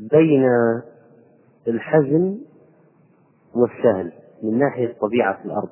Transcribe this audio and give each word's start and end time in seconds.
بين 0.00 0.44
الحزن 1.68 2.38
والسهل 3.54 4.12
من 4.42 4.58
ناحية 4.58 4.96
طبيعة 5.00 5.40
الأرض. 5.44 5.68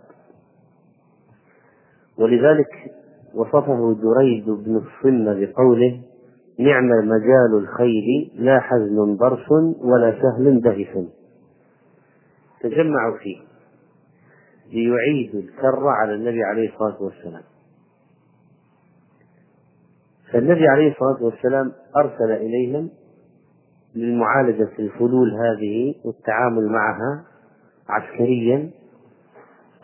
ولذلك 2.18 2.68
وصفه 3.34 3.94
دريد 4.02 4.44
بن 4.50 4.76
الصمة 4.76 5.34
بقوله 5.46 6.00
نعم 6.58 6.88
مجال 6.88 7.54
الخيل 7.62 8.30
لا 8.34 8.60
حزن 8.60 9.16
ضرس 9.16 9.50
ولا 9.80 10.22
سهل 10.22 10.60
دهس 10.60 11.06
تجمعوا 12.60 13.18
فيه 13.18 13.38
ليعيد 14.72 15.34
الكر 15.34 15.88
على 15.88 16.14
النبي 16.14 16.42
عليه 16.42 16.68
الصلاة 16.72 17.02
والسلام. 17.02 17.42
فالنبي 20.32 20.68
عليه 20.68 20.92
الصلاة 20.92 21.22
والسلام 21.22 21.72
أرسل 21.96 22.32
إليهم 22.32 22.90
للمعالجة 23.94 24.68
الفلول 24.78 25.30
هذه 25.30 25.94
والتعامل 26.04 26.68
معها 26.68 27.24
عسكريا 27.88 28.70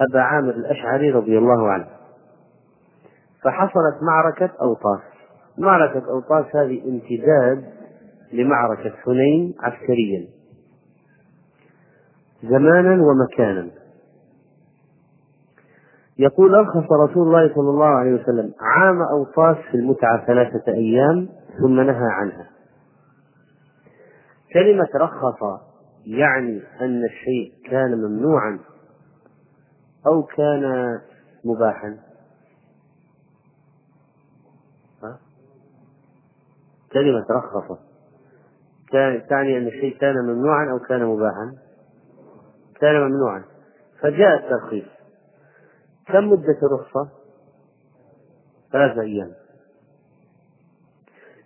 أبا 0.01 0.21
عامر 0.21 0.51
الأشعري 0.51 1.11
رضي 1.11 1.39
الله 1.39 1.69
عنه. 1.69 1.87
فحصلت 3.43 4.03
معركة 4.03 4.51
أوطاس. 4.63 5.01
معركة 5.59 6.11
أوطاس 6.11 6.57
هذه 6.57 6.83
امتداد 6.85 7.65
لمعركة 8.33 8.91
حنين 9.05 9.55
عسكريا. 9.61 10.27
زمانا 12.43 13.03
ومكانا. 13.03 13.71
يقول 16.19 16.55
أرخص 16.55 16.93
رسول 16.93 17.27
الله 17.27 17.55
صلى 17.55 17.71
الله 17.71 17.87
عليه 17.87 18.15
وسلم 18.15 18.53
عام 18.61 19.03
أوطاس 19.03 19.57
في 19.71 19.77
المتعة 19.77 20.27
ثلاثة 20.27 20.73
أيام 20.73 21.29
ثم 21.61 21.81
نهى 21.81 22.09
عنها. 22.11 22.54
كلمة 24.55 24.89
رخص 24.97 25.63
يعني 26.07 26.63
أن 26.81 27.05
الشيء 27.05 27.71
كان 27.71 27.99
ممنوعا 27.99 28.61
أو 30.07 30.23
كان 30.23 30.63
مباحا. 31.45 31.99
ها؟ 35.03 35.19
كلمة 36.93 37.27
رخص 37.31 37.79
تعني 39.29 39.59
أن 39.59 39.67
الشيء 39.67 39.99
كان 39.99 40.15
ممنوعا 40.15 40.71
أو 40.73 40.79
كان 40.79 41.05
مباحا. 41.05 41.53
كان 42.81 43.01
ممنوعا. 43.01 43.45
فجاء 44.01 44.45
الترخيص. 44.45 44.89
كم 46.07 46.25
مدة 46.31 46.59
الرخصة؟ 46.63 47.09
ثلاثة 48.73 49.01
أيام. 49.01 49.33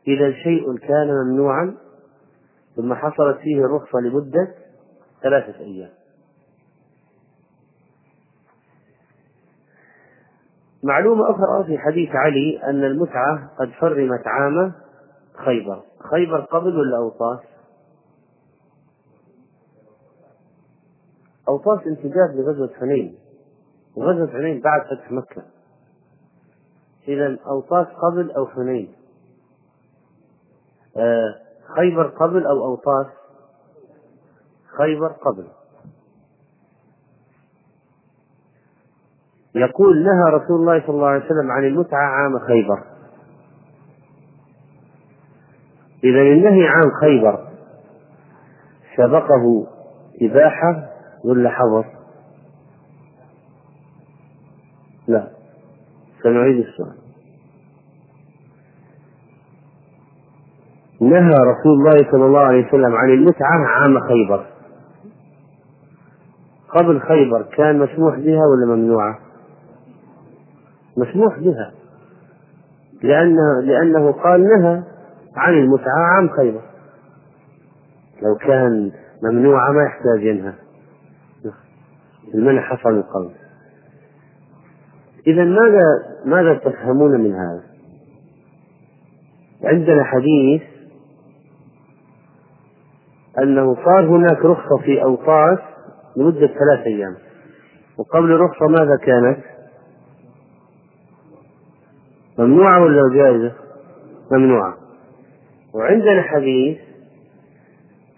إذا 0.08 0.32
شيء 0.32 0.78
كان 0.78 1.08
ممنوعا 1.08 1.87
ثم 2.78 2.94
حصلت 2.94 3.38
فيه 3.38 3.64
الرخصة 3.64 4.00
لمدة 4.00 4.54
ثلاثة 5.22 5.58
أيام. 5.58 5.90
معلومة 10.82 11.30
أخرى 11.30 11.64
في 11.66 11.78
حديث 11.78 12.10
علي 12.10 12.62
أن 12.62 12.84
المتعة 12.84 13.50
قد 13.58 13.70
حرمت 13.70 14.26
عام 14.26 14.72
خيبر. 15.34 15.82
خيبر 16.10 16.40
قبل 16.40 16.78
ولا 16.78 16.96
أوطاس 16.96 17.40
أوطاس 21.48 21.86
امتداد 21.86 22.36
لغزوة 22.36 22.70
حنين 22.80 23.18
وغزوة 23.96 24.28
حنين 24.32 24.60
بعد 24.60 24.80
فتح 24.86 25.12
مكة. 25.12 25.42
إذا 27.08 27.38
أوطاس 27.46 27.86
قبل 27.86 28.30
أو 28.30 28.46
حنين؟ 28.46 28.92
آه 30.96 31.47
خيبر 31.76 32.06
قبل 32.06 32.46
أو 32.46 32.64
أوطاس؟ 32.64 33.06
خيبر 34.78 35.08
قبل. 35.08 35.46
يقول 39.54 40.04
نهى 40.04 40.34
رسول 40.34 40.60
الله 40.60 40.80
صلى 40.80 40.94
الله 40.94 41.06
عليه 41.06 41.24
وسلم 41.24 41.50
عن 41.50 41.64
المتعة 41.64 42.06
عام 42.06 42.38
خيبر. 42.38 42.84
إذا 46.04 46.20
النهي 46.20 46.68
عن 46.68 46.90
خيبر 47.00 47.48
سبقه 48.96 49.66
إباحة 50.22 50.88
ولا 51.24 51.50
حظر؟ 51.50 51.84
لا. 55.08 55.30
سنعيد 56.22 56.66
السؤال. 56.66 57.07
نهى 61.00 61.34
رسول 61.34 61.72
الله 61.72 62.10
صلى 62.12 62.26
الله 62.26 62.40
عليه 62.40 62.68
وسلم 62.68 62.94
عن 62.94 63.10
المتعة 63.10 63.66
عام 63.66 64.00
خيبر. 64.00 64.46
قبل 66.68 67.00
خيبر 67.00 67.42
كان 67.42 67.78
مسموح 67.78 68.18
بها 68.18 68.42
ولا 68.46 68.76
ممنوعة؟ 68.76 69.18
مسموح 70.96 71.38
بها. 71.38 71.72
لأنه 73.02 73.60
لأنه 73.62 74.12
قال 74.12 74.42
نهى 74.42 74.82
عن 75.36 75.54
المتعة 75.54 75.98
عام 76.14 76.28
خيبر. 76.28 76.62
لو 78.22 78.34
كان 78.34 78.92
ممنوعة 79.22 79.72
ما 79.72 79.82
يحتاج 79.82 80.26
ينهى. 80.26 80.52
المنع 82.34 82.60
حصل 82.62 83.02
قبل 83.02 83.30
إذا 85.26 85.44
ماذا 85.44 85.82
ماذا 86.24 86.54
تفهمون 86.54 87.20
من 87.20 87.34
هذا؟ 87.34 87.62
عندنا 89.64 90.04
حديث 90.04 90.62
أنه 93.42 93.74
صار 93.74 94.06
هناك 94.06 94.44
رخصة 94.44 94.76
في 94.84 95.02
أوقات 95.02 95.58
لمدة 96.16 96.46
ثلاث 96.46 96.86
أيام 96.86 97.16
وقبل 97.98 98.32
الرخصة 98.32 98.66
ماذا 98.66 98.96
كانت؟ 98.96 99.38
ممنوعة 102.38 102.82
ولا 102.82 103.14
جائزة؟ 103.14 103.52
ممنوعة 104.32 104.74
وعندنا 105.74 106.22
حديث 106.22 106.78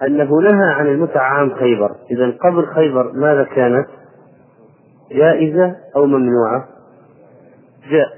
أنه 0.03 0.41
نهى 0.41 0.73
عن 0.73 0.87
المتعة 0.87 1.23
عام 1.23 1.55
خيبر 1.55 1.97
إذا 2.11 2.31
قبل 2.31 2.67
خيبر 2.67 3.13
ماذا 3.13 3.45
كانت؟ 3.45 3.87
جائزة 5.13 5.77
أو 5.97 6.07
ممنوعة؟ 6.07 6.69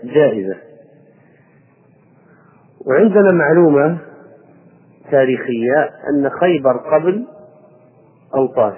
جائزة 0.05 0.57
وعندنا 2.87 3.33
معلومة 3.33 3.99
تاريخية 5.12 5.91
أن 6.11 6.31
خيبر 6.31 6.77
قبل 6.77 7.27
أوطاس 8.34 8.75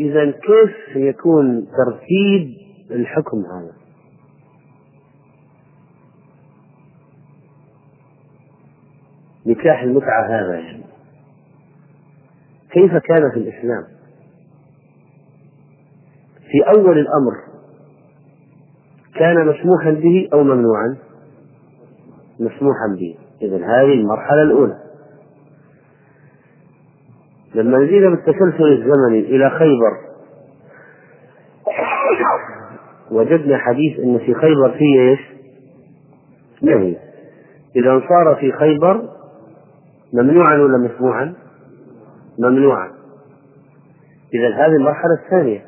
إذا 0.00 0.30
كيف 0.30 0.96
يكون 0.96 1.66
ترتيب 1.66 2.56
الحكم 2.90 3.38
هذا؟ 3.38 3.72
نكاح 9.46 9.82
المتعة 9.82 10.26
هذا 10.28 10.54
يعني 10.54 10.82
كيف 12.70 12.96
كان 12.96 13.30
في 13.30 13.36
الإسلام؟ 13.36 13.84
في 16.50 16.78
أول 16.78 16.98
الأمر 16.98 17.34
كان 19.14 19.46
مسموحا 19.46 19.90
به 19.90 20.28
أو 20.32 20.42
ممنوعا؟ 20.42 20.96
مسموحا 22.40 22.86
به 22.98 23.16
إذا 23.42 23.56
هذه 23.56 23.92
المرحلة 23.92 24.42
الأولى 24.42 24.85
لما 27.56 27.78
نزيد 27.78 28.02
بالتسلسل 28.02 28.72
الزمني 28.72 29.20
إلى 29.20 29.50
خيبر 29.50 29.92
وجدنا 33.10 33.58
حديث 33.58 33.98
أن 33.98 34.18
في 34.18 34.34
خيبر 34.34 34.70
فيه 34.78 35.00
إيش؟ 35.00 35.20
نهي 36.62 36.96
إذا 37.76 38.02
صار 38.08 38.36
في 38.40 38.52
خيبر 38.52 39.08
ممنوعا 40.12 40.58
ولا 40.58 40.78
مسموعا؟ 40.78 41.34
ممنوعا 42.38 42.90
إذا 44.34 44.48
هذه 44.54 44.76
المرحلة 44.76 45.14
الثانية 45.24 45.66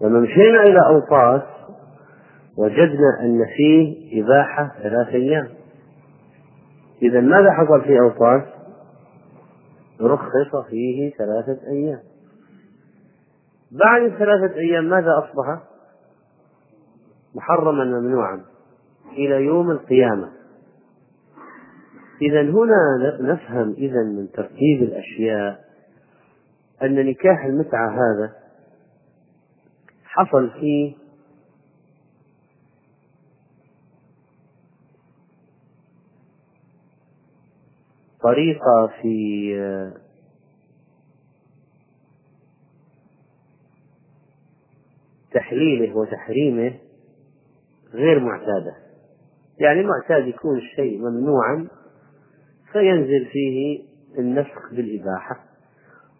لما 0.00 0.20
مشينا 0.20 0.62
إلى 0.62 0.80
أوطاس 0.86 1.42
وجدنا 2.58 3.20
أن 3.22 3.46
فيه 3.56 4.22
إباحة 4.22 4.72
ثلاث 4.82 5.08
أيام 5.08 5.48
إذا 7.02 7.20
ماذا 7.20 7.52
حصل 7.52 7.84
في 7.84 8.00
أوطاس؟ 8.00 8.59
رخص 10.00 10.68
فيه 10.70 11.10
ثلاثة 11.10 11.66
أيام 11.68 12.00
بعد 13.70 14.08
ثلاثة 14.08 14.54
أيام 14.54 14.84
ماذا 14.84 15.18
أصبح؟ 15.18 15.62
محرما 17.34 17.84
ممنوعا 17.84 18.44
إلى 19.12 19.44
يوم 19.44 19.70
القيامة 19.70 20.32
إذا 22.22 22.42
هنا 22.42 23.16
نفهم 23.20 23.72
إذا 23.72 24.02
من 24.02 24.30
ترتيب 24.30 24.82
الأشياء 24.82 25.60
أن 26.82 27.06
نكاح 27.06 27.44
المتعة 27.44 27.90
هذا 27.90 28.32
حصل 30.04 30.50
فيه 30.50 30.99
طريقة 38.22 38.90
في 39.02 39.90
تحليله 45.32 45.96
وتحريمه 45.96 46.74
غير 47.94 48.20
معتادة. 48.20 48.74
يعني 49.58 49.80
المعتاد 49.80 50.28
يكون 50.28 50.58
الشيء 50.58 50.98
ممنوعا 50.98 51.68
فينزل 52.72 53.26
فيه 53.32 53.82
النسخ 54.18 54.72
بالإباحة. 54.72 55.44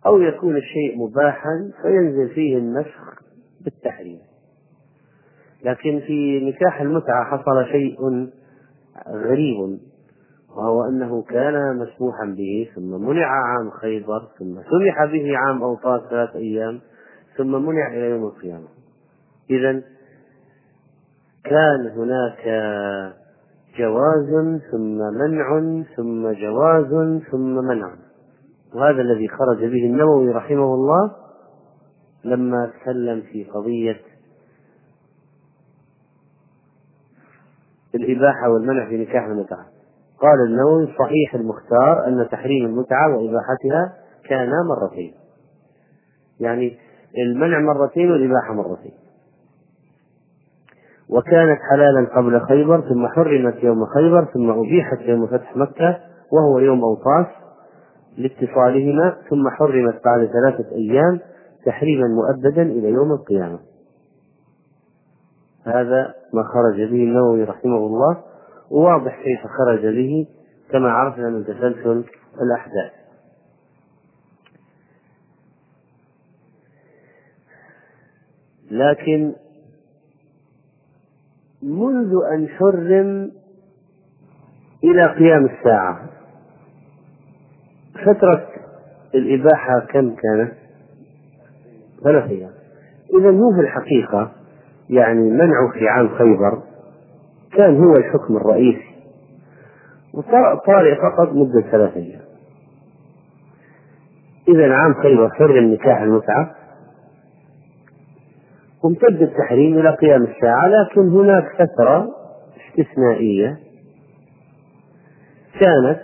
أو 0.06 0.20
يكون 0.20 0.56
الشيء 0.56 0.98
مباحا 0.98 1.70
فينزل 1.82 2.34
فيه 2.34 2.56
النسخ 2.56 3.22
بالتحريم. 3.60 4.20
لكن 5.64 6.00
في 6.06 6.40
نكاح 6.40 6.80
المتعة 6.80 7.24
حصل 7.24 7.72
شيء 7.72 7.96
غريب. 9.08 9.78
وهو 10.56 10.84
أنه 10.84 11.22
كان 11.22 11.76
مسموحا 11.76 12.24
به 12.36 12.70
ثم 12.74 13.06
منع 13.06 13.26
عام 13.26 13.70
خيبر 13.70 14.28
ثم 14.38 14.54
سمح 14.54 15.04
به 15.12 15.38
عام 15.38 15.62
أوطاس 15.62 16.00
ثلاث 16.10 16.36
أيام 16.36 16.80
ثم 17.36 17.66
منع 17.66 17.88
إلى 17.88 18.10
يوم 18.10 18.24
القيامة. 18.24 18.68
إذا 19.50 19.82
كان 21.44 21.86
هناك 21.96 22.44
جواز 23.78 24.60
ثم 24.70 24.98
منع 24.98 25.82
ثم 25.96 26.32
جواز 26.32 27.20
ثم 27.30 27.54
منع. 27.54 27.94
وهذا 28.74 29.00
الذي 29.00 29.28
خرج 29.28 29.58
به 29.58 29.86
النووي 29.86 30.30
رحمه 30.30 30.74
الله 30.74 31.10
لما 32.24 32.72
تكلم 32.80 33.20
في 33.20 33.44
قضية 33.44 34.00
الإباحة 37.94 38.50
والمنع 38.50 38.88
في 38.88 38.96
نكاح 38.96 39.24
المتعة 39.24 39.66
قال 40.20 40.40
النووي 40.48 40.86
صحيح 40.98 41.34
المختار 41.34 42.06
أن 42.06 42.28
تحريم 42.32 42.66
المتعة 42.66 43.16
وإباحتها 43.16 43.96
كانا 44.28 44.62
مرتين. 44.68 45.14
يعني 46.40 46.78
المنع 47.18 47.58
مرتين 47.58 48.10
والإباحة 48.10 48.54
مرتين. 48.54 48.92
وكانت 51.08 51.58
حلالا 51.70 52.08
قبل 52.16 52.40
خيبر 52.40 52.80
ثم 52.80 53.06
حرمت 53.06 53.64
يوم 53.64 53.86
خيبر 53.86 54.24
ثم 54.24 54.50
أبيحت 54.50 55.00
يوم 55.00 55.26
فتح 55.26 55.56
مكة 55.56 55.98
وهو 56.32 56.58
يوم 56.58 56.84
أوطاس 56.84 57.26
لاتصالهما 58.18 59.16
ثم 59.30 59.48
حرمت 59.48 60.00
بعد 60.04 60.26
ثلاثة 60.26 60.74
أيام 60.74 61.20
تحريما 61.66 62.08
مؤبدا 62.08 62.62
إلى 62.62 62.88
يوم 62.88 63.12
القيامة. 63.12 63.58
هذا 65.66 66.14
ما 66.34 66.42
خرج 66.42 66.76
به 66.76 67.04
النووي 67.04 67.44
رحمه 67.44 67.76
الله. 67.76 68.29
وواضح 68.70 69.22
كيف 69.22 69.40
خرج 69.58 69.86
به 69.86 70.26
كما 70.72 70.90
عرفنا 70.90 71.28
من 71.28 71.44
تسلسل 71.44 72.04
الأحداث 72.42 72.92
لكن 78.70 79.32
منذ 81.62 82.12
أن 82.34 82.48
حرم 82.48 83.30
إلى 84.84 85.06
قيام 85.06 85.46
الساعة 85.46 86.10
فترة 88.04 88.48
الإباحة 89.14 89.80
كم 89.80 90.14
كانت؟ 90.14 90.52
ثلاث 92.04 92.30
أيام 92.30 92.50
إذا 93.20 93.30
هو 93.30 93.52
في 93.52 93.60
الحقيقة 93.60 94.32
يعني 94.90 95.30
منعه 95.30 95.72
في 95.72 95.88
عام 95.88 96.08
خيبر 96.08 96.69
كان 97.56 97.84
هو 97.84 97.96
الحكم 97.96 98.36
الرئيسي. 98.36 98.90
وطارئ 100.14 100.94
فقط 100.94 101.32
مدة 101.32 101.60
ثلاث 101.70 101.96
أيام. 101.96 102.20
إذا 104.48 104.74
عام 104.74 104.94
خيبر 104.94 105.30
حرم 105.30 105.64
نكاح 105.64 106.00
المتعة. 106.00 106.54
وامتد 108.84 109.22
التحريم 109.22 109.78
إلى 109.78 109.90
قيام 109.90 110.22
الساعة 110.22 110.66
لكن 110.68 111.08
هناك 111.08 111.44
فترة 111.54 112.08
استثنائية 112.70 113.58
كانت 115.60 116.00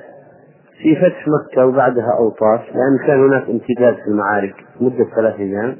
في 0.82 0.96
فتح 0.96 1.24
مكة 1.28 1.66
وبعدها 1.66 2.16
أوطاس 2.18 2.60
لأن 2.60 3.06
كان 3.06 3.24
هناك 3.24 3.42
امتداد 3.50 3.94
في 3.94 4.08
المعارك 4.08 4.54
مدة 4.80 5.04
ثلاث 5.16 5.40
أيام. 5.40 5.76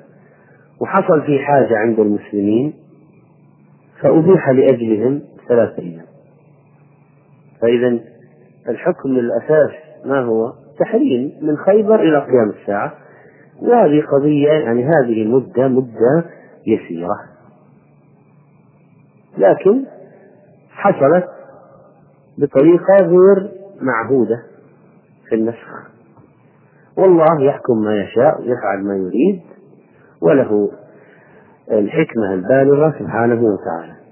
وحصل 0.80 1.22
في 1.22 1.38
حاجة 1.38 1.78
عند 1.78 1.98
المسلمين 1.98 2.74
فأبيح 4.00 4.50
لأجلهم 4.50 5.22
ثلاثة 5.48 5.82
أيام. 5.82 6.06
فإذا 7.62 7.98
الحكم 8.68 9.10
الأساس 9.10 9.70
ما 10.04 10.20
هو؟ 10.20 10.52
تحريم 10.78 11.32
من 11.42 11.56
خيبر 11.56 12.00
إلى 12.00 12.18
قيام 12.18 12.50
الساعة. 12.60 12.94
وهذه 13.62 14.02
قضية 14.12 14.48
يعني 14.48 14.84
هذه 14.84 15.22
المدة 15.22 15.68
مدة 15.68 16.24
يسيرة. 16.66 17.20
لكن 19.38 19.84
حصلت 20.70 21.28
بطريقة 22.38 22.96
غير 22.96 23.50
معهودة 23.80 24.42
في 25.28 25.34
النسخ. 25.34 25.86
والله 26.96 27.44
يحكم 27.44 27.78
ما 27.84 27.96
يشاء 28.02 28.40
ويفعل 28.40 28.84
ما 28.84 28.96
يريد 28.96 29.40
وله 30.20 30.70
الحكمة 31.70 32.34
البالغة 32.34 32.94
سبحانه 32.98 33.42
وتعالى. 33.42 34.05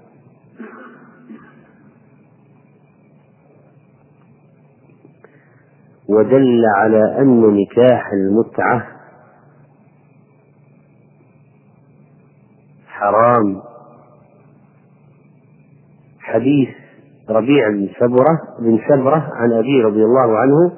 ودل 6.09 6.61
على 6.77 7.17
أن 7.19 7.41
نكاح 7.41 8.11
المتعة 8.13 8.85
حرام. 12.87 13.61
حديث 16.19 16.69
ربيع 17.29 17.69
بن 17.69 17.89
سبرة 17.99 18.39
بن 18.59 18.79
سبرة 18.89 19.29
عن 19.33 19.51
أبي 19.51 19.81
رضي 19.83 20.03
الله 20.03 20.37
عنه 20.37 20.71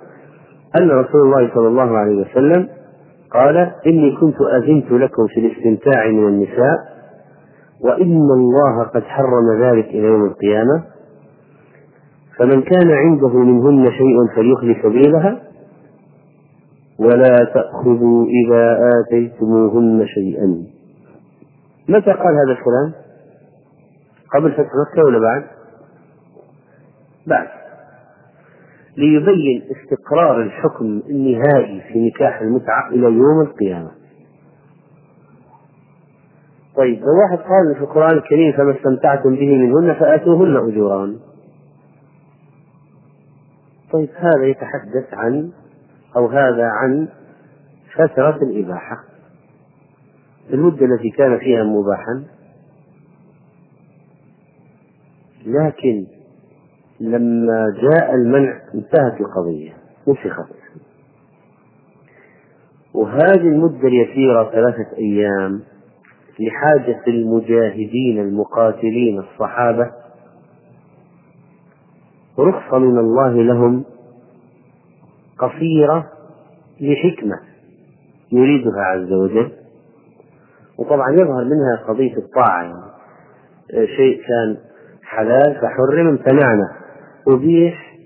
أن 0.79 0.89
رسول 0.91 1.21
الله 1.21 1.53
صلى 1.55 1.67
الله 1.67 1.97
عليه 1.97 2.15
وسلم 2.15 2.69
قال 3.31 3.57
إني 3.87 4.15
كنت 4.21 4.35
أذنت 4.41 4.91
لكم 4.91 5.27
في 5.27 5.39
الاستمتاع 5.39 6.07
من 6.07 6.27
النساء 6.27 6.77
وإن 7.81 8.21
الله 8.31 8.83
قد 8.83 9.03
حرم 9.03 9.61
ذلك 9.61 9.85
إلى 9.85 10.07
يوم 10.07 10.25
القيامة. 10.25 10.83
فمن 12.39 12.61
كان 12.61 12.91
عنده 12.91 13.33
منهن 13.33 13.91
شيء 13.91 14.35
فليخلي 14.35 14.81
سبيلها 14.83 15.39
ولا 16.99 17.35
تأخذوا 17.53 18.25
إذا 18.25 18.79
آتيتموهن 18.99 20.05
شيئا 20.07 20.63
متى 21.89 22.11
قال 22.11 22.35
هذا 22.35 22.51
الكلام؟ 22.51 22.93
قبل 24.33 24.51
فتح 24.51 24.59
مكة 24.61 25.03
ولا 25.05 25.19
بعد؟ 25.19 25.43
بعد 27.27 27.47
ليبين 28.97 29.63
استقرار 29.71 30.41
الحكم 30.41 31.01
النهائي 31.09 31.81
في 31.81 32.07
نكاح 32.07 32.41
المتعة 32.41 32.89
إلى 32.89 33.05
يوم 33.05 33.41
القيامة 33.41 33.91
طيب 36.77 36.99
لو 36.99 37.19
واحد 37.21 37.37
قال 37.37 37.75
في 37.75 37.81
القرآن 37.81 38.17
الكريم 38.17 38.51
فما 38.51 38.71
استمتعتم 38.71 39.35
به 39.35 39.55
منهن 39.57 39.93
فآتوهن 39.93 40.55
أجوران 40.57 41.17
طيب 43.93 44.09
هذا 44.15 44.45
يتحدث 44.47 45.13
عن 45.13 45.51
أو 46.15 46.27
هذا 46.27 46.65
عن 46.65 47.07
فترة 47.95 48.35
الإباحة. 48.41 49.03
المدة 50.53 50.85
التي 50.85 51.09
كان 51.09 51.39
فيها 51.39 51.63
مباحا. 51.63 52.23
لكن 55.45 56.05
لما 56.99 57.65
جاء 57.81 58.13
المنع 58.15 58.61
انتهت 58.75 59.21
القضية. 59.21 59.73
نسخت 60.07 60.53
وهذه 62.93 63.41
المدة 63.47 63.87
اليسيرة 63.87 64.51
ثلاثة 64.51 64.97
أيام 64.97 65.61
لحاجة 66.39 67.01
المجاهدين 67.07 68.19
المقاتلين 68.19 69.19
الصحابة 69.19 69.91
رخصة 72.39 72.79
من 72.79 72.99
الله 72.99 73.33
لهم 73.33 73.85
قصيرة 75.39 76.05
لحكمة 76.81 77.39
يريدها 78.31 78.81
عز 78.81 79.11
وجل. 79.11 79.51
وطبعا 80.77 81.11
يظهر 81.11 81.43
منها 81.43 81.85
قضية 81.87 82.17
الطاعة. 82.17 82.63
يعني 83.69 83.87
شيء 83.87 84.21
كان 84.27 84.57
حلال 85.03 85.55
فحرم 85.55 86.07
امتنعنا. 86.07 86.77
أبيح 87.27 87.97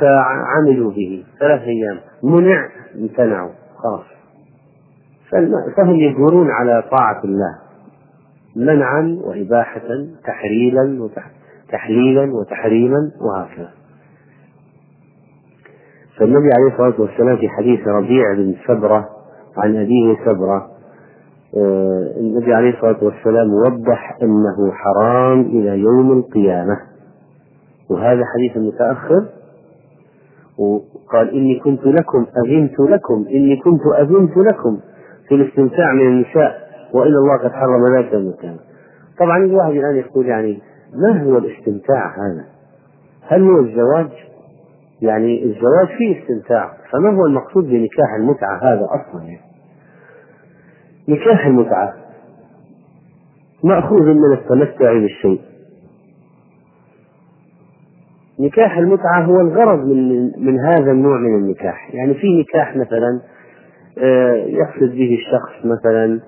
فعملوا 0.00 0.90
به. 0.90 1.24
ثلاث 1.40 1.60
أيام. 1.60 2.00
منع 2.22 2.68
امتنعوا. 2.94 3.52
خلاص. 3.76 4.04
فهم 5.76 5.94
يجبرون 5.94 6.50
على 6.50 6.84
طاعة 6.90 7.24
الله. 7.24 7.58
منعا 8.56 9.18
وإباحة 9.24 9.88
تحريلا 10.24 11.02
وتحليلا 11.72 12.32
وتحريما 12.34 13.10
وهكذا. 13.20 13.70
فالنبي 16.18 16.50
عليه 16.52 16.72
الصلاة 16.72 17.00
والسلام 17.00 17.36
في 17.36 17.48
حديث 17.48 17.88
ربيع 17.88 18.34
بن 18.34 18.54
سبرة 18.66 19.08
عن 19.56 19.76
أبيه 19.76 20.16
سبرة 20.24 20.68
آه، 21.56 22.12
النبي 22.20 22.54
عليه 22.54 22.70
الصلاة 22.70 23.04
والسلام 23.04 23.54
وضح 23.54 24.18
أنه 24.22 24.72
حرام 24.72 25.40
إلى 25.40 25.78
يوم 25.78 26.12
القيامة. 26.12 26.76
وهذا 27.90 28.22
حديث 28.34 28.56
متأخر 28.56 29.26
وقال 30.58 31.30
إني 31.30 31.60
كنت 31.60 31.86
لكم 31.86 32.26
أذنت 32.46 32.80
لكم 32.80 33.24
إني 33.30 33.56
كنت 33.56 33.80
أذنت 34.00 34.36
لكم 34.36 34.78
في 35.28 35.34
الاستمتاع 35.34 35.92
من 35.92 36.06
النساء 36.06 36.68
وإن 36.94 37.14
الله 37.14 37.36
قد 37.44 37.52
حرم 37.52 37.96
ذلك 37.96 38.14
المكان 38.14 38.56
طبعا 39.18 39.38
الواحد 39.44 39.70
الآن 39.72 39.96
يقول 39.96 40.26
يعني 40.26 40.62
ما 40.92 41.22
هو 41.22 41.38
الاستمتاع 41.38 42.14
هذا؟ 42.16 42.44
هل 43.28 43.42
هو 43.42 43.60
الزواج؟ 43.60 44.08
يعني 45.02 45.44
الزواج 45.44 45.88
فيه 45.98 46.22
استمتاع 46.22 46.76
فما 46.92 47.10
هو 47.10 47.26
المقصود 47.26 47.64
بنكاح 47.64 48.14
المتعة 48.18 48.58
هذا 48.62 48.84
أصلا؟ 48.84 49.22
يعني 49.22 49.40
نكاح 51.08 51.46
المتعة 51.46 51.94
مأخوذ 53.64 54.02
من 54.02 54.32
التمتع 54.32 54.92
بالشيء. 54.92 55.40
نكاح 58.40 58.78
المتعة 58.78 59.24
هو 59.24 59.40
الغرض 59.40 59.78
من 59.86 60.30
من 60.46 60.60
هذا 60.60 60.90
النوع 60.90 61.18
من 61.18 61.34
النكاح، 61.34 61.94
يعني 61.94 62.14
في 62.14 62.40
نكاح 62.40 62.76
مثلا 62.76 63.20
آه، 63.98 64.32
يقصد 64.32 64.94
به 64.94 65.18
الشخص 65.18 65.66
مثلا 65.66 66.20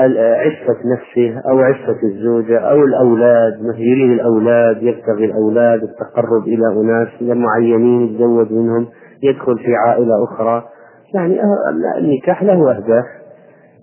عفة 0.00 0.76
نفسه 0.92 1.42
أو 1.50 1.58
عفة 1.58 2.02
الزوجة 2.02 2.58
أو 2.58 2.84
الأولاد 2.84 3.60
يريد 3.78 4.10
الأولاد 4.10 4.82
يبتغي 4.82 5.24
الأولاد 5.24 5.82
التقرب 5.82 6.42
إلى 6.46 6.66
أناس 6.80 7.08
معينين 7.22 8.00
يتزوج 8.00 8.52
منهم 8.52 8.88
يدخل 9.22 9.58
في 9.58 9.74
عائلة 9.86 10.24
أخرى. 10.24 10.68
يعني 11.14 11.40
آه، 11.42 11.98
النكاح 11.98 12.42
له 12.42 12.76
أهداف. 12.76 13.04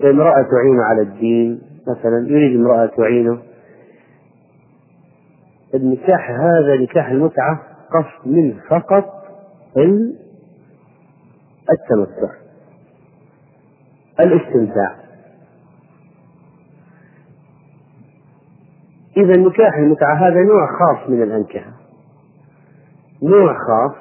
امرأة 0.03 0.41
تعين 0.41 0.79
على 0.79 1.01
الدين 1.01 1.61
مثلا 1.87 2.27
يريد 2.29 2.59
امرأة 2.59 2.85
تعينه. 2.85 3.37
النكاح 5.75 6.31
هذا 6.31 6.75
نكاح 6.81 7.09
المتعة 7.09 7.61
قصد 7.91 8.31
منه 8.31 8.55
فقط 8.69 9.05
التمتع 11.71 12.33
الاستمتاع. 14.19 15.02
إذا 19.17 19.39
نكاح 19.39 19.77
المتعة 19.77 20.15
هذا 20.15 20.41
نوع 20.43 20.67
خاص 20.67 21.09
من 21.09 21.23
الأنكحة. 21.23 21.71
نوع 23.23 23.53
خاص 23.53 23.95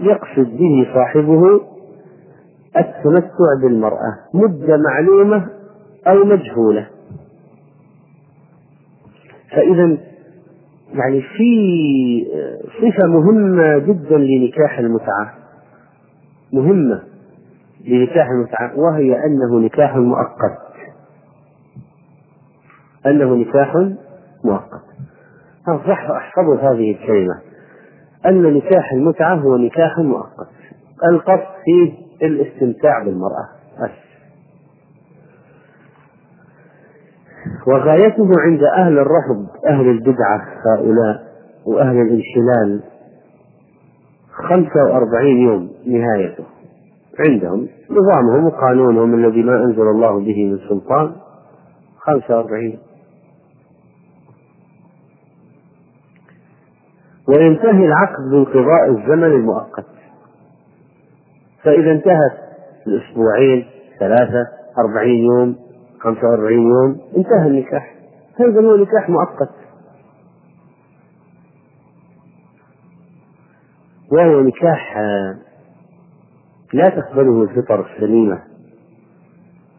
يقصد 0.00 0.56
به 0.56 0.88
صاحبه 0.94 1.60
التمتع 2.76 3.60
بالمرأة 3.62 4.18
مدة 4.34 4.76
معلومة 4.76 5.48
أو 6.06 6.24
مجهولة. 6.24 6.88
فإذا 9.50 9.98
يعني 10.94 11.22
في 11.22 12.26
صفة 12.80 13.06
مهمة 13.08 13.78
جدا 13.78 14.18
لنكاح 14.18 14.78
المتعة. 14.78 15.34
مهمة 16.52 17.02
لنكاح 17.84 18.28
المتعة 18.28 18.78
وهي 18.78 19.24
أنه 19.24 19.58
نكاح 19.58 19.96
مؤقت. 19.96 20.58
أنه 23.06 23.34
نكاح 23.34 23.76
مؤقت 24.46 24.82
أصح 25.68 26.10
أحفظوا 26.10 26.56
هذه 26.56 26.90
الكلمة. 26.90 27.40
أن 28.26 28.42
نكاح 28.42 28.92
المتعة 28.92 29.34
هو 29.34 29.56
نكاح 29.56 29.98
مؤقت. 29.98 30.48
القصد 31.10 31.46
فيه 31.64 31.92
الاستمتاع 32.26 33.02
بالمرأة. 33.04 33.48
بس. 33.82 33.90
وغايته 37.66 38.28
عند 38.38 38.62
أهل 38.62 38.98
الرفض 38.98 39.46
أهل 39.66 39.90
البدعة 39.90 40.40
هؤلاء 40.66 41.26
وأهل 41.66 41.96
الانشلال 41.96 42.82
خمسة 44.32 44.84
وأربعين 44.84 45.36
يوم 45.36 45.70
نهايته. 45.86 46.44
عندهم 47.28 47.68
نظامهم 47.90 48.44
وقانونهم 48.44 49.14
الذي 49.14 49.42
ما 49.42 49.64
أنزل 49.64 49.82
الله 49.82 50.18
به 50.18 50.44
من 50.44 50.58
سلطان. 50.68 51.12
خمسة 51.98 52.36
وأربعين. 52.36 52.78
وينتهي 57.28 57.86
العقد 57.86 58.30
بانقضاء 58.30 58.90
الزمن 58.90 59.24
المؤقت. 59.24 59.86
فإذا 61.62 61.92
انتهت 61.92 62.38
الأسبوعين 62.86 63.66
ثلاثة 64.00 64.46
أربعين 64.78 65.24
يوم 65.24 65.56
خمسة 66.00 66.28
وأربعين 66.28 66.62
يوم 66.62 67.00
انتهى 67.16 67.46
النكاح. 67.46 67.94
هذا 68.40 68.60
هو 68.60 68.76
نكاح 68.76 69.08
مؤقت؟ 69.08 69.50
وهو 74.12 74.40
نكاح 74.40 74.96
لا 76.72 76.88
تقبله 76.88 77.42
الفطر 77.42 77.86
السليمة. 77.86 78.42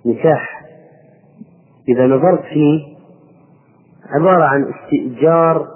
نكاح 0.06 0.66
إذا 1.90 2.08
نظرت 2.08 2.42
فيه 2.42 2.98
عبارة 4.06 4.44
عن 4.44 4.74
استئجار 4.74 5.68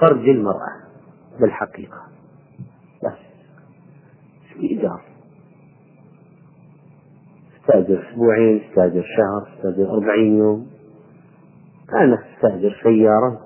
فرج 0.00 0.28
المرأة. 0.28 0.81
بالحقيقة. 1.40 2.02
بس. 3.04 3.12
استئجار 4.50 5.02
استأجر 7.60 8.10
أسبوعين 8.10 8.60
استأجر 8.60 9.04
شهر 9.16 9.54
استأجر 9.56 9.90
أربعين 9.90 10.38
يوم. 10.38 10.66
كانت 11.88 12.20
تستأجر 12.36 12.80
سيارة 12.82 13.40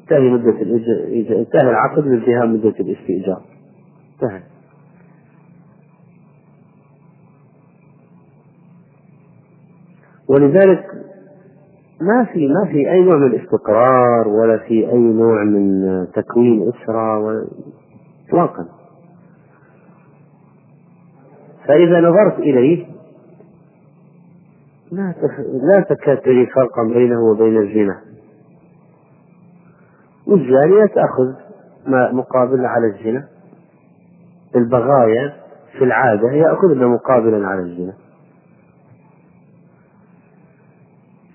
انتهي 0.00 0.30
مدة 0.30 0.62
انتهى 1.38 1.70
العقد 1.70 2.02
بانتهاء 2.02 2.46
مدة 2.46 2.74
الاستئجار. 2.80 3.42
انتهى. 4.14 4.42
ولذلك 10.28 10.86
ما 12.04 12.24
في 12.24 12.48
ما 12.48 12.64
في 12.64 12.90
أي 12.90 13.00
نوع 13.00 13.16
من 13.16 13.26
الاستقرار 13.26 14.28
ولا 14.28 14.58
في 14.58 14.90
أي 14.90 14.98
نوع 14.98 15.44
من 15.44 16.06
تكوين 16.14 16.68
أسرة 16.68 17.18
ولا 17.18 17.46
إطلاقا. 18.28 18.66
فإذا 21.66 22.00
نظرت 22.00 22.38
إليه 22.38 22.86
لا 24.92 25.14
لا 25.62 25.80
تكاد 25.80 26.16
تجد 26.16 26.48
فرقا 26.54 26.82
بينه 26.82 27.20
وبين 27.20 27.56
الزنا. 27.56 28.00
والزانية 30.26 30.86
تأخذ 30.86 31.32
ما 31.86 32.12
مقابل 32.12 32.66
على 32.66 32.86
الزنا. 32.86 33.28
البغايا 34.56 35.32
في 35.78 35.84
العادة 35.84 36.32
يأخذن 36.32 36.86
مقابلا 36.86 37.46
على 37.46 37.60
الزنا. 37.60 37.92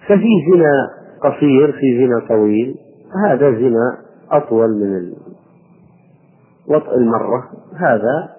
ففي 0.09 0.27
زنا 0.53 0.89
قصير 1.21 1.71
في 1.71 1.97
زنا 1.97 2.27
طويل. 2.27 2.75
هذا 3.25 3.51
زنا 3.51 3.97
أطول 4.31 4.69
من 4.69 5.13
وطء 6.67 6.95
المرة. 6.95 7.49
هذا 7.75 8.29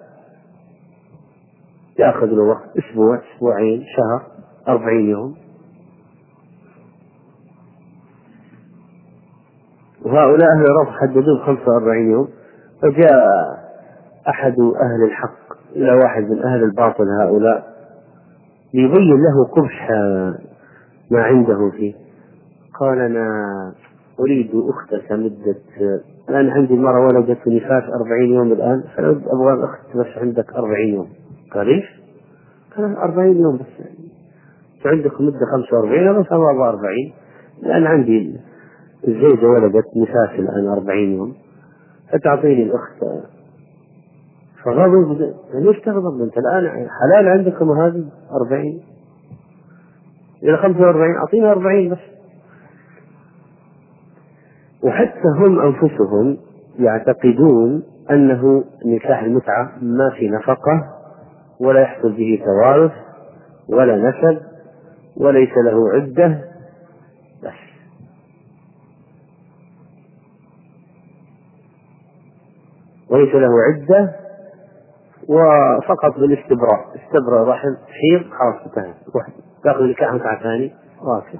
يأخذ 1.99 2.25
له 2.25 2.43
وقت 2.43 2.77
أسبوع 2.77 3.21
أسبوعين 3.35 3.83
شهر 3.97 4.31
أربعين 4.67 5.09
يوم. 5.09 5.35
وهؤلاء 10.05 10.47
أهل 10.57 10.65
الرفض 10.65 10.91
حددوه 11.01 11.45
خمسة 11.45 11.71
وأربعين 11.71 12.11
يوم. 12.11 12.27
فجاء 12.81 13.21
أحد 14.29 14.55
أهل 14.59 15.03
الحق 15.07 15.57
إلى 15.75 15.93
واحد 15.93 16.23
من 16.23 16.43
أهل 16.43 16.63
الباطل 16.63 17.05
هؤلاء 17.21 17.71
ليبين 18.73 19.09
له 19.09 19.45
قبح 19.55 19.89
ما 21.11 21.21
عنده 21.21 21.69
فيه. 21.69 21.93
قال 22.79 22.99
أنا 22.99 23.27
أريد 24.19 24.51
أختك 24.53 25.11
مدة 25.11 25.55
الآن 26.29 26.49
عندي 26.49 26.73
مرة 26.73 27.05
ولدت 27.07 27.47
نفاس 27.47 27.83
أربعين 27.83 28.33
يوم 28.33 28.51
الآن 28.51 28.83
فأبغى 28.95 29.53
الأخت 29.53 29.97
بس 29.97 30.17
عندك 30.17 30.53
أربعين 30.53 30.93
يوم. 30.93 31.07
قال 31.53 31.67
إيش؟ 31.67 32.01
قال 32.77 32.97
40 32.97 33.37
يوم 33.37 33.57
بس. 33.57 33.79
يعني 33.79 34.97
عندكم 34.97 35.25
مدة 35.25 35.45
45 35.51 35.99
أنا 35.99 36.19
بس 36.19 36.25
أبغى 36.31 36.69
40 36.69 36.81
لأن 37.61 37.83
عندي 37.83 38.39
الزوجة 39.07 39.45
ولدت 39.45 39.85
نفاس 39.97 40.39
الآن 40.39 40.67
40 40.67 40.97
يوم 40.97 41.33
فتعطيني 42.11 42.63
الأخت. 42.63 43.03
فغضب 44.63 45.33
ليش 45.53 45.79
تغضب 45.79 46.21
أنت؟ 46.21 46.37
الآن 46.37 46.87
حلال 47.01 47.27
عندكم 47.27 47.71
هذه 47.71 48.05
40 48.31 48.81
إلى 50.43 50.57
45 50.57 51.15
أعطيني 51.17 51.51
40 51.51 51.89
بس. 51.89 51.97
وحتى 54.83 55.27
هم 55.37 55.59
أنفسهم 55.59 56.37
يعتقدون 56.79 57.83
أنه 58.11 58.63
نكاح 58.85 59.23
المتعة 59.23 59.71
ما 59.81 60.09
في 60.09 60.29
نفقة 60.29 60.93
ولا 61.59 61.81
يحصل 61.81 62.11
به 62.11 62.43
توارث 62.45 62.91
ولا 63.69 64.09
نسب 64.09 64.41
وليس 65.17 65.49
له 65.65 65.89
عدة. 65.93 66.41
بس. 67.43 67.53
وليس 73.09 73.35
له 73.35 73.49
عدة 73.61 74.15
وفقط 75.29 76.19
بالاستبراء. 76.19 76.85
استبرأ 76.95 77.51
رحم 77.51 77.75
حيض 77.75 78.29
خلاص 78.29 78.65
انتهى. 78.65 78.93
تأخذ 79.63 79.83
نكاح 79.83 80.43
ثاني 80.43 80.71
واقف 81.01 81.39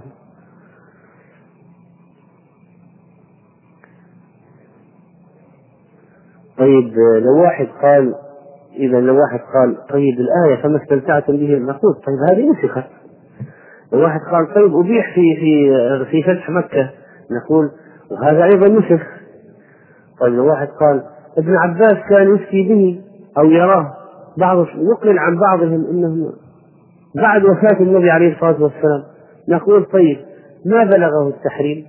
طيب 6.57 6.93
لو 7.23 7.41
واحد 7.41 7.67
قال 7.81 8.15
إذا 8.75 8.99
لو 8.99 9.19
واحد 9.21 9.39
قال 9.39 9.87
طيب 9.89 10.19
الآية 10.19 10.61
فما 10.63 10.83
استمتعتم 10.83 11.37
به؟ 11.37 11.55
نقول 11.57 11.93
طيب 11.93 12.17
هذه 12.31 12.49
نسخت 12.51 12.89
لو 13.93 14.03
واحد 14.03 14.19
قال 14.31 14.53
طيب 14.53 14.75
أبيح 14.75 15.15
في 15.15 15.35
في 15.39 15.71
في 16.11 16.23
فتح 16.23 16.49
مكة؟ 16.49 16.89
نقول 17.31 17.71
وهذا 18.11 18.43
أيضا 18.43 18.67
نسخ. 18.67 19.05
طيب 20.21 20.33
لو 20.33 20.47
واحد 20.47 20.67
قال 20.67 21.03
ابن 21.37 21.55
عباس 21.55 21.97
كان 22.09 22.35
يفتي 22.35 22.63
به 22.69 23.01
أو 23.37 23.45
يراه 23.45 23.93
بعض 24.37 24.57
يقل 24.67 25.19
عن 25.19 25.39
بعضهم 25.39 25.85
أنه 25.85 26.31
بعد 27.15 27.43
وفاة 27.43 27.79
النبي 27.79 28.09
عليه 28.09 28.33
الصلاة 28.33 28.63
والسلام 28.63 29.03
نقول 29.49 29.85
طيب 29.85 30.17
ما 30.65 30.83
بلغه 30.83 31.27
التحريم؟ 31.27 31.85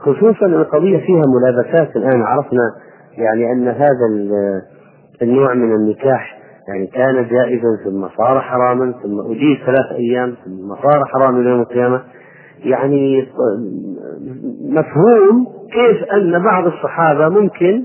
خصوصا 0.00 0.46
القضية 0.46 0.98
فيها 0.98 1.22
ملابسات 1.26 1.96
الآن 1.96 2.22
عرفنا 2.22 2.74
يعني 3.18 3.52
أن 3.52 3.68
هذا 3.68 4.06
النوع 5.22 5.54
من 5.54 5.74
النكاح 5.74 6.38
يعني 6.68 6.86
كان 6.86 7.28
جائزا 7.28 7.68
ثم 7.84 8.08
صار 8.16 8.40
حراما 8.40 8.94
ثم 9.02 9.20
أجيز 9.20 9.58
ثلاث 9.66 9.92
أيام 9.92 10.34
ثم 10.44 10.74
صار 10.82 11.04
حراما 11.04 11.50
يوم 11.50 11.60
القيامة. 11.60 12.02
يعني 12.64 13.28
مفهوم 14.62 15.46
كيف 15.72 16.04
أن 16.12 16.42
بعض 16.42 16.66
الصحابة 16.66 17.28
ممكن 17.28 17.84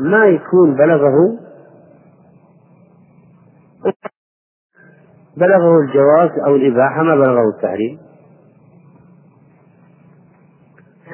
ما 0.00 0.26
يكون 0.26 0.74
بلغه 0.74 1.38
بلغه 5.36 5.80
الجواز 5.80 6.30
أو 6.46 6.56
الإباحة 6.56 7.02
ما 7.02 7.14
بلغه 7.14 7.48
التحريم. 7.56 7.98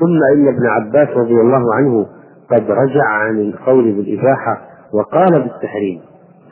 ثم 0.00 0.18
إن 0.34 0.48
ابن 0.48 0.66
عباس 0.66 1.08
رضي 1.08 1.34
الله 1.34 1.74
عنه 1.74 2.06
قد 2.50 2.70
رجع 2.70 3.04
عن 3.04 3.40
القول 3.40 3.92
بالإباحة 3.92 4.60
وقال 4.94 5.42
بالتحريم. 5.42 6.00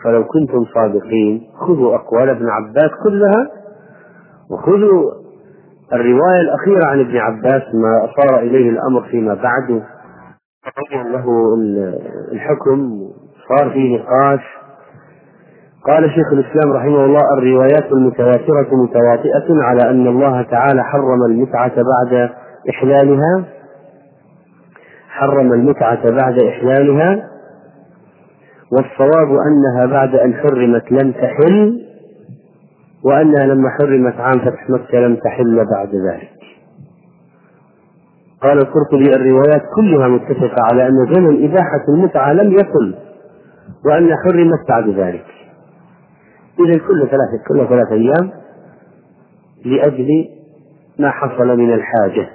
فلو 0.05 0.25
كنتم 0.25 0.65
صادقين 0.75 1.43
خذوا 1.61 1.95
أقوال 1.95 2.29
ابن 2.29 2.49
عباس 2.49 2.91
كلها 3.05 3.51
وخذوا 4.51 5.13
الرواية 5.93 6.41
الأخيرة 6.41 6.85
عن 6.85 7.01
ابن 7.01 7.17
عباس 7.17 7.63
ما 7.75 8.09
صار 8.17 8.39
إليه 8.39 8.71
الأمر 8.71 9.03
فيما 9.11 9.35
بعد. 9.35 9.83
له 10.93 11.55
الحكم 12.33 13.09
صار 13.49 13.71
فيه 13.71 13.99
نقاش. 13.99 14.41
قال 15.87 16.11
شيخ 16.11 16.33
الإسلام 16.33 16.73
رحمه 16.73 17.05
الله 17.05 17.21
الروايات 17.39 17.93
المتواترة 17.93 18.69
متواطئة 18.73 19.63
على 19.63 19.91
أن 19.91 20.07
الله 20.07 20.43
تعالى 20.43 20.85
حرم 20.85 21.25
المتعة 21.31 21.75
بعد 21.77 22.31
إحلالها. 22.71 23.45
حرم 25.09 25.53
المتعة 25.53 26.11
بعد 26.11 26.39
إحلالها. 26.39 27.31
والصواب 28.73 29.29
أنها 29.29 29.87
بعد 29.87 30.15
أن 30.15 30.35
حرمت 30.35 30.93
لم 30.93 31.13
تحل 31.13 31.81
وأنها 33.05 33.47
لما 33.47 33.71
حرمت 33.81 34.21
عام 34.21 34.39
فتح 34.39 34.71
مكة 34.71 34.99
لم 34.99 35.17
تحل 35.17 35.67
بعد 35.75 35.89
ذلك. 35.89 36.31
قال 38.43 38.59
القرطبي 38.59 39.15
الروايات 39.17 39.63
كلها 39.77 40.09
متفقة 40.09 40.63
على 40.73 40.87
أن 40.87 41.15
زمن 41.15 41.45
إباحة 41.45 41.85
المتعة 41.89 42.33
لم 42.33 42.53
يكن 42.53 42.95
وأن 43.87 44.09
حرمت 44.25 44.69
بعد 44.69 44.89
ذلك. 44.89 45.40
إذا 46.67 46.79
كل 46.79 47.09
ثلاثة 47.11 47.45
كل 47.49 47.69
ثلاثة 47.69 47.93
أيام 47.93 48.31
لأجل 49.65 50.29
ما 50.99 51.11
حصل 51.11 51.47
من 51.47 51.75
الحاجة 51.75 52.31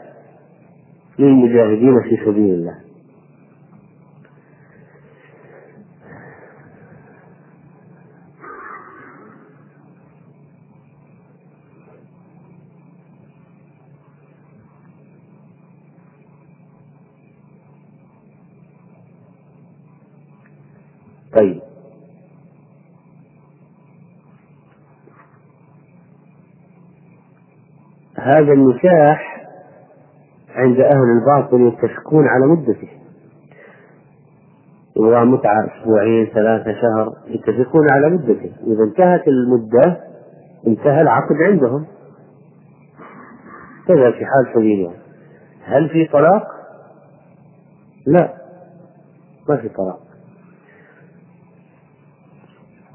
للمجاهدين 1.20 2.02
في 2.02 2.18
سبيل 2.26 2.54
الله. 2.54 2.86
طيب. 21.34 21.64
هذا 28.26 28.54
النكاح 28.54 29.48
عند 30.56 30.80
أهل 30.80 31.20
الباطل 31.20 31.62
يتفقون 31.62 32.28
على 32.28 32.46
مدته. 32.48 32.90
يبغى 34.98 35.26
متعة 35.26 35.68
أسبوعين 35.68 36.26
ثلاثة 36.26 36.74
شهر 36.82 37.14
يتفقون 37.28 37.90
على 37.92 38.10
مدته. 38.10 38.52
إذا 38.68 38.84
انتهت 38.84 39.28
المدة 39.28 40.02
انتهى 40.68 41.02
العقد 41.02 41.36
عندهم. 41.42 41.86
كذا 43.88 44.12
في 44.12 44.26
حال 44.26 44.54
سبيلها 44.54 44.94
هل 45.64 45.90
في 45.90 46.06
طلاق؟ 46.06 46.48
لا 48.08 48.34
ما 49.50 49.58
في 49.58 49.70
طلاق. 49.70 50.00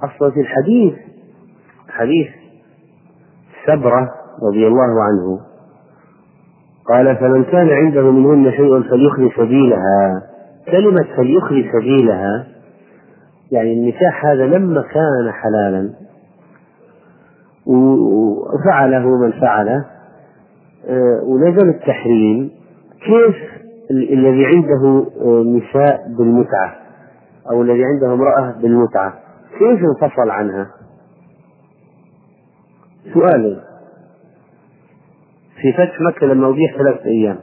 أصلا 0.03 0.31
في 0.31 0.41
الحديث 0.41 0.95
حديث 1.89 2.29
سبرة 3.67 4.20
رضي 4.43 4.67
الله 4.67 5.03
عنه. 5.03 5.41
قال 6.89 7.17
فمن 7.17 7.45
كان 7.45 7.69
عنده 7.69 8.11
منهن 8.11 8.51
شيء 8.51 8.83
فليخلي 8.83 9.31
سبيلها. 9.37 10.23
كلمة 10.71 11.07
فليخلي 11.17 11.71
سبيلها 11.73 12.47
يعني 13.53 13.73
النكاح 13.73 14.27
هذا 14.27 14.47
لما 14.47 14.83
كان 14.83 15.33
حلالا. 15.33 15.91
وفعله 17.67 19.09
من 19.09 19.33
فعله. 19.33 19.85
ونزل 21.23 21.69
التحريم. 21.69 22.51
كيف 23.01 23.37
الذي 23.91 24.47
عنده 24.47 25.07
نساء 25.43 26.07
بالمتعة؟ 26.19 26.77
أو 27.51 27.63
الذي 27.63 27.85
عنده 27.85 28.15
امرأة 28.15 28.55
بالمتعة. 28.63 29.15
كيف 29.59 29.81
انفصل 29.85 30.31
عنها؟ 30.31 30.67
سؤال. 33.15 33.61
في 35.61 35.73
فتح 35.73 36.01
مكة 36.01 36.27
لما 36.27 36.49
أبيح 36.49 36.77
ثلاثة 36.77 37.05
أيام 37.05 37.39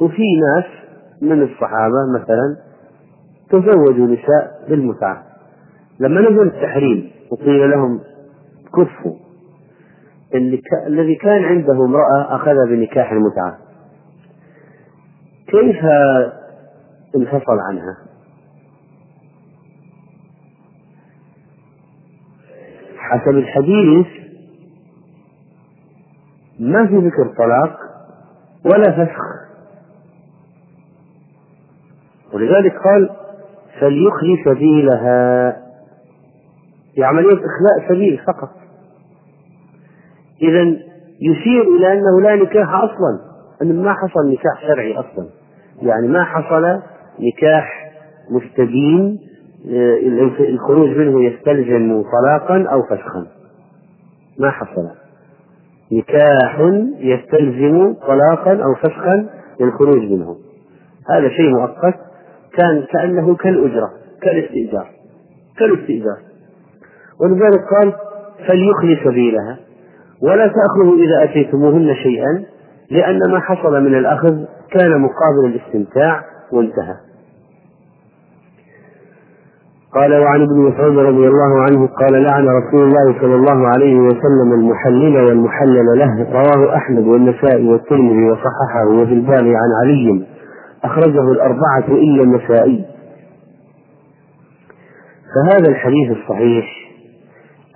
وفي 0.00 0.22
ناس 0.22 0.64
من 1.22 1.42
الصحابة 1.42 1.96
مثلا 2.20 2.56
تزوجوا 3.50 4.06
نساء 4.06 4.64
بالمتعة 4.68 5.22
لما 6.00 6.20
نزل 6.20 6.42
التحريم 6.42 7.10
وقيل 7.30 7.70
لهم 7.70 8.00
كفوا. 8.76 9.16
الذي 10.86 11.14
كان 11.14 11.44
عنده 11.44 11.72
امرأة 11.72 12.36
أخذ 12.36 12.54
بنكاح 12.68 13.12
المتعة 13.12 13.58
كيف 15.46 15.84
انفصل 17.16 17.58
عنها؟ 17.68 17.96
حسب 22.98 23.30
الحديث 23.30 24.23
ما 26.60 26.86
في 26.86 26.96
ذكر 26.96 27.34
طلاق 27.38 27.78
ولا 28.64 28.92
فسخ. 28.92 29.24
ولذلك 32.32 32.72
قال 32.84 33.10
فليخلي 33.80 34.44
سبيلها. 34.44 35.56
في 36.94 37.04
عملية 37.04 37.32
إخلاء 37.32 37.88
سبيل 37.88 38.18
فقط. 38.18 38.50
إذا 40.42 40.62
يشير 41.20 41.62
إلى 41.76 41.92
أنه 41.92 42.20
لا 42.20 42.36
نكاح 42.36 42.68
أصلا 42.68 43.18
أن 43.62 43.82
ما 43.82 43.92
حصل 43.92 44.32
نكاح 44.32 44.60
شرعي 44.66 44.94
أصلا. 44.94 45.28
يعني 45.82 46.08
ما 46.08 46.24
حصل 46.24 46.62
نكاح 47.20 47.92
مستدين 48.30 49.18
آه، 49.70 49.98
الخروج 50.40 50.88
منه 50.88 51.24
يستلزم 51.24 52.02
طلاقا 52.02 52.64
أو 52.72 52.82
فسخا. 52.82 53.26
ما 54.38 54.50
حصل. 54.50 55.03
نكاح 55.92 56.60
يستلزم 56.98 57.94
طلاقا 57.94 58.64
أو 58.64 58.74
فسخا 58.74 59.26
للخروج 59.60 60.02
منه. 60.10 60.36
هذا 61.10 61.28
شيء 61.28 61.50
مؤقت 61.50 61.94
كان 62.58 62.84
كأنه 62.92 63.34
كالأجرة 63.34 63.90
كالاستئجار 64.22 64.86
كالاستئجار. 65.58 66.18
ولذلك 67.20 67.60
قال 67.70 67.92
فليخلي 68.46 68.98
سبيلها 69.04 69.58
ولا 70.22 70.46
تأخذوا 70.46 70.96
إذا 70.96 71.24
أتيتموهن 71.24 71.94
شيئا 71.94 72.44
لأن 72.90 73.18
ما 73.30 73.40
حصل 73.40 73.82
من 73.82 73.94
الأخذ 73.94 74.44
كان 74.70 75.00
مقابل 75.00 75.46
الاستمتاع 75.46 76.22
وانتهى. 76.52 76.96
قال 79.94 80.20
وعن 80.20 80.42
ابن 80.42 80.60
مسعود 80.60 80.98
رضي 80.98 81.28
الله 81.28 81.62
عنه 81.62 81.86
قال 81.86 82.22
لعن 82.22 82.46
رسول 82.48 82.82
الله 82.82 83.20
صلى 83.20 83.34
الله 83.34 83.68
عليه 83.68 83.94
وسلم 83.96 84.52
المحلل 84.52 85.16
والمحلل 85.16 85.98
له 85.98 86.30
رواه 86.32 86.76
أحمد 86.76 87.04
والنسائي 87.06 87.68
والترمذي 87.68 88.30
وصححه 88.30 88.86
وفي 88.88 89.12
الباب 89.12 89.44
عن 89.44 89.70
علي 89.82 90.26
أخرجه 90.84 91.32
الأربعة 91.32 91.88
إلا 91.88 92.22
النسائي. 92.22 92.84
فهذا 95.34 95.68
الحديث 95.68 96.10
الصحيح 96.10 96.66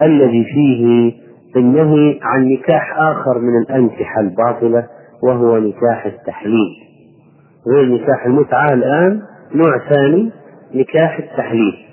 الذي 0.02 0.44
فيه 0.44 1.12
النهي 1.56 2.18
عن 2.22 2.48
نكاح 2.48 2.98
آخر 2.98 3.38
من 3.38 3.58
الأنكحة 3.62 4.20
الباطلة 4.20 4.86
وهو 5.22 5.58
نكاح 5.58 6.06
التحليل. 6.06 6.70
غير 7.68 7.94
نكاح 7.94 8.26
المتعة 8.26 8.72
الآن 8.72 9.20
نوع 9.54 9.78
ثاني 9.88 10.30
نكاح 10.74 11.18
التحليل. 11.18 11.87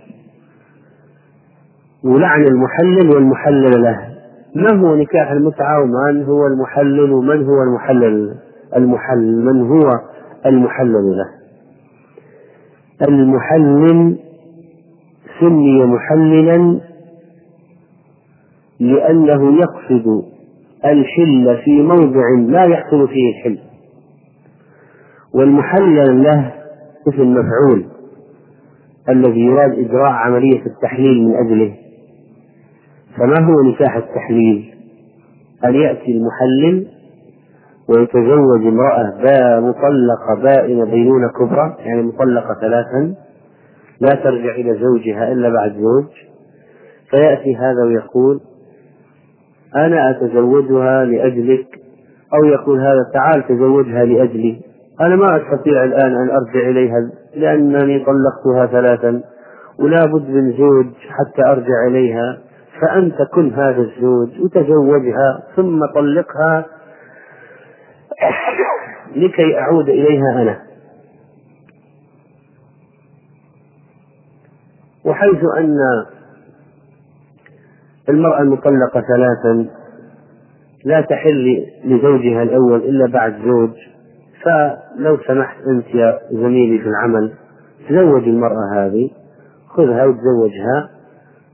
ولعن 2.05 2.47
المحلل 2.47 3.15
والمحلل 3.15 3.81
له. 3.81 4.15
ما 4.55 4.79
هو 4.79 4.95
نكاح 4.95 5.31
المتعة 5.31 5.81
ومن 5.83 6.23
هو 6.23 6.47
المحلل؟ 6.47 7.11
ومن 7.11 7.45
هو 7.45 7.63
المحلل؟ 7.63 8.35
المحلل 8.75 9.45
من 9.45 9.67
هو 9.67 9.91
المحلل 10.45 11.17
له؟ 11.17 11.29
المحلل 13.07 14.17
سمي 15.39 15.85
محللا 15.85 16.79
لأنه 18.79 19.57
يقصد 19.57 20.23
الحل 20.85 21.57
في 21.65 21.81
موضع 21.81 22.23
لا 22.47 22.63
يحصل 22.63 23.07
فيه 23.07 23.29
الحل. 23.29 23.59
والمحلل 25.33 26.23
له 26.23 26.53
اسم 27.07 27.33
مفعول 27.33 27.85
الذي 29.09 29.39
يراد 29.39 29.71
إجراء 29.71 30.11
عملية 30.11 30.65
التحليل 30.65 31.27
من 31.27 31.35
أجله. 31.35 31.85
فما 33.17 33.45
هو 33.47 33.62
نكاح 33.62 33.95
التحليل؟ 33.95 34.75
أن 35.65 35.75
يأتي 35.75 36.12
المحلل 36.12 36.88
ويتزوج 37.89 38.67
امرأة 38.67 39.13
با 39.23 39.60
مطلقة 39.60 40.43
بائنة 40.43 40.86
بينونة 40.86 41.28
كبرى 41.28 41.75
يعني 41.80 42.01
مطلقة 42.01 42.54
ثلاثا 42.62 43.15
لا 44.01 44.10
ترجع 44.23 44.56
إلى 44.56 44.80
زوجها 44.80 45.32
إلا 45.32 45.49
بعد 45.49 45.71
زوج 45.71 46.06
فيأتي 47.10 47.56
هذا 47.56 47.84
ويقول 47.86 48.39
أنا 49.75 50.10
أتزوجها 50.10 51.06
لأجلك 51.06 51.67
أو 52.34 52.43
يقول 52.43 52.80
هذا 52.80 53.12
تعال 53.13 53.47
تزوجها 53.47 54.06
لأجلي. 54.06 54.62
أنا 55.01 55.15
ما 55.15 55.38
أستطيع 55.38 55.84
الآن 55.84 56.15
أن 56.15 56.30
أرجع 56.30 56.69
إليها 56.69 57.10
لأنني 57.36 58.06
طلقتها 58.06 58.65
ثلاثا 58.65 59.21
ولا 59.80 60.06
بد 60.06 60.30
من 60.30 60.51
زوج 60.51 60.86
حتى 61.10 61.41
أرجع 61.51 61.88
إليها. 61.88 62.38
فأنت 62.81 63.21
كن 63.33 63.53
هذا 63.53 63.81
الزوج 63.81 64.29
وتزوجها 64.39 65.43
ثم 65.55 65.85
طلقها 65.95 66.65
لكي 69.15 69.59
أعود 69.59 69.89
إليها 69.89 70.41
أنا. 70.41 70.61
وحيث 75.05 75.43
أن 75.57 75.77
المرأة 78.09 78.41
المطلقة 78.41 79.01
ثلاثا 79.01 79.69
لا 80.85 81.01
تحل 81.01 81.65
لزوجها 81.83 82.43
الأول 82.43 82.79
إلا 82.79 83.07
بعد 83.07 83.35
زوج 83.45 83.71
فلو 84.43 85.17
سمحت 85.27 85.57
أنت 85.67 85.95
يا 85.95 86.19
زميلي 86.31 86.79
في 86.79 86.89
العمل 86.89 87.33
تزوج 87.89 88.23
المرأة 88.23 88.73
هذه 88.75 89.09
خذها 89.67 90.05
وتزوجها. 90.05 90.94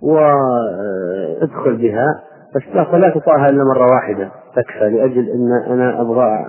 وادخل 0.01 1.77
بها. 1.77 2.23
بس 2.55 2.61
لا 2.93 3.09
تطاها 3.09 3.49
إلا 3.49 3.63
مرة 3.63 3.85
واحدة. 3.91 4.31
تكفى 4.55 4.89
لأجل 4.89 5.29
إن 5.29 5.73
أنا 5.73 6.01
أبغى 6.01 6.45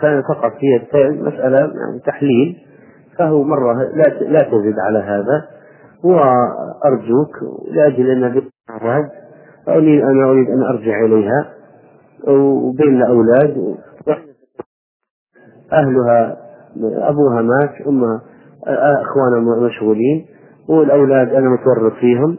كان 0.00 0.22
فقط 0.22 0.52
هي 0.58 0.80
مسألة 1.12 1.58
يعني 1.58 2.00
تحليل. 2.06 2.56
فهو 3.18 3.42
مرة 3.42 3.74
لا 3.74 4.08
لا 4.20 4.42
تزد 4.42 4.74
على 4.78 4.98
هذا. 4.98 5.44
وأرجوك 6.04 7.36
لأجل 7.70 8.10
أن 8.10 8.24
أريد 9.68 10.02
أنا 10.02 10.30
أريد 10.30 10.50
أن 10.50 10.62
أرجع 10.62 11.04
إليها. 11.04 11.48
وبين 12.28 13.02
الأولاد 13.02 13.76
أهلها 15.72 16.36
أبوها 16.96 17.42
مات 17.42 17.86
أمها 17.86 18.20
أخوانها 19.02 19.66
مشغولين. 19.66 20.26
والأولاد 20.68 21.34
أنا 21.34 21.48
متورط 21.48 21.92
فيهم. 21.92 22.38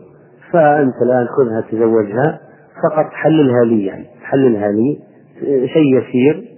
فأنت 0.53 0.95
الآن 1.01 1.27
خذها 1.27 1.61
تزوجها 1.61 2.39
فقط 2.83 3.05
حللها 3.11 3.63
لي 3.65 3.85
يعني 3.85 4.05
حللها 4.23 4.71
لي 4.71 4.99
شيء 5.67 5.97
يسير 5.97 6.49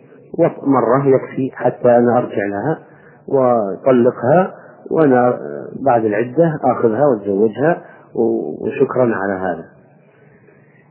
مرة 0.64 1.08
يكفي 1.08 1.52
حتى 1.54 1.98
أنا 1.98 2.18
أرجع 2.18 2.46
لها 2.46 2.80
وطلقها 3.28 4.54
وأنا 4.92 5.38
بعد 5.86 6.06
العدة 6.06 6.54
آخذها 6.64 7.06
وأتزوجها 7.06 7.82
وشكرا 8.16 9.04
على 9.16 9.34
هذا. 9.34 9.66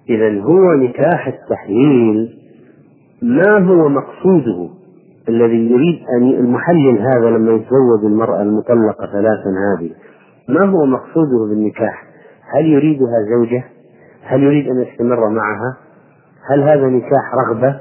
إذا 0.08 0.40
هو 0.40 0.72
نكاح 0.72 1.26
التحليل 1.26 2.28
ما 3.22 3.58
هو 3.58 3.88
مقصوده 3.88 4.68
الذي 5.28 5.70
يريد 5.70 5.98
أن 6.16 6.28
المحلل 6.28 6.98
هذا 6.98 7.30
لما 7.30 7.52
يتزوج 7.52 8.04
المرأة 8.04 8.42
المطلقة 8.42 9.06
ثلاثا 9.12 9.50
هذه 9.78 9.90
ما 10.48 10.64
هو 10.64 10.86
مقصوده 10.86 11.46
بالنكاح؟ 11.50 12.09
هل 12.54 12.66
يريدها 12.66 13.22
زوجة؟ 13.36 13.64
هل 14.22 14.42
يريد 14.42 14.68
أن 14.68 14.80
يستمر 14.80 15.28
معها؟ 15.28 15.76
هل 16.50 16.62
هذا 16.62 16.86
نكاح 16.86 17.34
رغبة؟ 17.46 17.80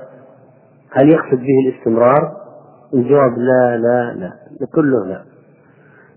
هل 0.91 1.09
يقصد 1.09 1.39
به 1.39 1.69
الاستمرار؟ 1.69 2.31
الجواب 2.93 3.37
لا 3.37 3.77
لا 3.77 4.13
لا. 4.13 4.31
كله 4.75 5.05
لا. 5.07 5.23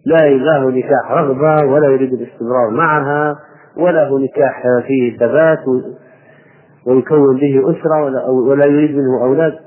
لا 0.07 0.63
هو 0.63 0.71
نكاح 0.71 1.11
رغبة 1.11 1.73
ولا 1.73 1.89
يريد 1.89 2.13
الاستمرار 2.13 2.71
معها 2.71 3.37
ولا 3.77 4.09
هو 4.09 4.19
نكاح 4.19 4.63
فيه 4.87 5.17
ثبات 5.17 5.65
ويكون 6.87 7.37
به 7.37 7.71
أسرة 7.71 8.05
ولا, 8.05 8.27
ولا 8.27 8.67
يريد 8.67 8.97
منه 8.97 9.25
أولاد. 9.25 9.59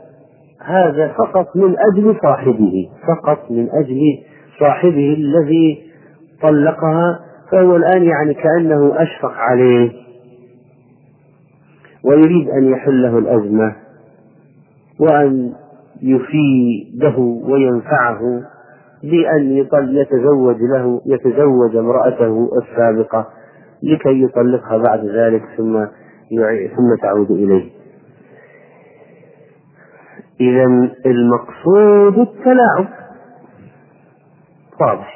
هذا 0.61 1.07
فقط 1.07 1.55
من 1.55 1.75
أجل 1.79 2.17
صاحبه. 2.23 2.89
فقط 3.07 3.51
من 3.51 3.69
أجل 3.71 4.01
صاحبه 4.59 5.13
الذي 5.17 5.83
طلقها 6.41 7.19
فهو 7.51 7.75
الآن 7.75 8.03
يعني 8.03 8.33
كأنه 8.33 9.01
أشفق 9.01 9.31
عليه 9.33 9.91
ويريد 12.03 12.49
أن 12.49 12.63
يحله 12.63 13.17
الأزمة 13.17 13.75
وأن 14.99 15.53
يفيده 16.01 17.17
وينفعه 17.19 18.19
بأن 19.03 19.51
يتزوج 19.97 20.57
له 20.61 21.01
يتزوج 21.05 21.75
امرأته 21.75 22.49
السابقة 22.61 23.27
لكي 23.83 24.23
يطلقها 24.23 24.77
بعد 24.77 25.05
ذلك 25.05 25.43
ثم 25.57 25.85
ثم 26.75 26.95
تعود 27.01 27.31
إليه. 27.31 27.71
إذا 30.41 30.65
المقصود 31.05 32.19
التلاعب 32.19 32.87
واضح 34.81 35.14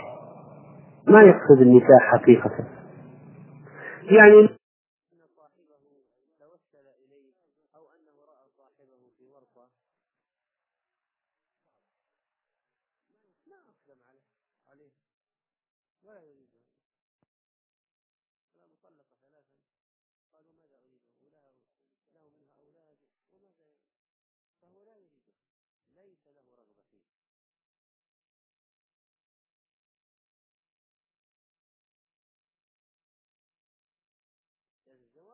ما 1.09 1.21
يقصد 1.21 1.61
النكاح 1.61 2.11
حقيقة. 2.13 2.51
يعني 4.03 4.49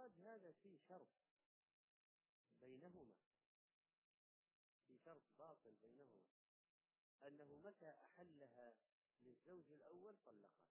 الزواج 0.05 0.27
هذا 0.35 0.51
في 0.51 0.77
شرط 0.89 1.07
بينهما 2.61 3.13
في 4.87 4.97
شرط 5.05 5.21
باطل 5.39 5.75
بينهما 5.81 6.19
أنه 7.27 7.55
متى 7.55 7.89
أحلها 7.89 8.75
للزوج 9.23 9.71
الأول 9.71 10.15
طلقها. 10.25 10.65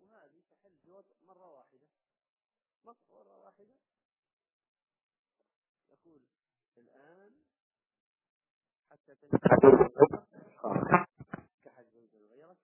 وهذه 0.00 0.42
تحل 0.50 1.04
مرة 1.22 1.50
واحدة. 1.50 1.88
مرة 2.84 3.38
واحدة. 3.38 3.76
يقول 5.90 6.22
الآن 6.78 7.44
حتى 8.90 9.14
كحد 11.64 11.86
زوج 11.94 12.16
غيرك 12.16 12.58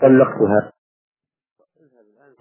طلقتها 0.00 0.72
اذهب 1.76 2.06
الآن 2.06 2.36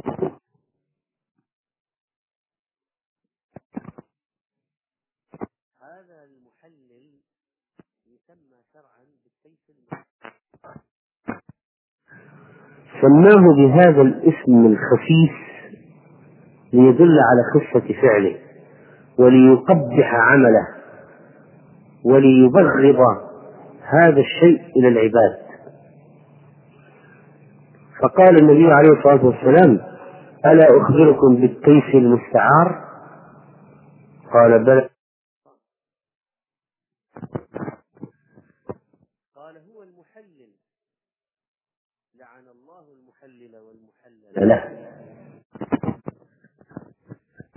هذا 5.80 6.24
المحلل 6.24 7.22
يسمى 8.06 8.64
شرعا 8.74 9.06
بالتيس 9.24 9.70
سماه 13.04 13.56
بهذا 13.56 14.02
الاسم 14.02 14.66
الخفيف 14.66 15.34
ليدل 16.74 17.18
على 17.20 17.44
خفة 17.54 17.94
فعله 18.02 18.36
وليقبح 19.18 20.14
عمله 20.14 20.68
وليبغض 22.06 23.22
هذا 24.02 24.20
الشيء 24.20 24.62
إلى 24.78 24.88
العباد. 24.88 25.44
فقال 28.02 28.40
النبي 28.42 28.72
عليه 28.74 28.90
الصلاة 28.90 29.26
والسلام 29.26 29.80
ألا 30.46 30.68
أخبركم 30.82 31.36
بالتيس 31.36 31.96
المستعار؟ 31.96 32.84
قال 34.34 34.64
بلى 34.64 34.90
قال 39.36 39.58
هو 39.58 39.84
المحلل 39.84 40.54
لعن 42.16 42.48
الله 42.48 42.86
المحلل 42.94 43.56
والمحلل 43.56 44.23
له 44.38 44.64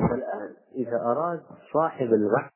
والآن 0.00 0.54
إذا 0.76 0.96
أراد 0.96 1.40
صاحب 1.72 2.06
الغح 2.06 2.50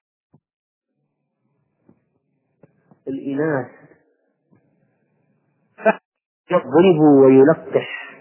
الإناث 3.09 3.67
يضرب 6.51 7.01
ويلقح 7.01 8.19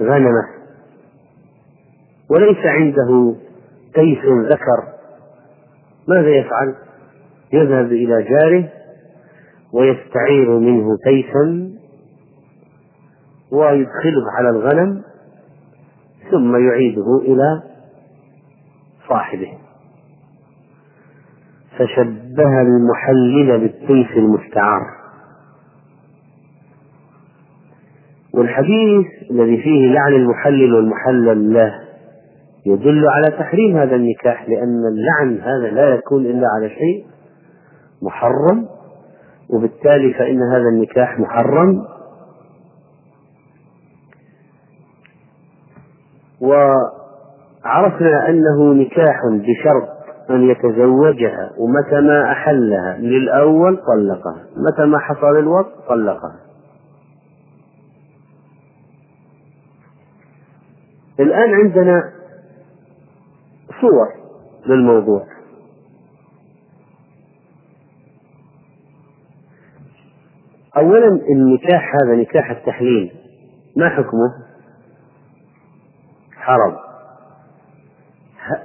غنمه 0.00 0.48
وليس 2.30 2.58
عنده 2.64 3.36
تيس 3.94 4.24
ذكر 4.24 4.94
ماذا 6.08 6.36
يفعل؟ 6.36 6.74
يذهب 7.52 7.86
إلى 7.86 8.22
جاره 8.22 8.72
ويستعير 9.72 10.58
منه 10.58 10.96
تيسا 11.04 11.79
ويدخله 13.52 14.30
على 14.38 14.50
الغنم 14.50 15.02
ثم 16.30 16.56
يعيده 16.68 17.18
إلى 17.22 17.62
صاحبه. 19.08 19.58
فشبه 21.78 22.60
المحلل 22.60 23.58
بالتيس 23.60 24.16
المستعار. 24.16 25.00
والحديث 28.34 29.06
الذي 29.30 29.62
فيه 29.62 29.92
لعن 29.92 30.12
المحلل 30.12 30.74
والمحلل 30.74 31.52
له 31.52 31.74
يدل 32.66 33.08
على 33.08 33.36
تحريم 33.38 33.76
هذا 33.76 33.96
النكاح 33.96 34.48
لأن 34.48 34.82
اللعن 34.86 35.40
هذا 35.40 35.74
لا 35.74 35.94
يكون 35.94 36.26
إلا 36.26 36.46
على 36.56 36.68
شيء 36.68 37.06
محرم 38.02 38.66
وبالتالي 39.50 40.12
فإن 40.14 40.38
هذا 40.52 40.68
النكاح 40.72 41.18
محرم 41.18 41.84
وعرفنا 46.40 48.28
أنه 48.28 48.72
نكاح 48.72 49.20
بشرط 49.32 50.00
أن 50.30 50.50
يتزوجها 50.50 51.50
ومتى 51.58 52.00
ما 52.00 52.32
أحلها 52.32 52.96
للأول 52.98 53.76
طلقها 53.76 54.46
متى 54.56 54.84
ما 54.84 54.98
حصل 54.98 55.38
الوقت 55.38 55.72
طلقها. 55.88 56.40
الآن 61.20 61.54
عندنا 61.54 62.12
صور 63.80 64.08
للموضوع. 64.66 65.26
أولا 70.76 71.08
النكاح 71.08 71.92
هذا 72.02 72.16
نكاح 72.16 72.50
التحليل. 72.50 73.12
ما 73.76 73.88
حكمه؟ 73.88 74.49
حرم 76.50 76.76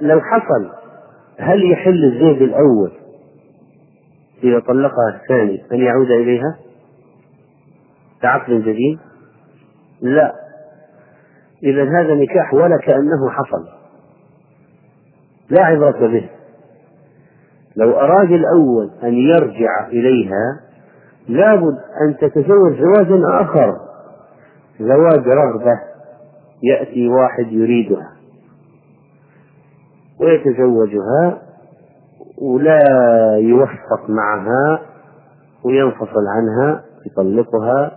لو 0.00 0.20
حصل 0.20 0.70
هل 1.38 1.72
يحل 1.72 2.04
الزوج 2.04 2.42
الأول 2.42 2.92
إذا 4.44 4.60
طلقها 4.60 5.20
الثاني 5.22 5.64
أن 5.72 5.80
يعود 5.80 6.10
إليها؟ 6.10 6.58
كعقد 8.22 8.52
جديد؟ 8.52 8.98
لا. 10.00 10.32
إذا 11.62 11.82
هذا 11.82 12.14
نكاح 12.14 12.54
ولا 12.54 12.76
كأنه 12.76 13.30
حصل. 13.30 13.68
لا 15.50 15.64
عبرة 15.64 16.06
به. 16.06 16.30
لو 17.76 17.92
أراد 18.00 18.30
الأول 18.30 18.90
أن 19.02 19.14
يرجع 19.14 19.86
إليها 19.88 20.60
لابد 21.28 21.76
أن 22.00 22.16
تتزوج 22.16 22.80
زواجا 22.80 23.22
آخر. 23.40 23.76
زواج 24.80 25.28
رغبة. 25.28 25.95
يأتي 26.62 27.08
واحد 27.08 27.52
يريدها 27.52 28.12
ويتزوجها 30.20 31.42
ولا 32.42 32.82
يوفق 33.38 34.10
معها 34.10 34.82
وينفصل 35.64 36.24
عنها 36.36 36.84
يطلقها 37.06 37.92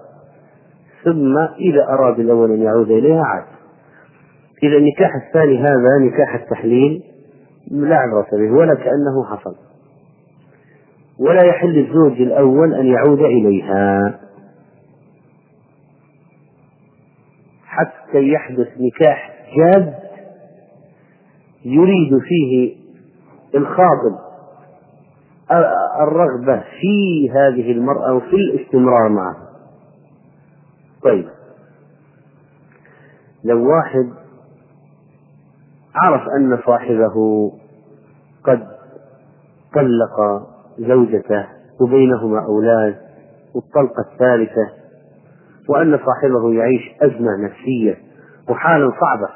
ثم 1.03 1.37
إذا 1.37 1.83
أراد 1.89 2.19
الأول 2.19 2.51
أن 2.51 2.61
يعود 2.61 2.91
إليها 2.91 3.23
عاد. 3.23 3.43
إذا 4.63 4.77
النكاح 4.77 5.11
الثاني 5.27 5.59
هذا 5.59 5.97
نكاح 6.01 6.35
التحليل 6.35 7.03
لا 7.71 7.95
عبرة 7.95 8.27
به 8.31 8.51
ولا 8.51 8.75
كأنه 8.75 9.23
حصل. 9.29 9.55
ولا 11.19 11.45
يحل 11.45 11.77
الزوج 11.77 12.21
الأول 12.21 12.73
أن 12.73 12.85
يعود 12.85 13.19
إليها. 13.19 14.19
حتى 17.69 18.27
يحدث 18.27 18.67
نكاح 18.79 19.31
جاد 19.57 19.93
يريد 21.65 22.17
فيه 22.21 22.75
الخاطب 23.55 24.29
الرغبة 26.01 26.63
في 26.81 27.29
هذه 27.31 27.71
المرأة 27.71 28.13
وفي 28.13 28.35
الاستمرار 28.35 29.09
معها. 29.09 29.49
طيب. 31.03 31.29
لو 33.43 33.69
واحد 33.69 34.09
عرف 35.95 36.21
أن 36.37 36.59
صاحبه 36.65 37.51
قد 38.43 38.67
طلق 39.73 40.47
زوجته 40.79 41.45
وبينهما 41.81 42.45
أولاد 42.45 42.95
والطلقة 43.55 44.11
الثالثة 44.11 44.78
وأن 45.69 45.99
صاحبه 46.05 46.53
يعيش 46.53 46.81
أزمة 47.01 47.31
نفسية 47.43 47.97
وحالا 48.49 48.91
صعبة. 49.01 49.29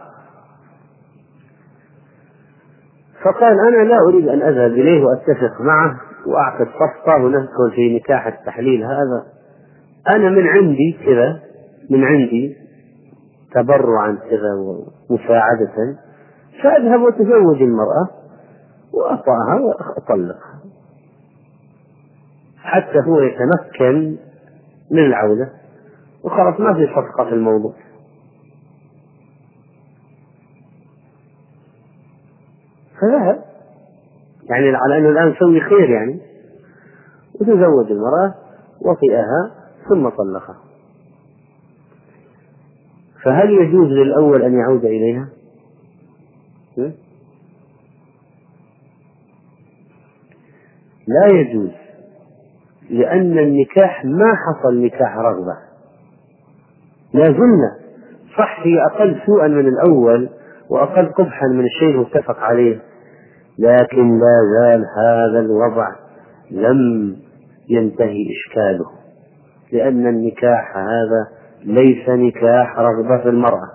فقال 3.24 3.58
أنا 3.68 3.84
لا 3.84 3.98
أريد 4.10 4.28
أن 4.28 4.42
أذهب 4.42 4.72
إليه 4.72 5.04
وأتفق 5.06 5.62
معه 5.62 5.96
وأعقد 6.28 6.68
صفقة 6.68 7.24
وندخل 7.24 7.72
في 7.76 7.96
نكاح 7.96 8.28
التحليل 8.28 8.84
هذا. 8.84 9.26
أنا 10.16 10.30
من 10.30 10.48
عندي 10.48 10.98
كذا 11.06 11.40
من 11.90 12.04
عندي 12.04 12.56
تبرعا 13.56 14.18
كذا 14.30 14.54
ومساعدة. 15.10 15.98
فأذهب 16.64 17.02
وأتزوج 17.02 17.62
المرأة 17.62 18.08
وأطأها 18.94 19.60
وأطلقها 19.62 20.60
حتى 22.58 23.00
هو 23.08 23.22
يتمكن 23.22 24.18
من 24.92 25.06
العودة. 25.06 25.63
وخلاص 26.24 26.60
ما 26.60 26.74
في 26.74 26.88
صفقة 26.88 27.26
في 27.30 27.36
الموضوع. 27.36 27.74
فذهب 33.02 33.44
يعني 34.50 34.76
على 34.76 34.98
أنه 34.98 35.10
الآن 35.10 35.32
يسوي 35.32 35.62
خير 35.62 35.90
يعني. 35.90 36.20
وتزوج 37.36 37.92
المرأة 37.92 38.36
وطئها 38.82 39.52
ثم 39.90 40.10
طلقها. 40.10 40.58
فهل 43.24 43.50
يجوز 43.50 43.88
للأول 43.88 44.44
أن 44.44 44.54
يعود 44.58 44.86
إليها؟ 44.86 45.30
لا 51.08 51.28
يجوز 51.40 51.72
لأن 52.90 53.40
النكاح 53.40 54.06
ما 54.06 54.34
حصل 54.36 54.82
نكاح 54.82 55.18
رغبة. 55.18 55.58
لا 57.14 57.26
زلنا 57.26 57.84
صح 58.38 58.60
هي 58.64 58.86
أقل 58.92 59.22
سوءا 59.26 59.48
من 59.48 59.68
الأول 59.68 60.30
وأقل 60.70 61.06
قبحا 61.06 61.48
من 61.48 61.66
الشيء 61.66 61.90
المتفق 61.90 62.40
عليه. 62.40 62.80
لكن 63.60 64.20
لا 64.20 64.40
زال 64.60 64.86
هذا 64.98 65.40
الوضع 65.40 65.88
لم 66.52 67.16
ينتهي 67.70 68.26
إشكاله 68.32 68.86
لأن 69.72 70.08
النكاح 70.08 70.78
هذا 70.78 71.28
ليس 71.64 72.10
نكاح 72.10 72.80
رغبة 72.80 73.24
في 73.24 73.30
المرأة. 73.30 73.70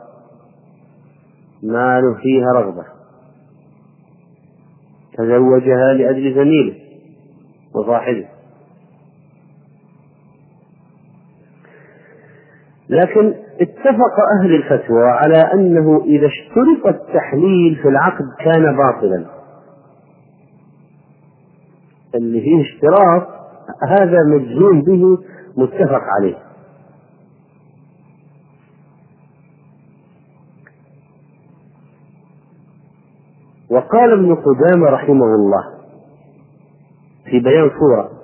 ما 1.62 2.01
له 2.01 2.14
فيها 2.14 2.53
رغبة. 2.53 2.85
تزوجها 5.18 5.92
لأجل 5.94 6.35
زميله 6.35 6.74
وصاحبه. 7.74 8.38
لكن 12.88 13.35
اتفق 13.61 14.14
أهل 14.40 14.55
الفتوى 14.55 15.05
على 15.05 15.38
أنه 15.55 16.05
إذا 16.05 16.27
اشترط 16.27 16.87
التحليل 16.87 17.77
في 17.83 17.88
العقد 17.88 18.24
كان 18.44 18.77
باطلا. 18.77 19.24
اللي 22.14 22.40
فيه 22.40 22.62
اشتراط 22.62 23.29
هذا 23.88 24.18
مجزوم 24.35 24.83
به 24.83 25.18
متفق 25.57 26.03
عليه. 26.18 26.37
وقال 33.70 34.12
ابن 34.12 34.35
قدامة 34.35 34.90
رحمه 34.90 35.35
الله 35.35 35.64
في 37.24 37.40
بيان 37.40 37.70
صورة 37.81 38.17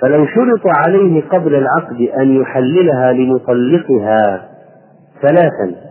فلو 0.00 0.26
شرط 0.26 0.62
عليه 0.66 1.28
قبل 1.28 1.54
العقد 1.54 2.00
أن 2.00 2.40
يحللها 2.40 3.12
لمطلقها 3.12 4.48
ثلاثا 5.22 5.88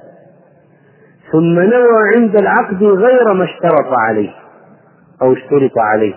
ثم 1.31 1.59
نوى 1.59 2.15
عند 2.15 2.35
العقد 2.35 2.83
غير 2.83 3.33
ما 3.33 3.43
اشترط 3.43 3.91
عليه 3.91 4.33
أو 5.21 5.33
اشترط 5.33 5.77
عليه. 5.77 6.15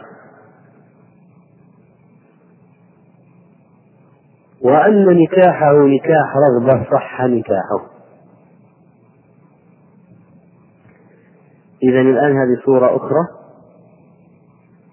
وأن 4.63 5.23
نكاحه 5.23 5.73
نكاح 5.73 6.35
رغبة 6.37 6.91
صح 6.91 7.21
نكاحه. 7.25 7.91
إذا 11.83 12.01
الآن 12.01 12.33
هذه 12.33 12.63
صورة 12.65 12.97
أخرى 12.97 13.29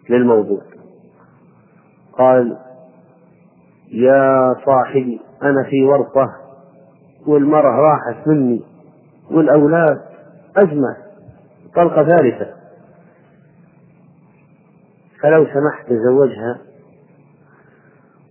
للموضوع. 0.10 0.62
قال 2.18 2.58
يا 3.92 4.56
صاحبي 4.66 5.22
أنا 5.44 5.64
في 5.64 5.84
ورطة 5.84 6.34
والمرأة 7.28 7.76
راحت 7.76 8.28
مني 8.28 8.64
والأولاد 9.32 10.02
أزمة 10.58 10.98
طلقة 11.76 12.04
ثالثة. 12.04 12.54
فلو 15.22 15.46
سمحت 15.46 15.90
تزوجها 15.90 16.58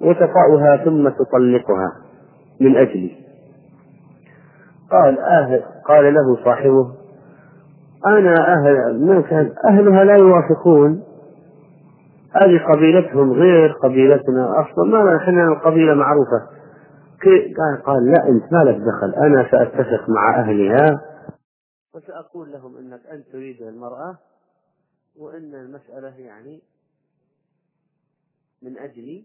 وتطأها 0.01 0.85
ثم 0.85 1.09
تطلقها 1.09 1.93
من 2.61 2.77
أجلي. 2.77 3.17
قال 4.91 5.19
أهل 5.21 5.63
قال 5.89 6.15
له 6.15 6.45
صاحبه 6.45 6.93
أنا 8.07 8.35
أهل 8.55 9.07
ما 9.07 9.21
كان 9.21 9.53
أهلها 9.69 10.05
لا 10.05 10.17
يوافقون. 10.17 11.03
هذه 12.43 12.65
قبيلتهم 12.73 13.33
غير 13.33 13.73
قبيلتنا 13.73 14.61
أصلا. 14.61 14.85
ما 14.85 15.17
إحنا 15.17 15.49
القبيلة 15.49 15.95
معروفة. 15.95 16.57
قال 17.57 17.83
قال 17.83 18.07
لا 18.07 18.29
أنت 18.29 18.53
ما 18.53 18.71
لك 18.71 18.77
دخل. 18.77 19.15
أنا 19.15 19.51
سأتفق 19.51 20.09
مع 20.09 20.41
أهلها 20.41 21.01
وسأقول 21.95 22.53
لهم 22.53 22.77
أنك 22.77 23.07
أنت 23.07 23.27
تريد 23.33 23.63
المرأة 23.63 24.19
وأن 25.19 25.55
المسألة 25.55 26.19
يعني 26.19 26.63
من 28.63 28.79
أجلي. 28.79 29.25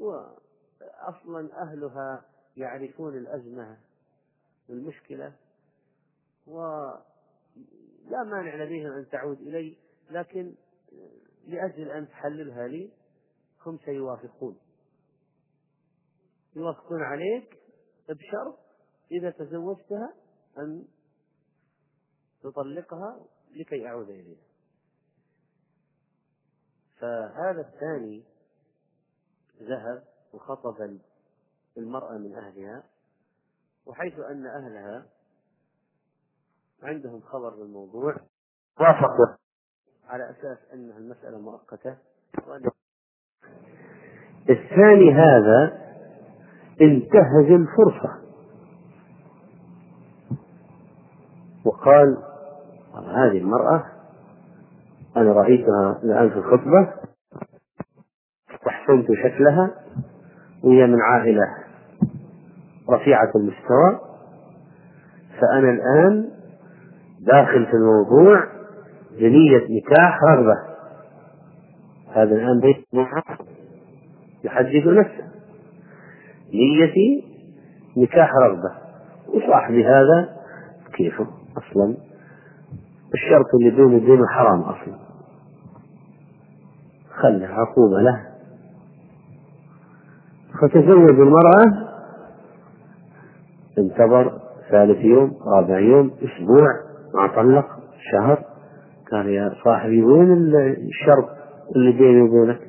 وأصلا 0.00 1.48
أهلها 1.62 2.22
يعرفون 2.56 3.14
الأزمة 3.14 3.76
والمشكلة 4.68 5.32
ولا 6.46 7.02
مانع 8.24 8.54
لديهم 8.64 8.92
أن 8.92 9.08
تعود 9.08 9.40
إلي 9.40 9.76
لكن 10.10 10.52
لأجل 11.46 11.90
أن 11.90 12.08
تحللها 12.08 12.68
لي 12.68 12.92
هم 13.66 13.78
سيوافقون. 13.84 14.58
يوافقون 16.56 17.02
عليك 17.02 17.58
بشرط 18.08 18.58
إذا 19.12 19.30
تزوجتها 19.30 20.14
أن 20.58 20.84
تطلقها 22.42 23.26
لكي 23.50 23.86
أعود 23.86 24.08
إليها. 24.08 24.42
فهذا 27.00 27.60
الثاني 27.60 28.24
ذهب 29.62 30.04
وخطب 30.32 30.98
المرأة 31.78 32.18
من 32.18 32.34
أهلها 32.34 32.84
وحيث 33.86 34.18
أن 34.18 34.46
أهلها 34.46 35.06
عندهم 36.82 37.20
خبر 37.20 37.50
بالموضوع. 37.50 38.16
وافقوا. 38.80 39.43
على 40.14 40.30
أساس 40.30 40.58
أن 40.74 40.90
المسألة 40.98 41.38
مؤقتة. 41.38 41.94
الثاني 44.50 45.14
هذا 45.14 45.78
انتهز 46.80 47.50
الفرصة. 47.50 48.18
وقال 51.64 52.16
هذه 52.94 53.38
المرأة 53.38 53.84
أنا 55.16 55.32
رأيتها 55.32 56.00
الآن 56.04 56.30
في 56.30 56.36
الخطبة 56.36 56.92
واحسنت 58.66 59.06
شكلها 59.24 59.70
وهي 60.64 60.86
من 60.86 61.00
عائلة 61.00 61.54
رفيعة 62.90 63.30
المستوى 63.36 64.00
فأنا 65.40 65.70
الآن 65.70 66.30
داخل 67.20 67.66
في 67.66 67.72
الموضوع 67.72 68.53
بنية 69.18 69.80
نكاح 69.80 70.18
رغبة. 70.30 70.74
هذا 72.12 72.34
الآن 72.34 72.60
بيت 72.60 72.86
يحدث 74.44 74.86
نفسه. 74.86 75.24
نيتي 76.54 77.24
نكاح 77.96 78.30
رغبة. 78.42 78.74
وصاحبي 79.28 79.86
هذا 79.86 80.36
كيفه 80.94 81.26
أصلا؟ 81.56 81.96
الشرط 83.14 83.46
اللي 83.60 83.70
بينه 83.70 83.96
وبينه 83.96 84.26
حرام 84.26 84.60
أصلا. 84.60 84.98
خلها 87.10 87.54
عقوبة 87.54 88.00
له. 88.00 88.26
فتزوج 90.62 91.20
المرأة. 91.20 91.94
انتظر 93.78 94.40
ثالث 94.70 95.04
يوم 95.04 95.36
رابع 95.46 95.78
يوم 95.78 96.10
أسبوع 96.10 96.68
ما 97.14 97.26
طلق 97.36 97.66
شهر. 98.12 98.53
قال 99.14 99.28
يا 99.28 99.52
صاحبي 99.64 100.02
وين 100.02 100.32
الشرط 100.32 101.28
اللي 101.76 101.92
بيني 101.92 102.22
وبينك؟ 102.22 102.60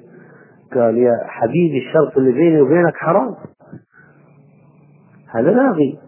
قال 0.74 0.98
يا 0.98 1.12
حبيبي 1.28 1.88
الشرط 1.88 2.18
اللي 2.18 2.32
بيني 2.32 2.62
وبينك 2.62 2.96
حرام. 2.96 3.36
هذا 5.36 5.52
لاغي 5.52 6.00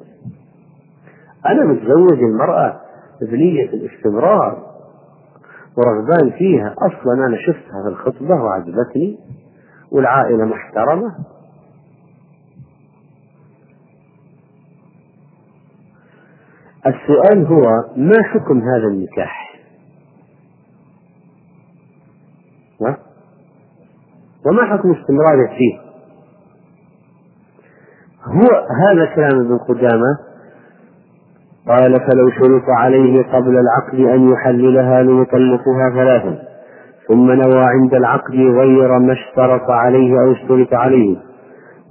أنا 1.46 1.66
متزوج 1.66 2.20
المرأة 2.20 2.82
بنية 3.22 3.70
الاستمرار 3.70 4.68
ورغبان 5.78 6.38
فيها. 6.38 6.76
أصلا 6.78 7.28
أنا 7.28 7.38
شفتها 7.38 7.84
في 7.84 7.90
الخطبة 7.90 8.36
وعجبتني 8.36 9.20
والعائلة 9.92 10.46
محترمة. 10.46 11.16
السؤال 16.88 17.46
هو 17.46 17.62
ما 17.96 18.24
حكم 18.24 18.62
هذا 18.62 18.88
النكاح؟ 18.88 19.47
وما 24.48 24.66
حكم 24.66 24.92
استمراره 24.92 25.48
فيه 25.48 25.88
هو 28.26 28.66
هذا 28.88 29.06
كلام 29.16 29.40
ابن 29.40 29.58
قدامة. 29.58 30.18
قال 31.68 32.00
فلو 32.00 32.30
شرط 32.30 32.64
عليه 32.70 33.24
قبل 33.24 33.58
العقد 33.58 34.00
أن 34.00 34.30
يحللها 34.30 35.04
ليطلقها 35.04 35.90
ثلاثا 35.90 36.40
ثم 37.08 37.32
نوى 37.32 37.64
عند 37.64 37.94
العقد 37.94 38.36
غير 38.36 39.00
ما 39.00 39.14
اشترط 39.14 39.70
عليه 39.70 40.22
أو 40.22 40.32
اشترط 40.32 40.74
عليه 40.74 41.18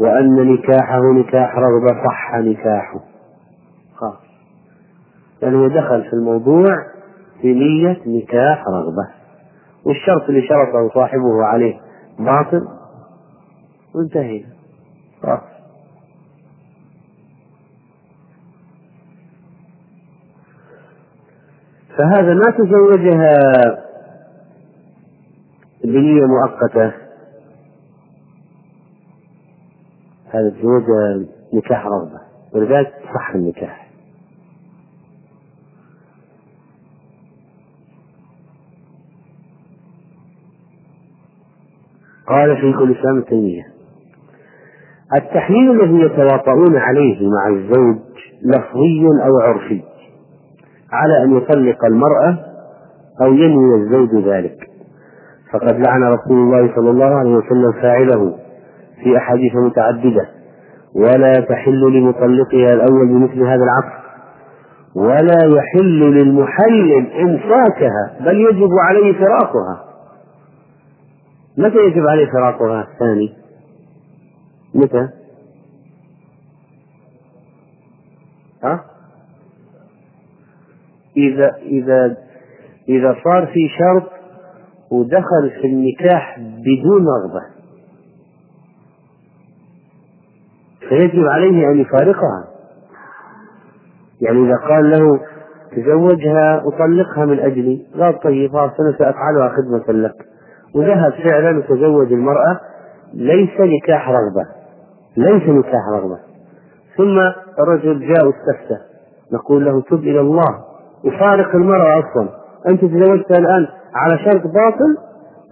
وأن 0.00 0.52
نكاحه 0.52 1.00
نكاح 1.12 1.56
رغبة 1.58 2.04
صح 2.04 2.34
نكاحه. 2.34 3.00
خلاص. 3.96 4.16
يعني 5.42 5.56
هو 5.56 5.68
دخل 5.68 6.02
في 6.02 6.12
الموضوع 6.12 6.76
في 7.42 7.54
نية 7.54 8.00
نكاح 8.06 8.64
رغبة 8.68 9.08
والشرط 9.86 10.28
اللي 10.28 10.42
شرطه 10.42 10.94
صاحبه 10.94 11.44
عليه. 11.44 11.85
باطل؟ 12.18 12.68
وانتهينا 13.94 14.48
خلاص 15.22 15.56
فهذا 21.96 22.34
ما 22.34 22.50
تزوجها 22.50 23.32
بنية 25.84 26.26
مؤقتة. 26.26 26.92
هذا 30.30 30.50
تزوجها 30.50 31.26
نكاح 31.54 31.86
رغبة. 31.86 32.20
ولذلك 32.52 32.94
صح 33.14 33.34
النكاح. 33.34 33.85
قال 42.36 42.56
شيخ 42.60 42.80
الإسلام 42.82 43.18
التيمية 43.18 43.62
التحليل 45.16 45.70
الذي 45.70 46.00
يتواطؤون 46.00 46.76
عليه 46.76 47.28
مع 47.28 47.48
الزوج 47.48 47.96
لفظي 48.44 49.06
أو 49.26 49.38
عرفي 49.40 49.82
على 50.92 51.22
أن 51.24 51.36
يطلق 51.36 51.84
المرأة 51.84 52.38
أو 53.22 53.32
ينوي 53.34 53.74
الزوج 53.82 54.24
ذلك. 54.24 54.56
فقد 55.52 55.80
لعن 55.86 56.02
رسول 56.02 56.36
الله 56.38 56.74
صلى 56.76 56.90
الله 56.90 57.14
عليه 57.14 57.30
وسلم 57.36 57.72
فاعله 57.82 58.34
في 59.02 59.16
أحاديث 59.16 59.54
متعددة 59.54 60.28
ولا 60.94 61.32
تحل 61.32 61.80
لمطلقها 61.80 62.72
الأول 62.72 63.08
بمثل 63.08 63.42
هذا 63.42 63.62
العقد 63.64 64.06
ولا 64.96 65.56
يحل 65.58 66.00
للمحلل 66.00 67.06
إمساكها 67.20 68.16
بل 68.20 68.40
يجب 68.40 68.70
عليه 68.88 69.12
فراقها. 69.12 69.85
متى 71.56 71.76
يجب 71.78 72.06
عليه 72.06 72.26
فراقها 72.26 72.88
الثاني؟ 72.92 73.34
متى؟ 74.74 75.08
ها؟ 78.62 78.84
إذا 81.16 81.56
إذا 81.56 82.16
إذا 82.88 83.16
صار 83.24 83.46
في 83.46 83.68
شرط 83.78 84.10
ودخل 84.90 85.50
في 85.60 85.66
النكاح 85.66 86.38
بدون 86.38 87.06
رغبة. 87.06 87.46
فيجب 90.88 91.24
عليه 91.24 91.70
أن 91.70 91.80
يفارقها. 91.80 92.44
يعني 94.20 94.38
إذا 94.38 94.56
قال 94.68 94.90
له 94.90 95.20
تزوجها 95.76 96.62
أطلقها 96.66 97.24
من 97.24 97.40
أجلي 97.40 97.86
قال 98.00 98.20
طيب 98.20 98.52
خلاص 98.52 98.80
أنا 98.80 98.98
سأفعلها 98.98 99.48
خدمة 99.56 99.98
لك. 100.02 100.35
وذهب 100.76 101.12
فعلا 101.12 101.58
وتزوج 101.58 102.12
المرأة 102.12 102.60
ليس 103.14 103.60
نكاح 103.60 104.08
رغبة 104.08 104.46
ليس 105.16 105.42
نكاح 105.48 105.88
رغبة. 105.92 106.18
ثم 106.96 107.18
الرجل 107.62 108.00
جاء 108.00 108.26
واستفتى 108.26 108.78
نقول 109.32 109.64
له 109.64 109.80
تب 109.80 109.98
إلى 109.98 110.20
الله. 110.20 110.64
وفارق 111.04 111.54
المرأة 111.54 111.98
أصلا. 111.98 112.28
أنت 112.68 112.84
تزوجتها 112.84 113.38
الآن 113.38 113.66
على 113.94 114.18
شرط 114.18 114.42
باطل 114.42 114.96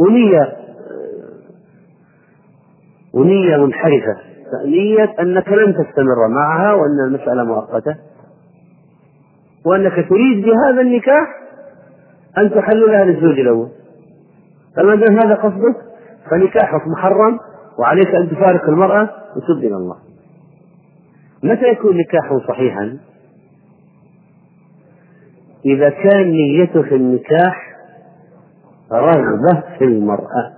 ونية 0.00 0.52
ونية 3.14 3.56
منحرفة. 3.56 4.16
نية 4.66 5.14
أنك 5.20 5.48
لن 5.48 5.74
تستمر 5.74 6.28
معها 6.28 6.72
وأن 6.72 7.06
المسألة 7.06 7.44
مؤقتة. 7.44 7.96
وأنك 9.66 10.08
تريد 10.08 10.44
بهذا 10.44 10.80
النكاح 10.80 11.28
أن 12.38 12.50
تحللها 12.50 13.04
للزوج 13.04 13.38
الأول. 13.38 13.68
فما 14.76 14.94
دام 14.94 15.18
هذا 15.18 15.34
قصدك 15.34 15.76
فنكاحك 16.30 16.86
محرم 16.86 17.38
وعليك 17.78 18.14
أن 18.14 18.30
تفارق 18.30 18.68
المرأة 18.68 19.10
وتب 19.36 19.58
إلى 19.58 19.76
الله. 19.76 19.96
متى 21.42 21.68
يكون 21.68 21.96
نكاحه 21.96 22.38
صحيحا؟ 22.48 22.98
إذا 25.66 25.90
كان 25.90 26.30
نيته 26.30 26.82
في 26.82 26.94
النكاح 26.94 27.76
رغبة 28.92 29.62
في 29.78 29.84
المرأة. 29.84 30.52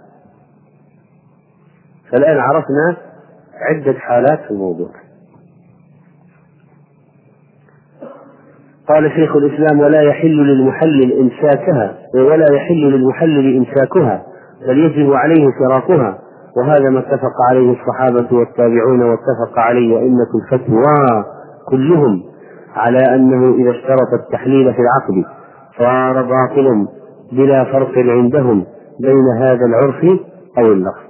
فالآن 2.13 2.39
عرفنا 2.39 2.97
عدة 3.55 3.99
حالات 3.99 4.41
في 4.41 4.51
الموضوع. 4.51 4.91
قال 8.89 9.11
شيخ 9.11 9.37
الإسلام 9.37 9.81
ولا 9.81 10.03
يحل 10.03 10.37
للمحلل 10.37 11.21
إمساكها 11.21 11.95
ولا 12.15 12.47
يحل 12.53 12.81
للمحلل 12.93 13.57
إمساكها 13.57 14.23
بل 14.69 14.79
يجب 14.79 15.13
عليه 15.13 15.47
فراقها. 15.61 16.19
وهذا 16.57 16.91
ما 16.91 16.99
اتفق 16.99 17.33
عليه 17.51 17.73
الصحابة 17.73 18.37
والتابعون 18.39 19.03
واتفق 19.03 19.59
عليه 19.59 19.99
أئمة 19.99 20.27
الفتوى 20.43 21.25
كلهم 21.69 22.23
على 22.75 22.99
أنه 23.15 23.55
إذا 23.55 23.71
اشترط 23.71 24.13
التحليل 24.25 24.75
في 24.75 24.79
العقد 24.81 25.25
صار 25.79 26.23
باطلا 26.23 26.87
بلا 27.33 27.65
فرق 27.65 27.99
عندهم 27.99 28.65
بين 29.01 29.25
هذا 29.39 29.67
العرف 29.67 30.05
أو 30.59 30.73
اللفظ. 30.73 31.07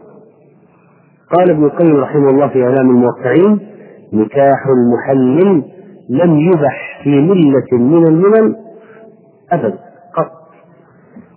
قال 1.36 1.50
ابن 1.50 1.64
القيم 1.64 1.96
رحمه 1.96 2.30
الله 2.30 2.48
في 2.48 2.64
إعلام 2.64 2.90
الموقعين 2.90 3.60
نكاح 4.12 4.66
المحلل 4.66 5.62
لم 6.08 6.38
يبح 6.38 7.00
في 7.04 7.10
ملة 7.10 7.66
من 7.72 8.06
الملل 8.06 8.56
أبدا 9.52 9.78
قط. 10.14 10.32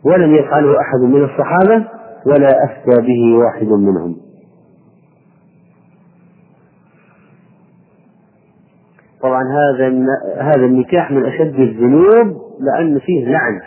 ولم 0.03 0.35
يفعله 0.35 0.79
أحد 0.81 0.99
من 0.99 1.23
الصحابة 1.23 1.87
ولا 2.25 2.63
أفتى 2.65 3.01
به 3.01 3.37
واحد 3.37 3.67
منهم. 3.67 4.17
طبعا 9.21 9.43
هذا 9.43 9.87
هذا 10.37 10.65
النكاح 10.65 11.11
من 11.11 11.25
أشد 11.25 11.59
الذنوب 11.59 12.41
لأن 12.59 12.99
فيه 12.99 13.25
لعن. 13.25 13.61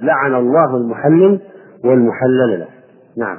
لعن 0.00 0.34
الله 0.34 0.76
المحلل 0.76 1.40
والمحلل 1.84 2.60
له. 2.60 2.68
نعم. 3.16 3.38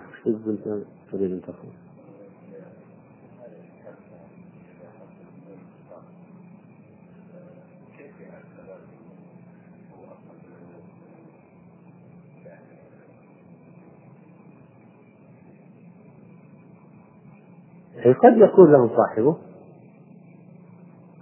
تقول 18.03 18.13
قد 18.13 18.37
يقول 18.37 18.71
له 18.71 18.89
صاحبه 18.97 19.37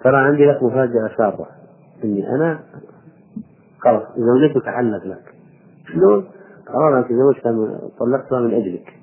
ترى 0.04 0.18
عندي 0.18 0.46
لك 0.46 0.64
مفاجأة 0.64 1.10
سارة 1.18 1.48
إني 2.04 2.30
أنا 2.36 2.60
خلاص 3.80 4.04
زوجتك 4.18 4.70
حلت 4.70 5.06
لك. 5.06 5.34
شلون؟ 5.94 6.26
قرار 6.68 7.00
أن 7.00 7.08
تزوجتها 7.08 7.52
طلقتها 8.00 8.40
من 8.40 8.54
أجلك. 8.54 8.94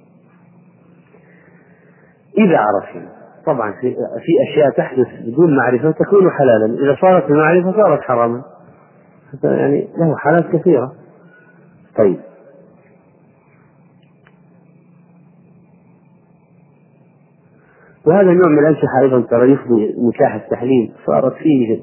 إذا 2.38 2.58
عرفنا 2.58 3.08
طبعا 3.46 3.72
في, 3.72 3.94
في 3.94 4.32
أشياء 4.50 4.70
تحدث 4.70 5.06
بدون 5.26 5.56
معرفة 5.56 5.90
تكون 5.90 6.30
حلالا. 6.30 6.74
إذا 6.74 6.96
صارت 7.00 7.28
بمعرفة 7.28 7.72
صارت 7.72 8.00
حراما. 8.00 8.42
يعني 9.44 9.88
له 9.98 10.16
حالات 10.16 10.56
كثيرة. 10.56 10.92
طيب. 11.98 12.20
وهذا 18.06 18.30
النوع 18.30 18.48
من 18.48 18.58
الأنشحة 18.58 19.00
أيضا 19.02 19.20
ترى 19.20 19.52
يفضي 19.52 19.94
نكاح 19.98 20.34
التحليل 20.34 20.92
صارت 21.06 21.32
فيه 21.32 21.82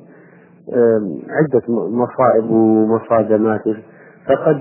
عدة 1.30 1.74
مصائب 1.90 2.50
ومصادمات. 2.52 3.62
فقد 4.28 4.60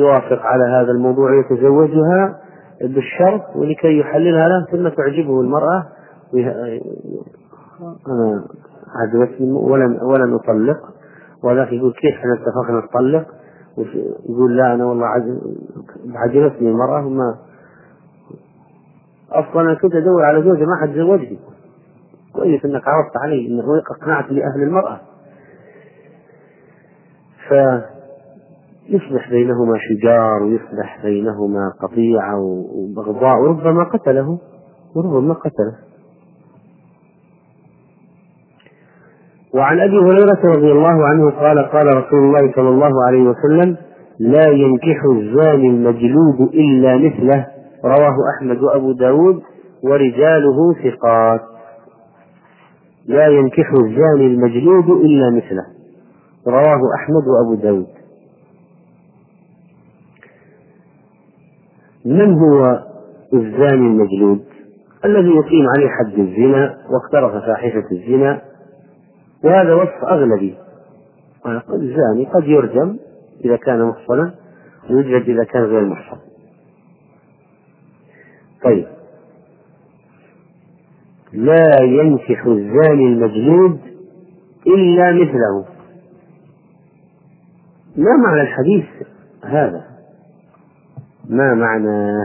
يوافق 0.00 0.42
على 0.42 0.64
هذا 0.64 0.90
الموضوع 0.92 1.30
يتزوجها 1.40 2.40
بالشرط 2.80 3.56
ولكي 3.56 3.98
يحللها 3.98 4.48
له 4.48 4.66
ثم 4.72 4.88
تعجبه 4.88 5.40
المرأة 5.40 5.84
أنا 8.08 8.44
عجبتني 9.02 9.52
ولن 9.52 9.98
ولن 10.02 10.34
أطلق. 10.34 10.76
ولكن 11.44 11.76
يقول 11.76 11.92
كيف 11.92 12.14
إحنا 12.14 12.32
اتفقنا 12.34 12.84
نطلق؟ 12.84 13.26
يقول 14.28 14.56
لا 14.56 14.74
أنا 14.74 14.84
والله 14.84 15.06
عجبتني 16.14 16.68
المرأة 16.68 17.06
وما 17.06 17.34
أصلا 19.34 19.60
أنا 19.62 19.74
كنت 19.74 19.94
أدور 19.94 20.24
على 20.24 20.42
زوجة 20.42 20.64
ما 20.64 20.76
حد 20.82 20.90
زوجني. 20.94 21.38
كويس 22.32 22.64
إنك 22.64 22.82
عرضت 22.88 23.16
علي 23.24 23.46
انه 23.46 23.64
اقنعت 24.00 24.30
لأهل 24.30 24.62
المرأة. 24.62 25.00
فيصبح 27.48 29.30
بينهما 29.30 29.78
شجار 29.78 30.42
ويصبح 30.42 31.00
بينهما 31.02 31.72
قطيعة 31.82 32.40
وبغضاء 32.74 33.38
وربما 33.40 33.84
قتله 33.84 34.38
وربما 34.96 35.34
قتله. 35.34 35.76
وعن 39.54 39.80
أبي 39.80 39.96
هريرة 39.98 40.40
رضي 40.56 40.72
الله 40.72 41.06
عنه 41.06 41.30
قال 41.30 41.58
قال 41.58 41.86
رسول 41.96 42.18
الله 42.18 42.52
صلى 42.56 42.68
الله 42.68 43.06
عليه 43.06 43.22
وسلم 43.22 43.76
لا 44.18 44.48
ينكح 44.48 45.04
الزاني 45.04 45.68
المجلود 45.68 46.40
إلا 46.54 46.96
مثله 46.98 47.46
رواه 47.84 48.16
أحمد 48.36 48.62
وأبو 48.62 48.92
داود 48.92 49.42
ورجاله 49.82 50.74
ثقات. 50.84 51.40
لا 53.06 53.26
ينكح 53.26 53.72
الزاني 53.72 54.26
المجلود 54.26 54.90
إلا 54.90 55.30
مثله. 55.30 55.66
رواه 56.46 56.80
أحمد 56.98 57.24
وأبو 57.28 57.62
داود. 57.62 57.86
من 62.04 62.38
هو 62.38 62.82
الزاني 63.34 63.86
المجلود؟ 63.86 64.44
الذي 65.04 65.28
يقيم 65.28 65.66
عليه 65.76 65.88
حد 65.88 66.18
الزنا 66.18 66.78
واقترف 66.90 67.44
فاحشة 67.44 67.84
الزنا. 67.92 68.42
وهذا 69.44 69.74
وصف 69.74 70.04
أغلبي. 70.04 70.54
الزاني 71.72 72.26
قد 72.34 72.44
يرجم 72.44 72.96
إذا 73.44 73.56
كان 73.56 73.84
محصنا 73.84 74.34
ويجلد 74.90 75.28
إذا 75.28 75.44
كان 75.44 75.62
غير 75.62 75.84
محصن. 75.84 76.31
طيب. 78.64 78.86
لا 81.32 81.82
ينكح 81.82 82.46
الزاني 82.46 83.06
المجلود 83.06 83.80
إلا 84.66 85.12
مثله. 85.12 85.64
ما 87.96 88.16
معنى 88.16 88.40
الحديث 88.40 88.84
هذا؟ 89.44 89.84
ما 91.28 91.54
معنى؟ 91.54 92.22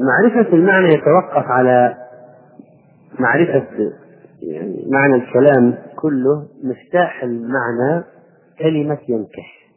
معرفة 0.00 0.52
المعنى 0.52 0.88
يتوقف 0.88 1.46
على 1.46 1.94
معرفة 3.18 3.66
يعني 4.42 4.86
معنى 4.90 5.14
الكلام 5.14 5.74
كله 5.96 6.46
مفتاح 6.64 7.22
المعنى 7.22 8.04
كلمة 8.60 8.98
ينكح. 9.08 9.70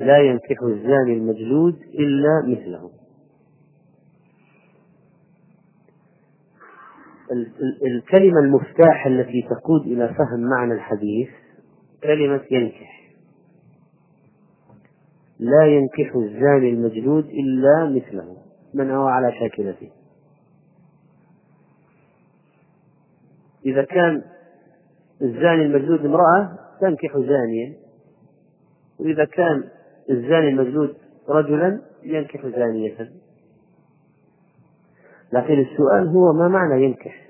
لا 0.00 0.18
ينكح 0.18 0.62
الزاني 0.62 1.12
المجلود 1.12 1.82
إلا 1.82 2.42
مثله. 2.46 2.90
الكلمة 7.86 8.40
المفتاح 8.40 9.06
التي 9.06 9.42
تقود 9.42 9.86
إلى 9.86 10.08
فهم 10.08 10.40
معنى 10.40 10.72
الحديث 10.72 11.28
كلمة 12.02 12.42
ينكح. 12.50 13.02
لا 15.38 15.66
ينكح 15.66 16.14
الزاني 16.16 16.70
المجلود 16.70 17.24
إلا 17.24 17.90
مثله. 17.96 18.36
من 18.74 18.90
هو 18.90 19.06
على 19.06 19.32
شاكلته؟ 19.32 19.90
إذا 23.66 23.84
كان 23.84 24.22
الزاني 25.22 25.62
المجلود 25.62 26.04
امرأة 26.06 26.58
تنكح 26.80 27.18
زانيا. 27.18 27.76
وإذا 28.98 29.24
كان 29.24 29.68
الزاني 30.10 30.48
المجلود 30.48 30.96
رجلا 31.28 31.82
ينكح 32.02 32.46
زانية. 32.46 33.10
لكن 35.32 35.60
السؤال 35.60 36.08
هو 36.08 36.32
ما 36.32 36.48
معنى 36.48 36.84
ينكح؟ 36.84 37.22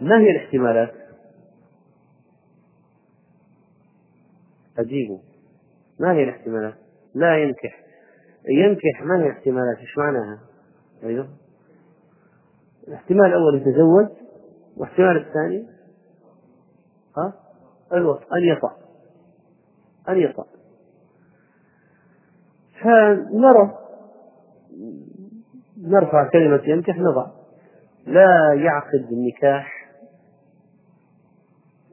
ما 0.00 0.20
هي 0.20 0.30
الاحتمالات؟ 0.30 0.94
أجيبوا 4.78 5.18
ما 6.00 6.12
هي 6.12 6.24
الاحتمالات؟ 6.24 6.74
لا 7.14 7.42
ينكح. 7.42 7.84
ينكح 8.48 9.02
ما 9.02 9.22
هي 9.22 9.26
الاحتمالات؟ 9.26 9.78
إيش 9.78 9.98
معناها؟ 9.98 10.40
أيوه. 11.02 11.41
الاحتمال 12.88 13.26
الأول 13.26 13.56
يتزوج 13.56 14.08
والاحتمال 14.76 15.16
الثاني 15.16 15.66
ها؟ 17.16 17.32
الوصف 17.92 18.22
أن 18.22 18.42
يطأ 18.42 18.76
أن 20.08 20.16
يطأ 20.18 20.44
فنرى 22.82 23.78
نرفع 25.82 26.28
كلمة 26.28 26.60
ينكح 26.64 26.98
نضع. 26.98 27.26
لا 28.06 28.54
يعقد 28.54 29.12
النكاح 29.12 29.92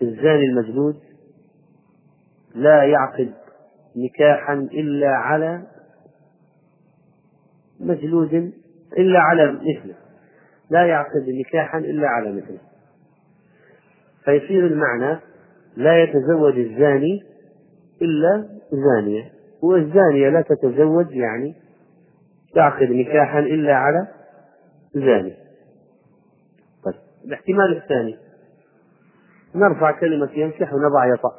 الزاني 0.02 0.46
المجلود 0.46 1.00
لا 2.56 2.84
يعقد 2.84 3.34
نكاحا 3.96 4.54
إلا 4.54 5.10
على 5.10 5.68
مجلود 7.80 8.34
إلا 8.98 9.20
على 9.20 9.52
مثله. 9.52 9.96
لا 10.70 10.86
يعقد 10.86 11.30
نكاحا 11.30 11.78
إلا 11.78 12.08
على 12.08 12.32
مثله 12.32 12.60
فيصير 14.26 14.68
المعنى 14.68 15.20
لا 15.78 16.04
يتزوج 16.04 16.60
الزاني 16.60 17.24
إلا 18.02 18.50
زانية. 18.72 19.32
والزانية 19.62 20.30
لا 20.30 20.42
تتزوج 20.42 21.12
يعني 21.12 21.56
تعقد 22.56 22.90
نكاحا 22.92 23.40
إلا 23.40 23.76
على 23.76 24.08
زاني. 24.94 25.34
طيب 26.84 26.96
الاحتمال 27.26 27.78
الثاني. 27.78 28.18
نرفع 29.56 30.00
كلمة 30.00 30.30
ينكح 30.34 30.74
ونضع 30.74 31.14
يطأ. 31.14 31.36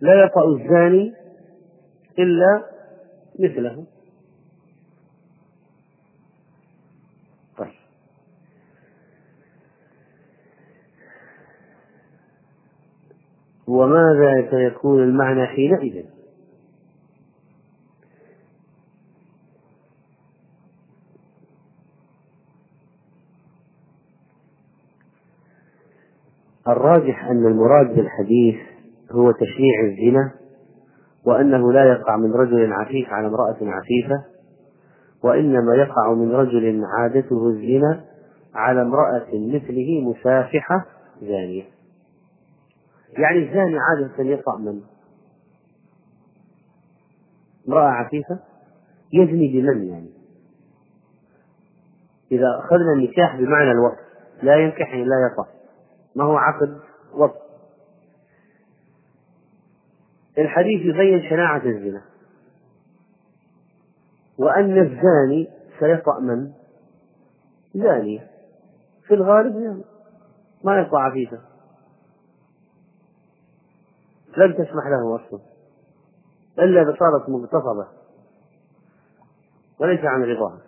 لا 0.00 0.24
يطأ 0.24 0.40
الزاني 0.48 1.14
إلا 2.18 2.64
مثله 3.38 3.86
طيب 7.58 7.68
وماذا 13.70 14.50
سيكون 14.50 15.02
المعنى 15.02 15.46
حينئذ؟ 15.46 16.04
الراجح 26.68 27.24
أن 27.24 27.46
المراد 27.46 27.96
بالحديث 27.96 28.56
هو 29.12 29.30
تشنيع 29.32 29.80
الزنا 29.84 30.32
وأنه 31.26 31.72
لا 31.72 31.84
يقع 31.84 32.16
من 32.16 32.32
رجل 32.32 32.72
عفيف 32.72 33.08
على 33.08 33.26
امرأة 33.26 33.56
عفيفة 33.60 34.24
وإنما 35.24 35.74
يقع 35.74 36.14
من 36.14 36.32
رجل 36.32 36.84
عادته 36.84 37.48
الزنا 37.48 38.04
على 38.54 38.82
امرأة 38.82 39.26
مثله 39.32 40.00
مسافحة 40.00 40.86
زانية. 41.22 41.79
يعني 43.18 43.38
الزاني 43.38 43.78
عادة 43.78 44.24
يقع 44.24 44.56
من 44.56 44.80
امرأة 47.68 47.90
عفيفة 47.90 48.38
يزني 49.12 49.48
بمن 49.48 49.88
يعني. 49.88 50.10
إذا 52.32 52.46
أخذنا 52.58 52.92
النكاح 52.96 53.36
بمعنى 53.36 53.70
الوقت 53.70 53.98
لا 54.42 54.56
ينكح 54.56 54.94
لا 54.94 55.30
يطأ 55.32 55.46
ما 56.16 56.24
هو 56.24 56.36
عقد 56.36 56.80
وقت 57.14 57.50
الحديث 60.38 60.80
يبين 60.80 61.30
شناعة 61.30 61.62
الزنا. 61.64 62.02
وأن 64.38 64.78
الزاني 64.78 65.48
سيطأ 65.78 66.20
من؟ 66.20 66.52
زانية. 67.74 68.30
في 69.06 69.14
الغالب 69.14 69.84
ما 70.64 70.80
يطأ 70.80 70.98
عفيفة. 70.98 71.49
لن 74.36 74.54
تسمح 74.54 74.86
له 74.86 75.16
أصلا 75.16 75.40
إلا 76.58 76.82
إذا 76.82 76.96
صارت 76.98 77.28
مغتصبة 77.28 77.86
وليس 79.80 80.00
عن 80.04 80.22
رضاها. 80.22 80.58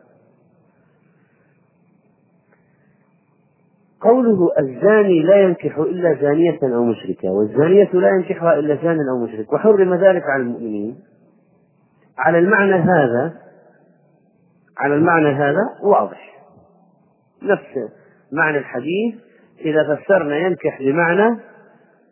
قوله 4.01 4.51
الزاني 4.59 5.23
لا 5.23 5.37
ينكح 5.37 5.79
إلا 5.79 6.15
زانية 6.15 6.59
أو 6.63 6.85
مشركة 6.85 7.31
والزانية 7.31 7.91
لا 7.93 8.09
ينكحها 8.09 8.59
إلا 8.59 8.75
زان 8.75 9.09
أو 9.09 9.19
مشرك 9.19 9.53
وحرم 9.53 9.95
ذلك 9.95 10.23
على 10.23 10.43
المؤمنين. 10.43 11.01
على 12.19 12.39
المعنى 12.39 12.75
هذا 12.75 13.35
على 14.79 14.95
المعنى 14.95 15.29
هذا 15.29 15.79
واضح. 15.83 16.45
نفس 17.43 17.93
معنى 18.33 18.59
الحديث 18.59 19.15
إذا 19.61 19.97
فسرنا 19.97 20.37
ينكح 20.37 20.83
بمعنى 20.83 21.41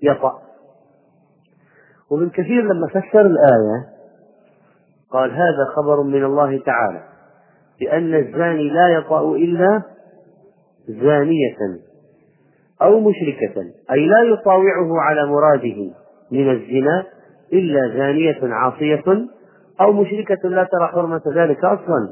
يطأ. 0.03 0.50
وابن 2.11 2.29
كثير 2.29 2.63
لما 2.63 2.87
فسر 2.89 3.21
الآية 3.21 3.87
قال 5.11 5.31
هذا 5.31 5.65
خبر 5.77 6.03
من 6.03 6.25
الله 6.25 6.59
تعالى 6.59 7.03
بأن 7.81 8.15
الزاني 8.15 8.71
لا 8.71 8.89
يطأ 8.89 9.37
إلا 9.37 9.83
زانية 10.89 11.81
أو 12.83 13.01
مشركة 13.01 13.61
أي 13.93 14.07
لا 14.07 14.23
يطاوعه 14.23 15.01
على 15.01 15.27
مراده 15.27 15.91
من 16.31 16.51
الزنا 16.51 17.05
إلا 17.53 17.89
زانية 17.97 18.55
عاصية 18.55 19.05
أو 19.81 19.93
مشركة 19.93 20.49
لا 20.49 20.65
ترى 20.65 20.87
حرمة 20.87 21.23
ذلك 21.35 21.65
أصلا. 21.65 22.09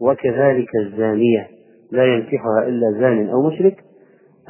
وكذلك 0.00 0.68
الزانية 0.84 1.48
لا 1.92 2.04
ينكحها 2.04 2.62
إلا 2.66 3.00
زان 3.00 3.28
أو 3.28 3.42
مشرك 3.42 3.84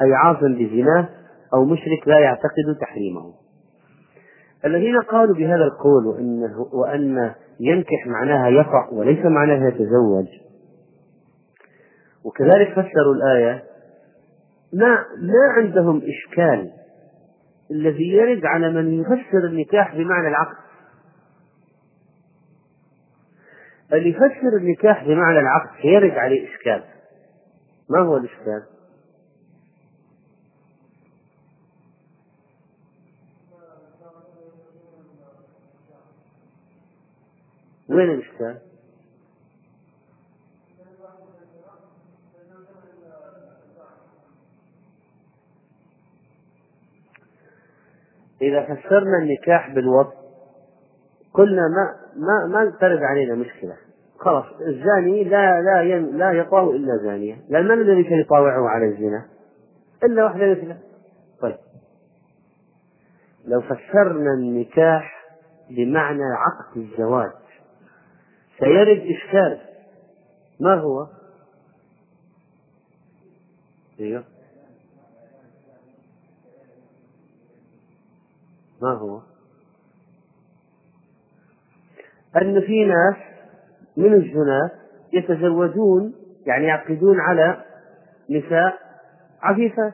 أي 0.01 0.13
عاص 0.13 0.37
بزناه 0.37 1.09
أو 1.53 1.65
مشرك 1.65 2.07
لا 2.07 2.19
يعتقد 2.19 2.77
تحريمه. 2.81 3.33
الذين 4.65 5.01
قالوا 5.01 5.35
بهذا 5.35 5.63
القول 5.63 6.05
وأنه 6.07 6.67
وأن 6.73 7.33
ينكح 7.59 8.07
معناها 8.07 8.47
يقع 8.49 8.89
وليس 8.91 9.25
معناها 9.25 9.67
يتزوج. 9.67 10.27
وكذلك 12.25 12.71
فسروا 12.71 13.15
الآية 13.15 13.63
ما 14.73 15.05
ما 15.21 15.53
عندهم 15.57 16.01
إشكال 16.03 16.71
الذي 17.71 18.09
يرد 18.09 18.45
على 18.45 18.69
من 18.69 19.01
يفسر 19.01 19.47
النكاح 19.47 19.95
بمعنى 19.95 20.27
العقد. 20.27 20.57
اللي 23.93 24.09
يفسر 24.09 24.57
النكاح 24.57 25.03
بمعنى 25.03 25.39
العقد 25.39 25.69
سيرد 25.81 26.11
عليه 26.11 26.47
إشكال. 26.49 26.83
ما 27.89 27.99
هو 27.99 28.17
الإشكال؟ 28.17 28.76
وين 37.97 38.09
الإشكال؟ 38.09 38.57
إذا 48.41 48.63
فسرنا 48.63 49.17
النكاح 49.21 49.73
بالوضع 49.73 50.11
قلنا 51.33 51.61
ما 51.61 51.95
ما 52.15 52.47
ما 52.47 52.71
ترد 52.81 53.03
علينا 53.03 53.35
مشكلة 53.35 53.77
خلاص 54.19 54.45
الزاني 54.61 55.23
لا 55.23 55.61
لا 55.61 55.99
لا 55.99 56.31
يطاوع 56.31 56.75
إلا 56.75 56.97
زانية 57.03 57.37
لأن 57.49 57.65
من 57.65 57.81
الذي 57.81 58.09
سيطاوعه 58.09 58.69
على 58.69 58.85
الزنا؟ 58.85 59.25
إلا 60.03 60.23
واحدة 60.23 60.51
مثله 60.51 60.77
طيب 61.41 61.57
لو 63.45 63.61
فسرنا 63.61 64.33
النكاح 64.33 65.25
بمعنى 65.69 66.23
عقد 66.23 66.77
الزواج 66.77 67.31
سيرد 68.59 68.97
إشكال 68.97 69.59
ما 70.59 70.75
هو؟ 70.75 71.07
أيوه 73.99 74.23
ما 78.81 78.93
هو؟ 78.93 79.21
أن 82.41 82.61
في 82.61 82.85
ناس 82.85 83.15
من 83.97 84.13
الزناة 84.13 84.71
يتزوجون 85.13 86.13
يعني 86.45 86.65
يعقدون 86.65 87.19
على 87.19 87.65
نساء 88.29 88.79
عفيفات 89.41 89.93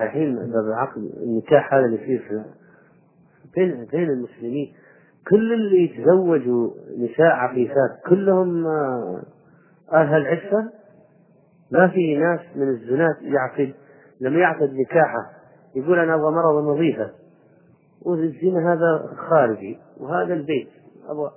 الحين 0.00 0.38
العقد 0.38 0.96
النكاح 0.96 1.74
هذا 1.74 1.84
اللي 1.84 2.02
يصير 2.02 2.44
بين 3.54 3.86
بين 3.92 4.10
المسلمين 4.10 4.72
كل 5.30 5.52
اللي 5.52 5.84
يتزوجوا 5.84 6.70
نساء 6.98 7.26
عفيفات 7.26 7.90
كلهم 8.08 8.66
آه، 8.66 9.22
أهل 9.92 10.26
عفة؟ 10.26 10.70
ما 11.72 11.88
في 11.88 12.16
ناس 12.16 12.40
من 12.56 12.68
الزناة 12.68 13.16
يعقد 13.22 13.74
لما 14.20 14.40
يعقد 14.40 14.74
نكاحه 14.74 15.30
يقول 15.74 15.98
أنا 15.98 16.14
أبغى 16.14 16.30
مرض 16.30 16.64
نظيفة. 16.64 17.10
والزنا 18.02 18.72
هذا 18.72 19.16
خارجي 19.16 19.78
وهذا 20.00 20.34
البيت. 20.34 20.68
أبغى 21.08 21.30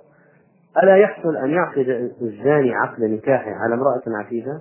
ألا 0.82 0.96
يحصل 0.96 1.36
أن 1.36 1.50
يعقد 1.50 2.12
الزاني 2.22 2.74
عقد 2.74 3.02
نكاحه 3.02 3.50
على 3.50 3.74
امرأة 3.74 4.02
عفيفة؟ 4.06 4.60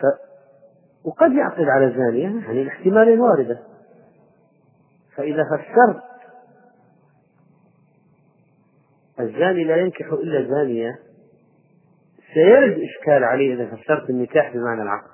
ف... 0.00 0.02
وقد 1.04 1.32
يعقد 1.32 1.64
على 1.64 1.94
زانية 1.96 2.42
يعني 2.46 2.62
الاحتمال 2.62 3.20
واردة. 3.20 3.58
فإذا 5.18 5.44
فسرت 5.44 6.02
الزاني 9.20 9.64
لا 9.64 9.76
ينكح 9.76 10.12
إلا 10.12 10.48
زانية 10.48 10.98
سيرد 12.34 12.78
إشكال 12.78 13.24
عليه 13.24 13.54
إذا 13.54 13.76
فسرت 13.76 14.10
النكاح 14.10 14.52
بمعنى 14.52 14.82
العقد. 14.82 15.10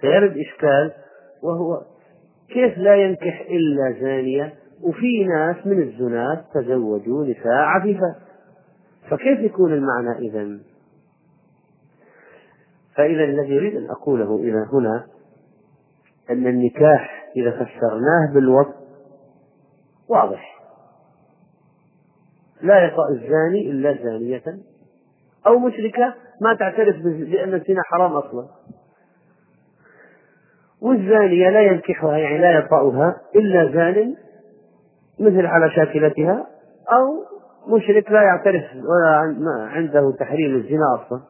سيرد 0.00 0.36
إشكال 0.36 0.92
وهو 1.42 1.82
كيف 2.48 2.78
لا 2.78 2.96
ينكح 2.96 3.40
إلا 3.40 4.00
زانية؟ 4.00 4.54
وفي 4.82 5.24
ناس 5.24 5.66
من 5.66 5.82
الزناة 5.82 6.44
تزوجوا 6.54 7.24
نساء 7.24 7.52
عفيفات 7.52 8.16
فكيف 9.10 9.40
يكون 9.40 9.72
المعنى 9.72 10.18
إذا 10.18 10.58
فإذا 12.94 13.24
الذي 13.24 13.58
أريد 13.58 13.76
أن 13.76 13.90
أقوله 13.90 14.40
إذا 14.42 14.68
هنا 14.72 15.06
أن 16.30 16.46
النكاح 16.46 17.30
إذا 17.36 17.50
فسرناه 17.50 18.34
بالوضع 18.34 18.81
واضح. 20.12 20.62
لا 22.62 22.84
يطأ 22.84 23.08
الزاني 23.08 23.70
إلا 23.70 23.98
زانية. 24.04 24.42
أو 25.46 25.58
مشركة 25.58 26.14
ما 26.40 26.54
تعترف 26.54 26.96
بأن 27.02 27.54
الزنا 27.54 27.82
حرام 27.82 28.12
أصلا. 28.12 28.46
والزانية 30.80 31.50
لا 31.50 31.60
ينكحها 31.60 32.16
يعني 32.16 32.38
لا 32.38 32.58
يطأها 32.58 33.20
إلا 33.36 33.72
زان 33.72 34.16
مثل 35.20 35.46
على 35.46 35.70
شاكلتها 35.70 36.46
أو 36.92 37.24
مشرك 37.76 38.10
لا 38.10 38.22
يعترف 38.22 38.64
ولا 38.74 39.36
عنده 39.70 40.12
تحريم 40.20 40.56
الزنا 40.56 40.84
أصلا. 40.94 41.20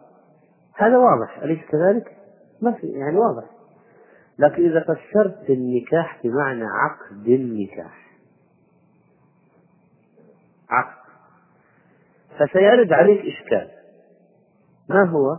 هذا 0.77 0.97
واضح. 0.99 1.39
أليس 1.43 1.59
كذلك؟ 1.69 2.17
ما 2.63 2.73
في 2.73 2.87
يعني 2.87 3.17
واضح. 3.17 3.45
لكن 4.39 4.65
إذا 4.65 4.81
فسرت 4.81 5.51
النكاح 5.51 6.21
بمعنى 6.25 6.65
عقد 6.65 7.27
النكاح. 7.29 8.02
عقد. 10.73 11.03
فسيرد 12.39 12.93
عليك 12.93 13.21
إشكال. 13.21 13.69
ما 14.89 15.05
هو؟ 15.05 15.39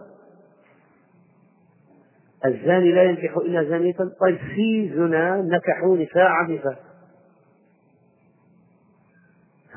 الزاني 2.45 2.91
لا 2.91 3.03
ينكح 3.03 3.38
إلا 3.38 3.63
زانية. 3.63 3.93
طيب 4.21 4.38
في 4.38 4.91
زنا 4.95 5.41
نكحوا 5.41 5.97
نساء 5.97 6.25
عفيفة 6.25 6.75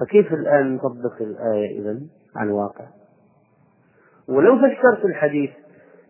فكيف 0.01 0.33
الآن 0.33 0.75
نطبق 0.75 1.23
الآية 1.23 1.81
إذا 1.81 2.01
على 2.37 2.49
الواقع؟ 2.49 2.87
ولو 4.29 4.59
فسرت 4.59 5.05
الحديث 5.05 5.51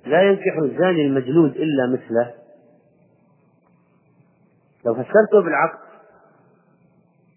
لا 0.06 0.22
ينكح 0.22 0.56
الزاني 0.62 1.06
المجلود 1.06 1.50
إلا 1.50 1.92
مثله. 1.92 2.34
لو 4.86 4.94
فسرته 4.94 5.42
بالعقد 5.44 5.85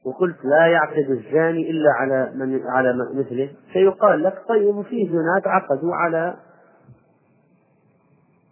وقلت 0.05 0.37
لا 0.43 0.67
يعقد 0.67 1.09
الزاني 1.09 1.69
إلا 1.69 1.91
على 1.91 2.31
من 2.35 2.61
على 2.67 2.93
مثله. 3.13 3.49
سيقال 3.73 4.23
لك 4.23 4.41
طيب 4.49 4.81
في 4.81 5.09
زنات 5.09 5.47
عقدوا 5.47 5.95
على 5.95 6.37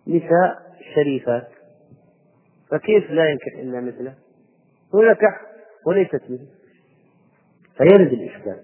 نساء 0.08 0.78
شريفات. 0.96 1.48
فكيف 2.70 3.12
لا 3.12 3.30
ينكح 3.30 3.60
إلا 3.60 3.82
مثله؟ 3.82 4.14
هو 4.96 5.02
نكح 5.02 5.42
وليست 5.88 6.24
مثله. 6.24 6.48
فيرد 7.78 8.14
الإشكال. 8.14 8.60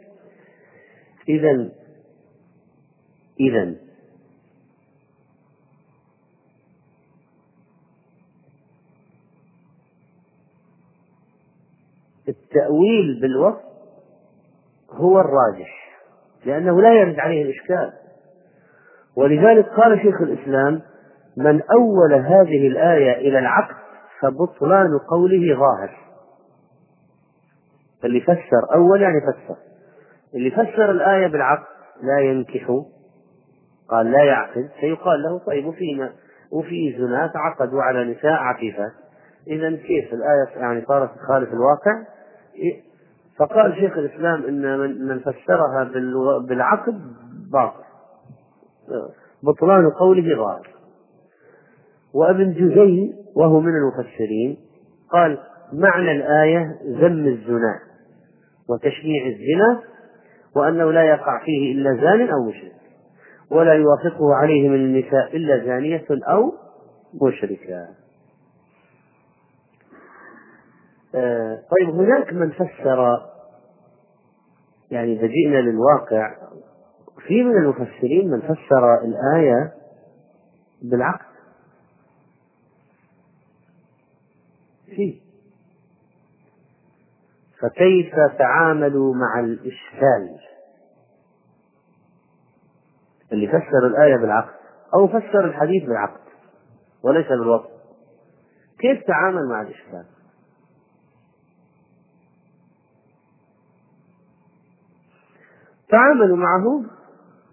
إذا 1.30 1.70
إذا 3.40 3.76
التأويل 12.28 13.20
بالوصف 13.22 13.62
هو 14.92 15.20
الراجح 15.20 15.84
لأنه 16.46 16.82
لا 16.82 16.94
يرد 16.94 17.20
عليه 17.20 17.44
الإشكال. 17.44 17.94
ولذلك 19.16 19.70
قال 19.70 20.00
شيخ 20.02 20.22
الإسلام 20.22 20.82
من 21.38 21.62
أول 21.62 22.14
هذه 22.14 22.68
الآية 22.68 23.12
إلى 23.18 23.40
العقد 23.40 23.76
فبطلان 24.20 24.98
قوله 25.10 25.56
ظاهر. 25.56 25.98
اللي 28.04 28.22
فسر 28.22 28.76
أول 28.76 29.02
يعني 29.02 29.22
فسر. 29.22 29.56
اللي 30.36 30.52
فسر 30.52 30.92
الآية 30.92 31.28
بالعقد 31.28 31.66
لا 32.04 32.20
ينكح 32.20 32.82
قال 33.90 34.12
لا 34.12 34.24
يعقد 34.24 34.70
فيقال 34.80 35.24
له 35.24 35.40
طيب 35.40 35.66
وفينا 35.66 36.14
وفي 36.52 36.96
زناة 36.98 37.32
عقدوا 37.36 37.82
على 37.82 38.04
نساء 38.04 38.32
عفيفات. 38.34 38.92
إذا 39.48 39.70
كيف 39.70 40.14
الآية 40.14 40.62
يعني 40.62 40.86
صارت 40.86 41.10
تخالف 41.16 41.54
الواقع؟ 41.54 42.04
فقال 43.38 43.76
شيخ 43.76 43.98
الإسلام 43.98 44.46
إن 44.46 44.80
من 45.08 45.20
فسرها 45.20 45.92
بالعقد 46.48 47.02
باطل. 47.52 47.84
بطلان 49.44 49.90
قوله 49.90 50.38
ظاهر. 50.38 50.68
وابن 52.14 52.54
جزي 52.54 53.14
وهو 53.36 53.60
من 53.60 53.72
المفسرين 53.76 54.58
قال 55.12 55.40
معنى 55.74 56.12
الآية 56.12 56.80
ذم 56.86 57.28
الزنا 57.28 57.80
وتشنيع 58.70 59.26
الزنا 59.26 59.84
وأنه 60.56 60.92
لا 60.92 61.04
يقع 61.04 61.46
فيه 61.46 61.72
إلا 61.72 61.96
زان 61.96 62.30
أو 62.30 62.44
مشرك. 62.44 62.74
ولا 63.52 63.74
يوافقه 63.74 64.36
عليه 64.36 64.70
من 64.70 64.76
النساء 64.76 65.36
إلا 65.36 65.66
زانية 65.66 66.06
أو 66.12 66.54
مشركة 67.22 67.74
آه، 67.74 67.90
طيب 71.72 71.90
هناك 71.90 72.34
من 72.34 72.52
فسر 72.52 73.30
يعني 74.92 75.14
إذا 75.14 75.28
جئنا 75.28 75.58
للواقع 75.58 76.36
في 77.28 77.44
من 77.44 77.58
المفسرين 77.58 78.32
من 78.32 78.42
فسر 78.42 78.96
الآية 79.06 79.74
بالعقد 80.82 81.34
في. 84.86 85.22
فكيف 87.60 88.16
تعاملوا 88.38 89.16
مع 89.16 89.40
الإشكال؟ 89.40 90.38
اللي 93.32 93.48
فسر 93.48 93.88
الآية 93.88 94.18
بالعقد 94.18 94.54
أو 94.94 95.08
فسر 95.08 95.46
الحديث 95.46 95.84
بالعقد 95.84 96.22
وليس 97.04 97.28
بالوصف. 97.28 97.70
كيف 98.80 99.04
تعامل 99.08 99.50
مع 99.50 99.62
الإشكال؟ 99.62 100.06
تعاملوا 105.94 106.38
معه 106.38 106.84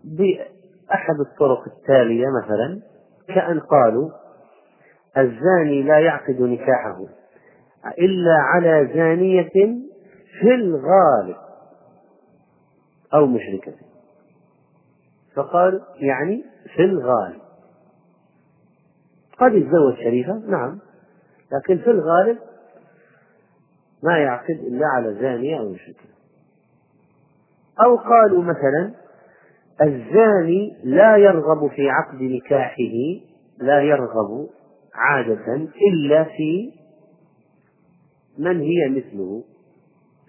بأحد 0.05 1.21
الطرق 1.21 1.65
التالية 1.67 2.27
مثلا 2.43 2.81
كأن 3.29 3.61
قالوا 3.61 4.11
الزاني 5.19 5.83
لا 5.83 5.99
يعقد 5.99 6.41
نكاحه 6.41 6.99
إلا 7.99 8.37
على 8.39 8.91
زانية 8.95 9.51
في 10.41 10.55
الغالب 10.55 11.37
أو 13.15 13.27
مشركة. 13.27 13.73
فقال 15.37 15.83
يعني 15.97 16.45
في 16.77 16.85
الغالب. 16.85 17.41
قد 19.39 19.55
يتزوج 19.55 19.95
شريفة 19.95 20.33
نعم 20.33 20.79
لكن 21.53 21.79
في 21.85 21.91
الغالب 21.91 22.39
ما 24.03 24.19
يعقد 24.19 24.51
إلا 24.51 24.87
على 24.87 25.15
زانية 25.15 25.59
أو 25.59 25.69
مشركة. 25.69 26.11
أو 27.85 27.97
قالوا 27.97 28.43
مثلا 28.43 28.95
الزاني 29.83 30.77
لا 30.85 31.17
يرغب 31.17 31.71
في 31.71 31.91
عقد 31.91 32.23
نكاحه 32.23 33.21
لا 33.59 33.81
يرغب 33.81 34.49
عادة 34.95 35.69
إلا 35.93 36.25
في 36.25 36.73
من 38.39 38.61
هي 38.61 38.89
مثله 38.89 39.45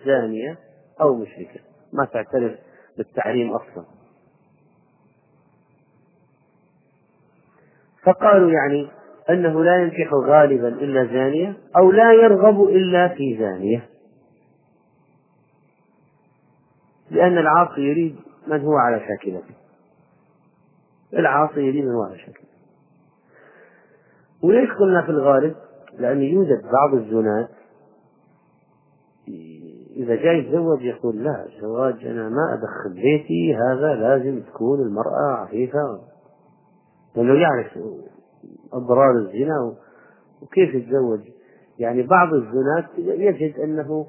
زانية 0.06 0.58
أو 1.02 1.16
مشركة. 1.16 1.60
ما 1.94 2.06
تعترف 2.06 2.60
بالتعليم 2.98 3.54
أصلا. 3.54 3.86
فقالوا 8.04 8.52
يعني 8.52 8.88
أنه 9.30 9.64
لا 9.64 9.78
ينكح 9.78 10.14
غالبا 10.14 10.68
إلا 10.68 11.06
زانية 11.06 11.58
أو 11.78 11.92
لا 11.92 12.14
يرغب 12.14 12.64
إلا 12.64 13.08
في 13.08 13.38
زانية. 13.40 13.90
لأن 17.12 17.38
العاصي 17.38 17.82
يريد 17.82 18.16
من 18.48 18.62
هو 18.62 18.78
على 18.78 19.00
شاكلته 19.00 19.56
العاصي 21.14 21.60
يريد 21.60 21.86
من 21.86 21.92
هو 21.92 22.04
على 22.04 22.18
شاكلته 22.18 22.52
وليش 24.44 24.70
قلنا 24.80 25.02
في 25.02 25.10
الغالب؟ 25.10 25.56
لأن 26.00 26.22
يوجد 26.22 26.62
بعض 26.62 26.94
الزنات 26.94 27.50
إذا 29.96 30.16
جاي 30.16 30.38
يتزوج 30.38 30.82
يقول 30.82 31.24
لا 31.24 31.46
الزواج 31.46 32.06
أنا 32.06 32.30
ما 32.30 32.54
أدخل 32.54 33.02
بيتي 33.02 33.56
هذا 33.56 33.96
لازم 33.96 34.42
تكون 34.42 34.80
المرأة 34.80 35.32
عفيفة. 35.38 36.02
لأنه 37.16 37.34
يعرف 37.34 37.80
أضرار 38.74 39.12
الزنا 39.12 39.76
وكيف 40.42 40.76
يتزوج. 40.76 41.20
يعني 41.80 42.04
بعض 42.04 42.34
الزنات 42.34 42.86
يجد 42.98 43.60
أنه 43.60 44.08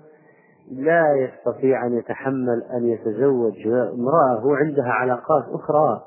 لا 0.70 1.14
يستطيع 1.16 1.86
أن 1.86 1.98
يتحمل 1.98 2.62
أن 2.62 2.88
يتزوج 2.88 3.66
امرأة 3.66 4.40
هو 4.40 4.54
عندها 4.54 4.88
علاقات 4.88 5.44
أخرى. 5.48 6.02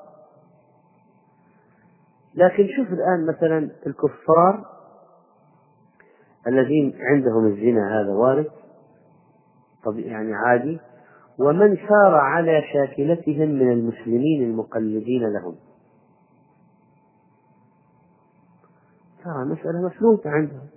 لكن 2.36 2.68
شوف 2.78 2.88
الآن 2.88 3.26
مثلا 3.26 3.72
الكفار 3.88 4.66
الذين 6.48 6.98
عندهم 7.02 7.46
الزنا 7.46 8.02
هذا 8.02 8.14
وارد 8.14 8.52
طبيعي 9.84 10.12
يعني 10.12 10.34
عادي. 10.34 10.80
ومن 11.40 11.76
سار 11.76 12.16
على 12.16 12.62
شاكلتهم 12.74 13.50
من 13.50 13.72
المسلمين 13.72 14.44
المقلدين 14.44 15.34
لهم. 15.34 15.56
ترى 19.24 19.46
مسألة 19.46 19.86
مفلوتة 19.86 20.30
عندهم. 20.30 20.68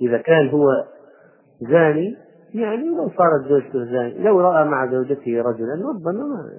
إذا 0.00 0.18
كان 0.18 0.48
هو 0.48 0.68
زاني 1.60 2.16
يعني 2.54 2.88
لو 2.88 3.08
صارت 3.08 3.48
زوجته 3.48 3.84
زاني 3.84 4.18
لو 4.18 4.40
رأى 4.40 4.64
مع 4.64 4.86
زوجته 4.86 5.42
رجلا 5.42 5.88
ربما 5.88 6.12
ما 6.12 6.50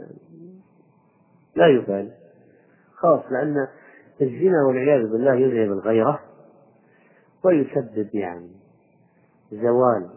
لا 1.56 1.68
يبالي. 1.68 2.12
خلاص 2.96 3.24
لأن 3.32 3.68
الزنا 4.22 4.64
والعياذ 4.68 5.12
بالله 5.12 5.36
يذهب 5.36 5.72
الغيرة 5.72 6.20
ويسبب 7.46 8.10
يعني 8.14 8.52
زوال 9.52 10.10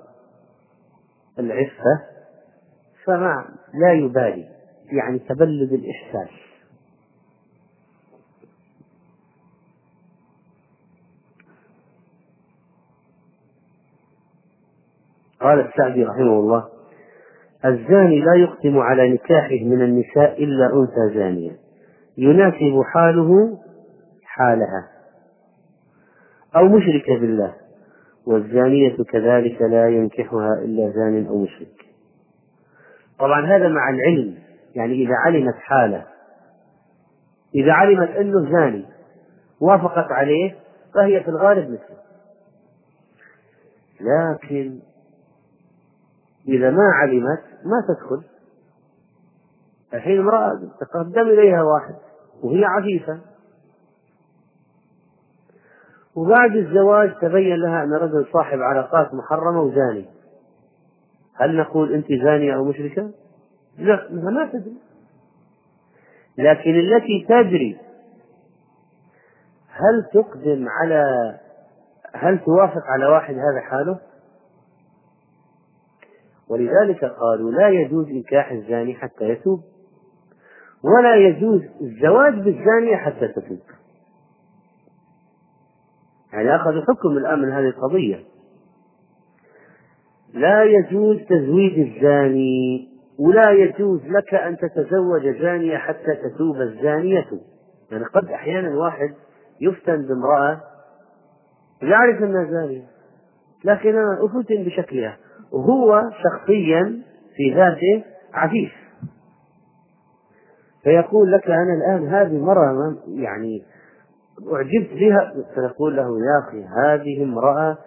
العفة 1.38 2.00
فما 3.04 3.48
لا 3.74 3.92
يبالي. 3.92 4.48
يعني 4.92 5.18
تبلد 5.18 5.72
الإحساس. 5.72 6.30
قال 15.43 15.61
السعدي 15.61 16.05
رحمه 16.05 16.38
الله 16.38 16.68
الزاني 17.64 18.20
لا 18.20 18.34
يقدم 18.34 18.78
على 18.78 19.11
نكاحه 19.11 19.64
من 19.64 19.82
النساء 19.82 20.45
إلا 20.45 20.66
أنثى 20.74 21.14
زانية 21.18 21.57
يناسب 22.18 22.82
حاله 22.84 23.59
حالها. 24.24 24.88
أو 26.57 26.68
مشركة 26.68 27.18
بالله 27.20 27.55
والزانية 28.26 28.97
كذلك 28.97 29.62
لا 29.62 29.88
ينكحها 29.88 30.55
إلا 30.64 30.90
زان 30.90 31.26
أو 31.26 31.38
مشرك. 31.38 31.86
طبعا 33.18 33.47
هذا 33.47 33.68
مع 33.68 33.90
العلم 33.90 34.34
يعني 34.74 34.95
إذا 34.95 35.14
علمت 35.26 35.55
حاله 35.55 36.05
إذا 37.55 37.72
علمت 37.72 38.09
أنه 38.09 38.51
زاني 38.53 38.84
وافقت 39.61 40.12
عليه 40.12 40.55
فهي 40.95 41.20
في 41.20 41.28
الغالب 41.28 41.70
مثله 41.70 42.03
لكن 44.01 44.80
إذا 46.49 46.70
ما 46.70 46.90
علمت 46.95 47.43
ما 47.64 47.82
تدخل 47.88 48.22
الحين 49.95 50.20
امرأة 50.20 50.61
تقدم 50.80 51.28
إليها 51.28 51.62
واحد 51.62 51.95
وهي 52.43 52.64
عفيفة 52.64 53.20
وبعد 56.16 56.57
الزواج 56.57 57.14
تبين 57.20 57.57
لها 57.57 57.84
أن 57.84 57.93
رجل 57.93 58.26
صاحب 58.32 58.59
علاقات 58.59 59.14
محرمة 59.14 59.61
وزاني 59.61 60.07
هل 61.34 61.57
نقول 61.57 61.95
أنت 61.95 62.07
زانية 62.24 62.55
أو 62.55 62.64
مشركة؟ 62.64 63.11
لا 63.78 64.11
انها 64.11 64.30
ما 64.30 64.47
تدري 64.47 64.76
لكن 66.38 66.70
التي 66.70 67.26
تدري 67.28 67.78
هل 69.68 70.05
تقدم 70.12 70.68
على 70.68 71.05
هل 72.14 72.38
توافق 72.38 72.82
على 72.88 73.07
واحد 73.07 73.34
هذا 73.34 73.61
حاله؟ 73.61 73.99
ولذلك 76.49 77.05
قالوا 77.05 77.51
لا 77.51 77.68
يجوز 77.68 78.09
نكاح 78.09 78.53
الزاني 78.53 78.95
حتى 78.95 79.28
يتوب 79.28 79.61
ولا 80.84 81.16
يجوز 81.16 81.62
الزواج 81.80 82.34
بالزانية 82.34 82.97
حتى 82.97 83.28
تتوب. 83.28 83.61
يعني 86.32 86.57
أخذوا 86.57 86.82
حكم 86.82 87.09
الآن 87.09 87.38
من 87.38 87.53
هذه 87.53 87.68
القضية. 87.68 88.24
لا 90.34 90.64
يجوز 90.64 91.18
تزويج 91.28 91.78
الزاني 91.78 92.88
ولا 93.18 93.51
يجوز 93.51 94.01
لك 94.07 94.34
أن 94.34 94.57
تتزوج 94.57 95.28
زانية 95.43 95.76
حتى 95.76 96.14
تتوب 96.14 96.61
الزانية. 96.61 97.26
يعني 97.90 98.05
قد 98.05 98.28
أحيانا 98.28 98.76
واحد 98.76 99.14
يفتن 99.61 100.07
بامرأة 100.07 100.61
يعرف 101.82 102.22
أنها 102.22 102.45
زانية 102.51 102.86
لكن 103.64 103.95
أفتن 103.99 104.64
بشكلها. 104.64 105.16
وهو 105.53 106.11
شخصيا 106.11 107.03
في 107.36 107.55
ذاته 107.55 108.05
عفيف 108.32 108.72
فيقول 110.82 111.32
لك 111.32 111.50
أنا 111.50 111.74
الآن 111.74 112.09
هذه 112.09 112.38
مرة 112.38 112.96
يعني 113.07 113.62
أعجبت 114.53 114.90
بها 114.92 115.32
فنقول 115.57 115.96
له 115.96 116.03
يا 116.03 116.48
أخي 116.48 116.64
هذه 116.64 117.22
امرأة 117.24 117.78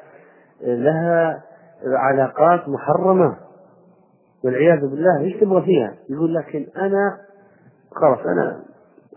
لها 0.61 1.43
علاقات 1.85 2.69
محرمة 2.69 3.37
والعياذ 4.43 4.79
بالله 4.79 5.19
إيش 5.19 5.37
تبغى 5.41 5.65
فيها؟ 5.65 5.95
يقول 6.09 6.33
لكن 6.33 6.67
أنا 6.77 7.17
خلاص 7.91 8.19
أنا 8.19 8.63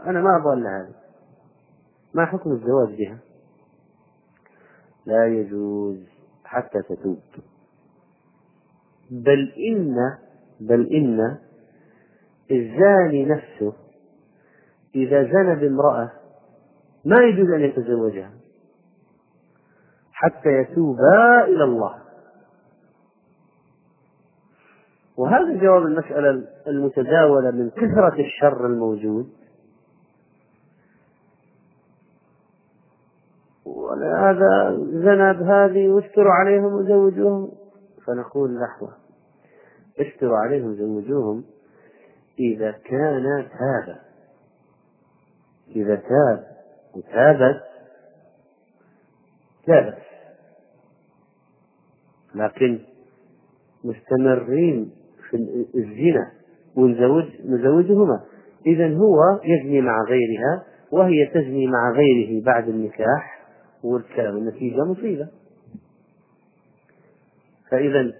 أنا 0.07 0.20
ما 0.20 0.36
أبغى 0.36 0.55
إلا 0.55 0.80
هذه 0.80 0.94
ما 2.14 2.26
حكم 2.26 2.51
الزواج 2.51 2.99
بها؟ 2.99 3.18
لا 5.07 5.26
يجوز 5.26 5.96
حتى 6.44 6.82
تتوب 6.82 7.18
بل 9.11 9.52
إن 9.70 9.96
بل 10.61 10.86
إن 10.86 11.38
الزاني 12.50 13.24
نفسه 13.24 13.72
إذا 14.94 15.22
زنى 15.22 15.56
بامرأة 15.56 16.11
ما 17.04 17.16
يجوز 17.24 17.50
أن 17.50 17.61
يتزوجها 17.61 18.30
حتى 20.12 20.48
يتوبا 20.48 21.44
إلى 21.44 21.64
الله. 21.64 21.94
وهذا 25.16 25.61
جواب 25.61 25.82
المسألة 25.82 26.44
المتداولة 26.66 27.50
من 27.50 27.70
كثرة 27.70 28.20
الشر 28.20 28.66
الموجود. 28.66 29.28
هذا 34.16 34.76
زنى 34.78 35.34
بهذه 35.34 35.88
واشتروا 35.88 36.32
عليهم 36.32 36.64
وزوجوهم. 36.64 37.50
فنقول 38.09 38.61
لحظة 38.61 38.97
اشتروا 40.01 40.36
عليهم 40.36 40.74
زوجوهم 40.74 41.44
إذا 42.40 42.70
كان 42.70 43.49
تاب 43.59 43.96
إذا 45.76 45.94
تاب 45.94 46.46
وتابت 46.94 47.62
لا 49.68 49.80
بأس 49.80 50.03
لكن 52.34 52.78
مستمرين 53.84 54.90
في 55.30 55.36
الزنا 55.74 56.32
ونزوج 56.76 57.24
نزوجهما. 57.44 58.24
إذا 58.66 58.96
هو 58.96 59.16
يزني 59.44 59.80
مع 59.80 60.03
غيرها 60.09 60.64
وهي 60.92 61.26
تزني 61.34 61.66
مع 61.66 61.92
غيره 61.92 62.44
بعد 62.44 62.68
النكاح 62.68 63.46
والنتيجة 63.84 64.84
مصيبة. 64.84 65.28
فإذا 67.70 68.12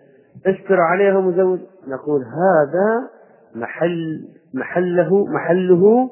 اشتر 0.47 0.80
عليهم 0.80 1.26
وزوج 1.26 1.61
نقول 1.86 2.22
هذا 2.24 3.11
محل 3.55 4.28
محله 4.55 5.26
محله 5.26 6.11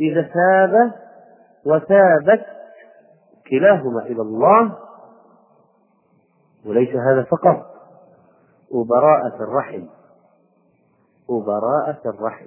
إذا 0.00 0.22
تاب 0.22 0.92
وتابت 1.66 2.46
كلاهما 3.50 4.02
إلى 4.02 4.22
الله. 4.22 4.76
وليس 6.66 6.88
هذا 6.88 7.22
فقط. 7.22 7.66
وبراءة 8.70 9.36
الرحم. 9.40 9.82
وبراءة 11.28 12.00
الرحم. 12.06 12.46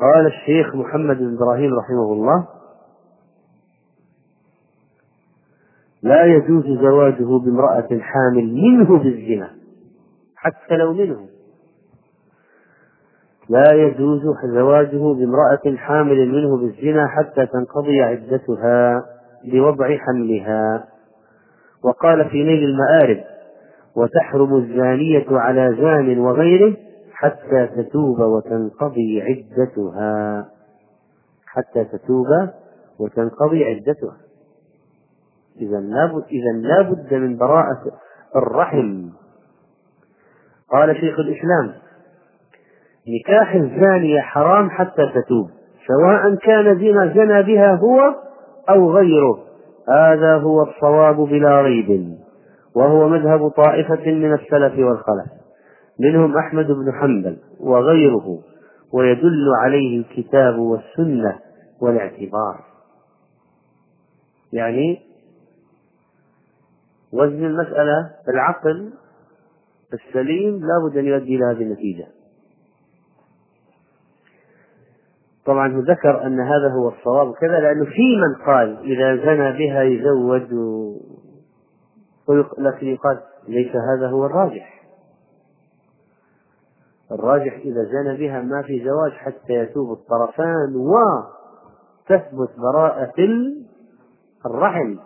قال 0.00 0.26
الشيخ 0.26 0.74
محمد 0.74 1.18
بن 1.18 1.36
إبراهيم 1.36 1.78
رحمه 1.78 2.12
الله 2.12 2.46
لا 6.02 6.24
يجوز 6.24 6.64
زواجه 6.64 7.38
بامرأة 7.38 7.88
حامل 8.00 8.54
منه 8.54 8.98
بالزنا 8.98 9.50
حتى 10.36 10.76
لو 10.76 10.92
منه. 10.92 11.28
لا 13.48 13.72
يجوز 13.72 14.22
زواجه 14.44 15.14
بامرأة 15.14 15.76
حامل 15.76 16.28
منه 16.28 16.56
بالزنا 16.56 17.06
حتى 17.08 17.46
تنقضي 17.46 18.02
عدتها 18.02 19.04
بوضع 19.44 19.96
حملها. 19.96 20.84
وقال 21.84 22.30
في 22.30 22.44
نيل 22.44 22.64
المآرب 22.64 23.24
وتحرم 23.96 24.56
الزانية 24.56 25.26
على 25.30 25.76
زان 25.80 26.18
وغيره 26.18 26.76
حتى 27.12 27.66
تتوب 27.66 28.20
وتنقضي 28.20 29.22
عدتها 29.22 30.48
حتى 31.46 31.84
تتوب 31.84 32.26
وتنقضي 33.00 33.64
عدتها. 33.64 34.16
إذا 35.60 35.80
لابد 35.80 36.24
إذا 36.30 36.68
لابد 36.68 37.14
من 37.14 37.36
براءة 37.36 37.82
الرحم. 38.36 39.08
قال 40.72 40.96
شيخ 40.96 41.18
الإسلام 41.18 41.82
نكاح 43.08 43.54
الزانية 43.54 44.20
حرام 44.20 44.70
حتى 44.70 45.06
تتوب 45.14 45.50
سواء 45.86 46.34
كان 46.34 46.78
زنا 46.78 47.14
زنى 47.14 47.42
بها 47.42 47.74
هو 47.74 48.14
أو 48.70 48.92
غيره. 48.92 49.38
هذا 49.88 50.36
هو 50.36 50.62
الصواب 50.62 51.16
بلا 51.16 51.62
ريب 51.62 52.18
وهو 52.76 53.08
مذهب 53.08 53.48
طائفة 53.48 54.12
من 54.12 54.32
السلف 54.32 54.78
والخلف. 54.78 55.32
منهم 56.00 56.36
أحمد 56.36 56.66
بن 56.66 56.92
حنبل 56.92 57.36
وغيره 57.60 58.38
ويدل 58.92 59.48
عليه 59.62 60.00
الكتاب 60.00 60.58
والسنة 60.58 61.38
والاعتبار. 61.82 62.60
يعني 64.52 65.11
وزن 67.12 67.44
المسألة 67.44 68.10
بالعقل 68.26 68.92
السليم 69.92 70.60
لابد 70.66 70.96
أن 70.96 71.04
يؤدي 71.04 71.36
إلى 71.36 71.44
هذه 71.44 71.62
النتيجة. 71.62 72.06
طبعا 75.46 75.74
هو 75.74 75.80
ذكر 75.80 76.26
أن 76.26 76.40
هذا 76.40 76.68
هو 76.72 76.88
الصواب 76.88 77.34
كذا 77.34 77.60
لأنه 77.60 77.84
في 77.84 78.16
من 78.16 78.46
قال 78.46 78.78
إذا 78.78 79.16
زنى 79.16 79.58
بها 79.58 79.82
يزوج. 79.82 80.52
و... 80.52 80.94
لكن 82.58 82.86
يقال 82.86 83.20
ليس 83.48 83.76
هذا 83.76 84.08
هو 84.08 84.26
الراجح. 84.26 84.82
الراجح 87.12 87.54
إذا 87.54 87.84
زنى 87.84 88.16
بها 88.16 88.42
ما 88.42 88.62
في 88.62 88.84
زواج 88.84 89.12
حتى 89.12 89.52
يتوب 89.52 89.92
الطرفان 89.92 90.76
وتثبت 90.76 92.50
براءة 92.58 93.14
الرحم. 94.46 94.96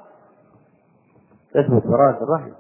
تثبت 1.56 1.86
براءة 1.86 2.24
الرحم 2.24 2.50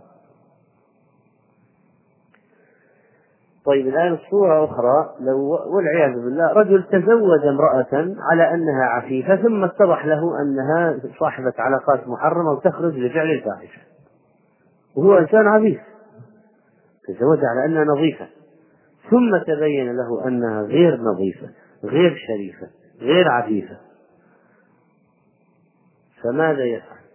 طيب 3.66 3.88
الآن 3.88 4.12
الصورة 4.12 4.64
أخرى. 4.64 5.14
لو 5.20 5.58
والعياذ 5.74 6.12
بالله 6.12 6.52
رجل 6.52 6.82
تزوج 6.82 7.46
امرأة 7.46 8.14
على 8.30 8.54
أنها 8.54 8.84
عفيفة 8.84 9.36
ثم 9.36 9.64
اتضح 9.64 10.06
له 10.06 10.42
أنها 10.42 11.00
صاحبة 11.20 11.52
علاقات 11.58 12.08
محرمة 12.08 12.50
وتخرج 12.50 12.94
لفعل 12.94 13.30
الفاحشة. 13.30 13.80
وهو 14.96 15.18
إنسان 15.18 15.46
عفيف. 15.46 15.80
تزوج 17.08 17.38
على 17.44 17.64
أنها 17.64 17.84
نظيفة. 17.84 18.26
ثم 19.10 19.38
تبين 19.46 19.96
له 19.96 20.28
أنها 20.28 20.62
غير 20.62 21.00
نظيفة 21.00 21.48
غير 21.84 22.16
شريفة 22.28 22.70
غير 23.00 23.28
عفيفة. 23.28 23.76
فماذا 26.22 26.64
يفعل؟ 26.64 27.05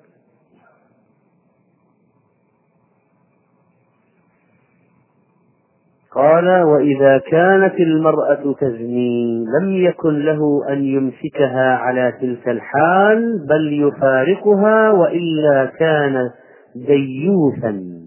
قال 6.12 6.64
وإذا 6.64 7.18
كانت 7.18 7.80
المرأة 7.80 8.56
تزني 8.60 9.46
لم 9.46 9.72
يكن 9.72 10.20
له 10.20 10.40
أن 10.70 10.84
يمسكها 10.84 11.76
على 11.76 12.12
تلك 12.22 12.50
الحال 12.50 13.46
بل 13.50 13.88
يفارقها 13.88 14.92
وإلا 14.92 15.66
كان 15.66 16.30
ديوثا 16.76 18.02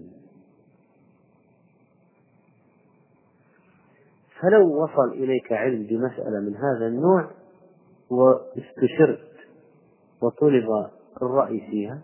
فلو 4.41 4.83
وصل 4.83 5.13
إليك 5.13 5.53
علم 5.53 5.83
بمسألة 5.83 6.39
من 6.39 6.55
هذا 6.55 6.87
النوع 6.87 7.29
واستشرت 8.09 9.19
وطلب 10.21 10.67
الرأي 11.21 11.59
فيها 11.71 12.01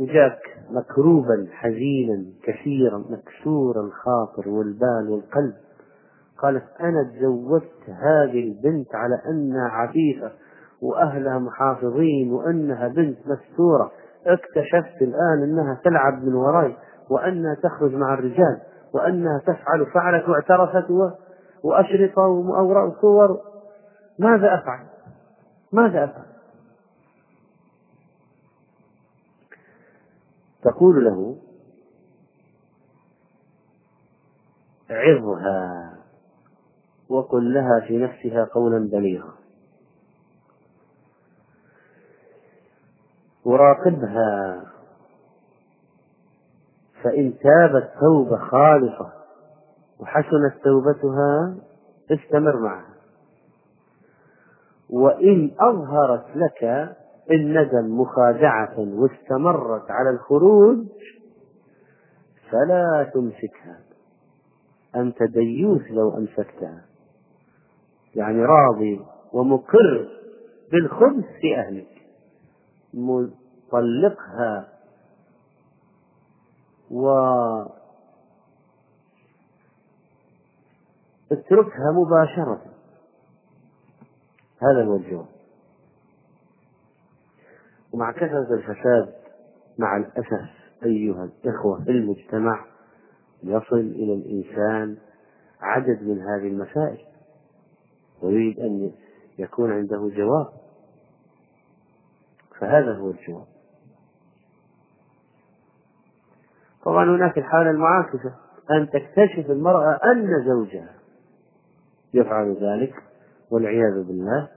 وجاك 0.00 0.38
مكروبا 0.70 1.46
حزينا 1.52 2.24
كثيرا 2.42 2.98
مكسور 2.98 3.80
الخاطر 3.80 4.48
والبال 4.48 5.08
والقلب 5.10 5.54
قالت 6.42 6.64
أنا 6.80 7.02
تزوجت 7.02 7.88
هذه 7.88 8.48
البنت 8.48 8.94
على 8.94 9.20
أنها 9.30 9.68
عفيفة 9.68 10.32
وأهلها 10.82 11.38
محافظين 11.38 12.32
وأنها 12.32 12.88
بنت 12.88 13.18
مستورة 13.26 13.92
اكتشفت 14.26 15.02
الآن 15.02 15.42
أنها 15.42 15.80
تلعب 15.84 16.24
من 16.24 16.34
وراي 16.34 16.76
وأنها 17.10 17.54
تخرج 17.54 17.94
مع 17.94 18.14
الرجال 18.14 18.60
وأنها 18.94 19.38
تفعل 19.38 19.86
فعلت 19.94 20.28
واعترفت 20.28 20.90
وأشرطة 21.62 22.22
وأوراق 22.22 22.98
وصور 22.98 23.40
ماذا 24.18 24.54
أفعل؟ 24.54 24.86
ماذا 25.72 26.04
أفعل؟ 26.04 26.35
تقول 30.70 31.04
له 31.04 31.36
عظها 34.90 35.92
وقل 37.08 37.54
لها 37.54 37.80
في 37.88 37.98
نفسها 37.98 38.44
قولا 38.44 38.78
بليغا. 38.78 39.34
وراقبها 43.44 44.62
فإن 47.02 47.34
تابت 47.38 47.92
توبة 48.00 48.36
خالصة 48.38 49.12
وحسنت 50.00 50.54
توبتها 50.64 51.56
استمر 52.10 52.60
معها 52.60 52.94
وإن 54.90 55.50
أظهرت 55.60 56.24
لك 56.36 56.96
الندم 57.30 58.00
مخادعة 58.00 58.78
واستمرت 58.78 59.90
على 59.90 60.10
الخروج 60.10 60.86
فلا 62.50 63.10
تمسكها. 63.14 63.80
أنت 64.96 65.22
ديوث 65.22 65.82
لو 65.90 66.16
أمسكتها. 66.16 66.84
يعني 68.14 68.44
راضي 68.44 69.00
ومقر 69.32 70.08
بالخبث 70.72 71.24
في 71.40 71.56
أهلك. 71.56 72.02
مطلقها. 72.94 74.68
و 76.90 77.08
اتركها 81.32 81.92
مباشرة. 81.92 82.62
هذا 84.62 84.84
هو 84.84 84.96
الجواب. 84.96 85.35
ومع 87.96 88.12
كثرة 88.12 88.54
الفساد 88.54 89.14
مع 89.78 89.96
الأسف 89.96 90.50
أيها 90.84 91.24
الإخوة 91.24 91.84
في 91.84 91.90
المجتمع 91.90 92.64
يصل 93.42 93.78
إلى 93.78 94.14
الإنسان 94.14 94.96
عدد 95.60 96.02
من 96.02 96.20
هذه 96.20 96.48
المسائل. 96.48 96.98
ويريد 98.22 98.60
أن 98.60 98.92
يكون 99.38 99.72
عنده 99.72 100.10
جواب. 100.16 100.46
فهذا 102.60 102.94
هو 102.96 103.10
الجواب. 103.10 103.46
طبعا 106.84 107.16
هناك 107.16 107.38
الحالة 107.38 107.70
المعاكسة. 107.70 108.34
أن 108.70 108.88
تكتشف 108.90 109.50
المرأة 109.50 109.98
أن 110.04 110.44
زوجها 110.46 110.94
يفعل 112.14 112.56
ذلك 112.60 112.94
والعياذ 113.50 114.02
بالله. 114.02 114.55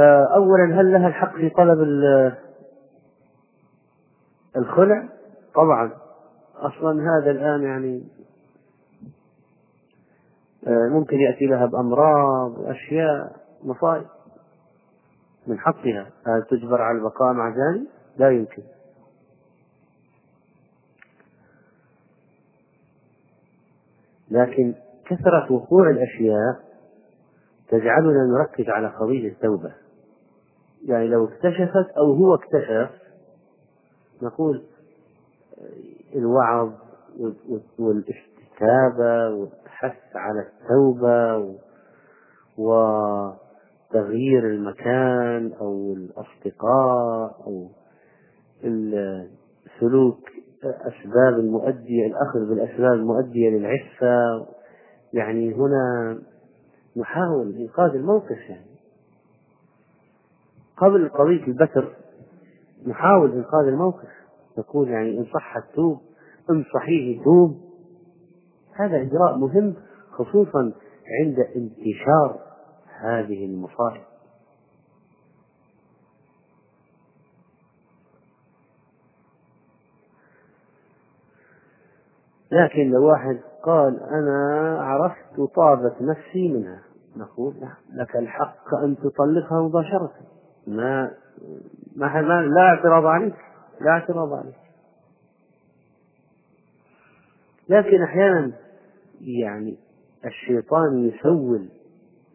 فأولا 0.00 0.80
هل 0.80 0.92
لها 0.92 1.08
الحق 1.08 1.36
في 1.36 1.50
طلب 1.50 1.78
الخلع؟ 4.56 5.08
طبعا. 5.54 5.92
أصلا 6.56 7.02
هذا 7.02 7.30
الآن 7.30 7.62
يعني 7.62 8.04
آه، 10.66 10.88
ممكن 10.88 11.16
يأتي 11.16 11.46
لها 11.46 11.66
بأمراض 11.66 12.58
وأشياء 12.58 13.36
مصائب. 13.64 14.06
من 15.46 15.58
حقها. 15.58 16.06
هل 16.26 16.42
تجبر 16.50 16.82
على 16.82 16.98
البقاء 16.98 17.32
مع 17.32 17.48
ذلك؟ 17.48 17.88
لا 18.16 18.30
يمكن. 18.30 18.62
لكن 24.30 24.74
كثرة 25.06 25.52
وقوع 25.52 25.90
الأشياء 25.90 26.70
تجعلنا 27.68 28.38
نركز 28.38 28.68
على 28.68 28.88
قضية 28.88 29.28
التوبة. 29.28 29.79
يعني 30.84 31.08
لو 31.08 31.24
اكتشفت 31.24 31.90
أو 31.98 32.12
هو 32.12 32.34
اكتشف 32.34 32.90
نقول 34.22 34.62
الوعظ 36.14 36.72
والاستتابة 37.78 39.28
والحث 39.34 40.16
على 40.16 40.40
التوبة 40.40 41.54
وتغيير 42.58 44.46
المكان 44.46 45.52
أو 45.60 45.92
الأصدقاء 45.92 47.42
أو 47.46 47.68
السلوك 48.64 50.20
أسباب 50.64 51.38
المؤدية 51.38 52.06
الأخذ 52.06 52.48
بالأسباب 52.48 52.92
المؤدية 52.92 53.50
للعفة. 53.50 54.46
يعني 55.12 55.54
هنا 55.54 56.18
نحاول 56.96 57.54
إنقاذ 57.56 57.94
الموقف 57.94 58.38
يعني. 58.48 58.69
قبل 60.80 61.08
قضية 61.08 61.46
البتر 61.46 61.96
نحاول 62.86 63.32
إنقاذ 63.32 63.66
الموقف 63.66 64.08
نقول 64.58 64.88
يعني 64.88 65.18
إن 65.18 65.24
صح 65.24 65.56
التوب 65.56 66.00
إن 66.50 66.64
صحيح 66.74 67.24
توب 67.24 67.60
هذا 68.74 68.96
إجراء 69.02 69.36
مهم 69.36 69.74
خصوصا 70.10 70.72
عند 71.20 71.38
انتشار 71.56 72.40
هذه 73.00 73.44
المصائب. 73.44 74.02
لكن 82.52 82.90
لو 82.90 83.08
واحد 83.08 83.40
قال 83.62 84.02
أنا 84.02 84.76
عرفت 84.82 85.38
وطابت 85.38 85.94
نفسي 86.00 86.48
منها 86.48 86.82
نقول 87.16 87.54
لك 87.92 88.16
الحق 88.16 88.74
أن 88.74 88.96
تطلقها 88.96 89.62
مباشرة. 89.62 90.12
ما 90.66 91.10
ما 91.96 92.06
لا 92.56 92.60
اعتراض 92.60 93.06
عليك 93.06 93.34
لا 93.80 93.90
اعتراض 93.90 94.32
عليك 94.32 94.54
لكن 97.68 98.02
أحيانا 98.02 98.52
يعني 99.20 99.76
الشيطان 100.24 101.08
يسول 101.08 101.68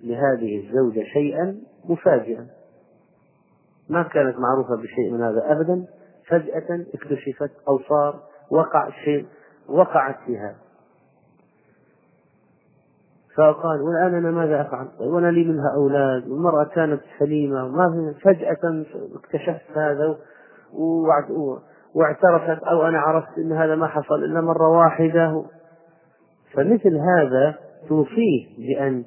لهذه 0.03 0.57
الزوجة 0.59 1.03
شيئا 1.13 1.57
مفاجئا. 1.89 2.47
ما 3.89 4.03
كانت 4.03 4.35
معروفة 4.39 4.75
بشيء 4.75 5.11
من 5.11 5.21
هذا 5.21 5.51
أبدا. 5.51 5.85
فجأة 6.27 6.85
اكتشفت 6.93 7.51
أو 7.67 7.79
صار 7.79 8.23
وقع 8.51 8.89
شيء 9.05 9.25
وقعت 9.67 10.15
في 10.25 10.37
هذا 10.37 10.64
فقال 13.37 13.81
والآن 13.81 14.13
أنا 14.15 14.31
ماذا 14.31 14.61
أفعل؟ 14.61 14.87
وأنا 14.99 15.31
لي 15.31 15.43
منها 15.43 15.73
أولاد 15.75 16.27
والمرأة 16.27 16.63
كانت 16.63 17.01
سليمة 17.19 17.65
وما 17.65 18.13
فجأة 18.21 18.85
اكتشفت 19.15 19.77
هذا 19.77 20.17
واعترفت 21.95 22.63
أو 22.63 22.87
أنا 22.87 22.99
عرفت 22.99 23.37
أن 23.37 23.51
هذا 23.51 23.75
ما 23.75 23.87
حصل 23.87 24.15
إلا 24.15 24.41
مرة 24.41 24.67
واحدة 24.69 25.45
فمثل 26.53 26.97
هذا 26.97 27.55
توصيه 27.87 28.47
بأن 28.57 29.03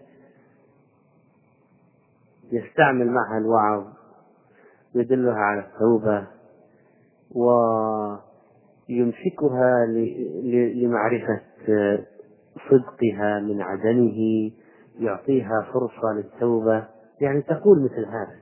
يستعمل 2.52 3.10
معها 3.10 3.38
الوعظ 3.38 3.84
يدلها 4.94 5.38
على 5.38 5.60
التوبة 5.60 6.26
ويمسكها 8.88 9.86
لمعرفة 10.74 11.40
صدقها 12.70 13.40
من 13.40 13.62
عدمه 13.62 14.50
يعطيها 14.98 15.66
فرصة 15.72 16.12
للتوبة. 16.16 16.84
يعني 17.20 17.42
تقول 17.42 17.84
مثل 17.84 18.06
هذا. 18.06 18.38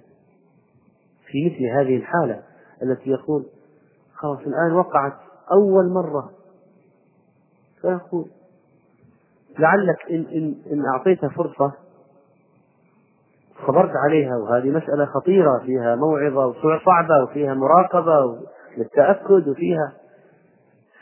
في 1.26 1.46
مثل 1.46 1.64
هذه 1.64 1.96
الحالة 1.96 2.42
التي 2.82 3.10
يقول 3.10 3.46
خلاص 4.14 4.38
الآن 4.38 4.72
وقعت 4.72 5.12
أول 5.52 5.92
مرة. 5.92 6.30
فيقول 7.80 8.26
لعلك 9.58 10.10
إن, 10.10 10.26
إن, 10.32 10.54
إن 10.72 10.82
أعطيتها 10.94 11.28
فرصة 11.28 11.72
صبرت 13.66 13.92
عليها. 14.04 14.36
وهذه 14.36 14.70
مسألة 14.70 15.04
خطيرة 15.04 15.58
فيها 15.58 15.96
موعظة 15.96 16.46
وصعبة 16.46 17.22
وفيها 17.22 17.54
مراقبة 17.54 18.40
للتأكد 18.76 19.48
وفيها. 19.48 19.92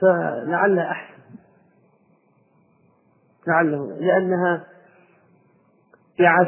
فلعلها 0.01 0.91
أحسن 0.91 1.14
لعله 3.49 3.97
لأنها 4.01 4.65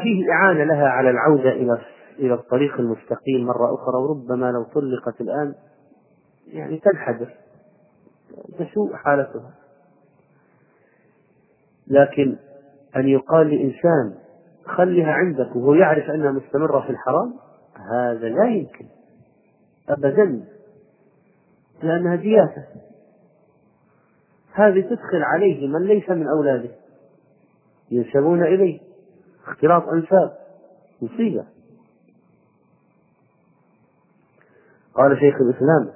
فيه 0.03 0.31
إعانة 0.31 0.63
لها 0.63 0.87
على 0.87 1.09
العودة 1.09 1.51
إلى 1.51 1.81
إلى 2.19 2.33
الطريق 2.33 2.79
المستقيم 2.79 3.45
مرة 3.45 3.75
أخرى 3.75 3.95
وربما 3.95 4.51
لو 4.51 4.63
طلقت 4.63 5.21
الآن 5.21 5.53
يعني 6.47 6.79
تنحدر 6.79 7.29
تسوء 8.59 8.95
حالتها. 8.95 9.53
لكن 11.87 12.35
أن 12.95 13.07
يقال 13.07 13.47
لإنسان 13.47 14.15
خلها 14.65 15.11
عندك 15.11 15.55
وهو 15.55 15.73
يعرف 15.73 16.09
أنها 16.09 16.31
مستمرة 16.31 16.81
في 16.81 16.89
الحرام 16.89 17.33
هذا 17.91 18.29
لا 18.29 18.45
يمكن 18.49 18.85
أبدا 19.89 20.43
لأنها 21.83 22.15
دياسة 22.15 22.65
هذه 24.53 24.81
تدخل 24.81 25.23
عليه 25.23 25.67
من 25.67 25.83
ليس 25.87 26.09
من 26.09 26.27
أولاده. 26.27 26.69
ينسبون 27.91 28.43
إليه. 28.43 28.79
اختلاط 29.47 29.83
أنساب. 29.83 30.31
مصيبة. 31.01 31.43
قال 34.95 35.17
شيخ 35.19 35.35
الإسلام 35.35 35.89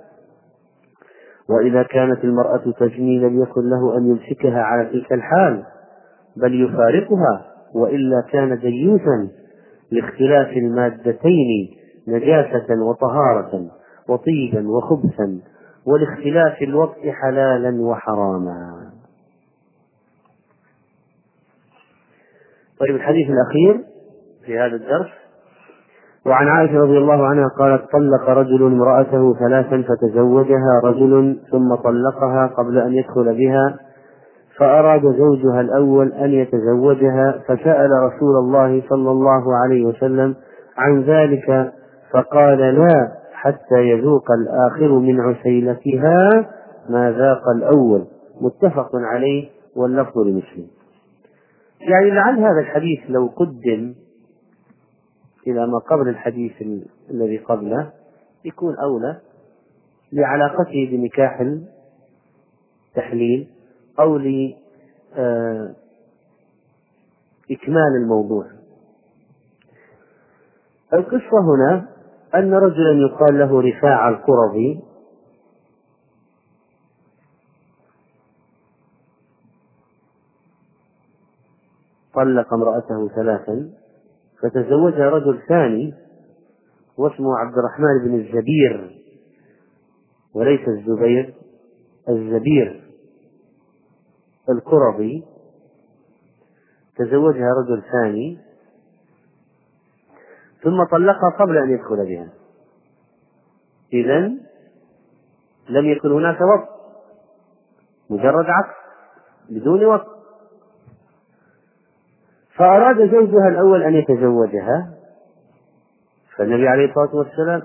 وإذا 1.50 1.84
كانت 1.84 2.24
المرأة 2.24 2.74
تجني 2.80 3.20
لم 3.20 3.42
يكن 3.42 3.70
له 3.70 3.98
أن 3.98 4.10
يمسكها 4.10 4.62
على 4.62 4.90
تلك 4.90 5.14
الحال 5.14 5.64
بل 6.36 6.64
يفارقها 6.64 7.46
وإلا 7.74 8.24
كان 8.32 8.60
ديوثا 8.60 9.30
لاختلاف 9.92 10.48
المادتين 10.48 11.70
نجاسة 12.08 12.84
وطهارة 12.84 13.68
وطيبا 14.10 14.70
وخبثا 14.70 15.40
ولاختلاف 15.86 16.62
الوقت 16.62 17.00
حلالا 17.22 17.82
وحراما. 17.82 18.91
طيب 22.82 22.96
الحديث 22.96 23.30
الأخير 23.30 23.84
في 24.46 24.60
هذا 24.60 24.76
الدرس. 24.76 25.08
وعن 26.26 26.48
عائشة 26.48 26.78
رضي 26.78 26.98
الله 26.98 27.28
عنها 27.28 27.48
قالت 27.60 27.82
طلق 27.92 28.30
رجل 28.30 28.64
امرأته 28.66 29.34
ثلاثا 29.34 29.84
فتزوجها 29.88 30.82
رجل 30.84 31.40
ثم 31.52 31.76
طلقها 31.76 32.48
قبل 32.58 32.78
أن 32.78 32.94
يدخل 32.94 33.36
بها 33.38 33.78
فأراد 34.58 35.02
زوجها 35.02 35.62
الأول 35.62 36.14
أن 36.14 36.30
يتزوجها 36.30 37.42
فسأل 37.48 37.90
رسول 37.92 38.36
الله 38.44 38.84
صلى 38.90 39.12
الله 39.12 39.44
عليه 39.64 39.86
وسلم 39.86 40.36
عن 40.78 41.02
ذلك 41.02 41.72
فقال 42.14 42.58
لا 42.58 43.12
حتى 43.34 43.80
يذوق 43.80 44.32
الآخر 44.32 45.00
من 45.00 45.20
عسيلتها 45.22 46.30
ما 46.90 47.12
ذاق 47.12 47.42
الأول. 47.56 48.06
متفق 48.42 48.90
عليه 48.96 49.50
واللفظ 49.76 50.18
لمسلم. 50.18 50.81
يعني 51.90 52.12
لعل 52.12 52.40
هذا 52.40 52.60
الحديث 52.60 53.00
لو 53.10 53.28
قدم 53.28 53.96
إلى 55.48 55.68
ما 55.68 55.78
قبل 55.78 56.10
الحديث 56.10 56.52
الذي 57.10 57.38
قبله 57.38 57.92
يكون 58.46 58.76
أولى 58.80 59.22
لعلاقته 60.12 60.90
بنكاح 60.92 61.42
التحليل 62.90 63.48
أو 64.00 64.18
لإكمال 64.18 65.76
آه، 67.56 68.02
الموضوع. 68.04 68.46
القصة 70.94 71.40
هنا 71.42 71.88
أن 72.36 72.54
رجلا 72.54 72.92
يقال 72.92 73.40
له 73.40 73.62
رفاع 73.62 74.10
القرظي 74.10 74.91
طلق 82.16 82.54
امرأته 82.54 83.10
ثلاثا 83.16 83.70
فتزوجها 84.42 85.10
رجل 85.10 85.42
ثاني 85.48 85.94
واسمه 86.98 87.38
عبد 87.38 87.58
الرحمن 87.58 88.08
بن 88.08 88.20
الزبير 88.20 89.02
وليس 90.34 90.68
الزبير 90.68 91.34
الزبير 92.10 92.82
القرظي. 94.50 95.24
تزوجها 96.96 97.48
رجل 97.54 97.84
ثاني 97.92 98.38
ثم 100.64 100.84
طلقها 100.92 101.30
قبل 101.40 101.58
أن 101.58 101.72
يدخل 101.72 102.06
بها. 102.06 102.30
إذا 103.94 104.20
لم 105.70 105.86
يكن 105.86 106.12
هناك 106.12 106.38
وقت 106.42 106.70
مجرد 108.10 108.46
عقد 108.46 108.74
بدون 109.50 109.86
وقت 109.86 110.21
فأراد 112.62 113.12
زوجها 113.12 113.48
الأول 113.48 113.84
أن 113.84 113.94
يتزوجها 113.94 114.94
فالنبي 116.38 116.68
عليه 116.68 116.86
الصلاة 116.86 117.16
والسلام 117.16 117.62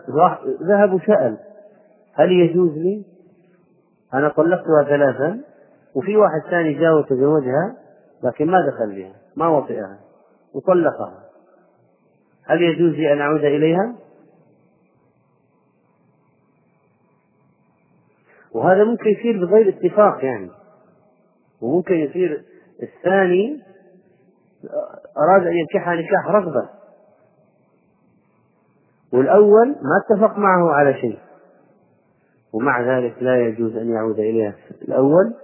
ذهب 0.63 0.93
وسأل 0.93 1.39
هل 2.15 2.33
يجوز 2.33 2.73
لي؟ 2.73 3.05
أنا 4.15 4.29
طلقتها 4.29 4.85
ثلاثا 4.89 5.41
وفي 5.95 6.17
واحد 6.17 6.51
ثاني 6.51 6.75
جاء 6.75 6.99
وتزوجها 6.99 7.77
لكن 8.23 8.47
ما 8.47 8.67
دخل 8.67 8.95
بها 8.95 9.13
ما 9.37 9.49
وطئها 9.49 9.99
وطلقها 10.55 11.23
هل 12.47 12.63
يجوز 12.63 12.93
لي 12.93 13.13
أن 13.13 13.21
أعود 13.21 13.45
إليها؟ 13.45 13.95
وهذا 18.53 18.85
ممكن 18.85 19.11
يصير 19.11 19.47
بغير 19.47 19.69
اتفاق 19.69 20.25
يعني 20.25 20.51
وممكن 21.61 21.95
يصير 21.95 22.45
الثاني 22.83 23.66
أراد 25.17 25.47
أن 25.47 25.53
ينكحها 25.53 25.95
نكاح 25.95 26.27
رغبة. 26.29 26.69
والأول 29.13 29.69
ما 29.69 30.01
اتفق 30.05 30.39
معه 30.39 30.71
على 30.73 30.95
شيء. 30.95 31.19
ومع 32.53 32.99
ذلك 32.99 33.23
لا 33.23 33.37
يجوز 33.37 33.77
أن 33.77 33.91
يعود 33.91 34.19
إليها. 34.19 34.55
الأول 34.83 35.35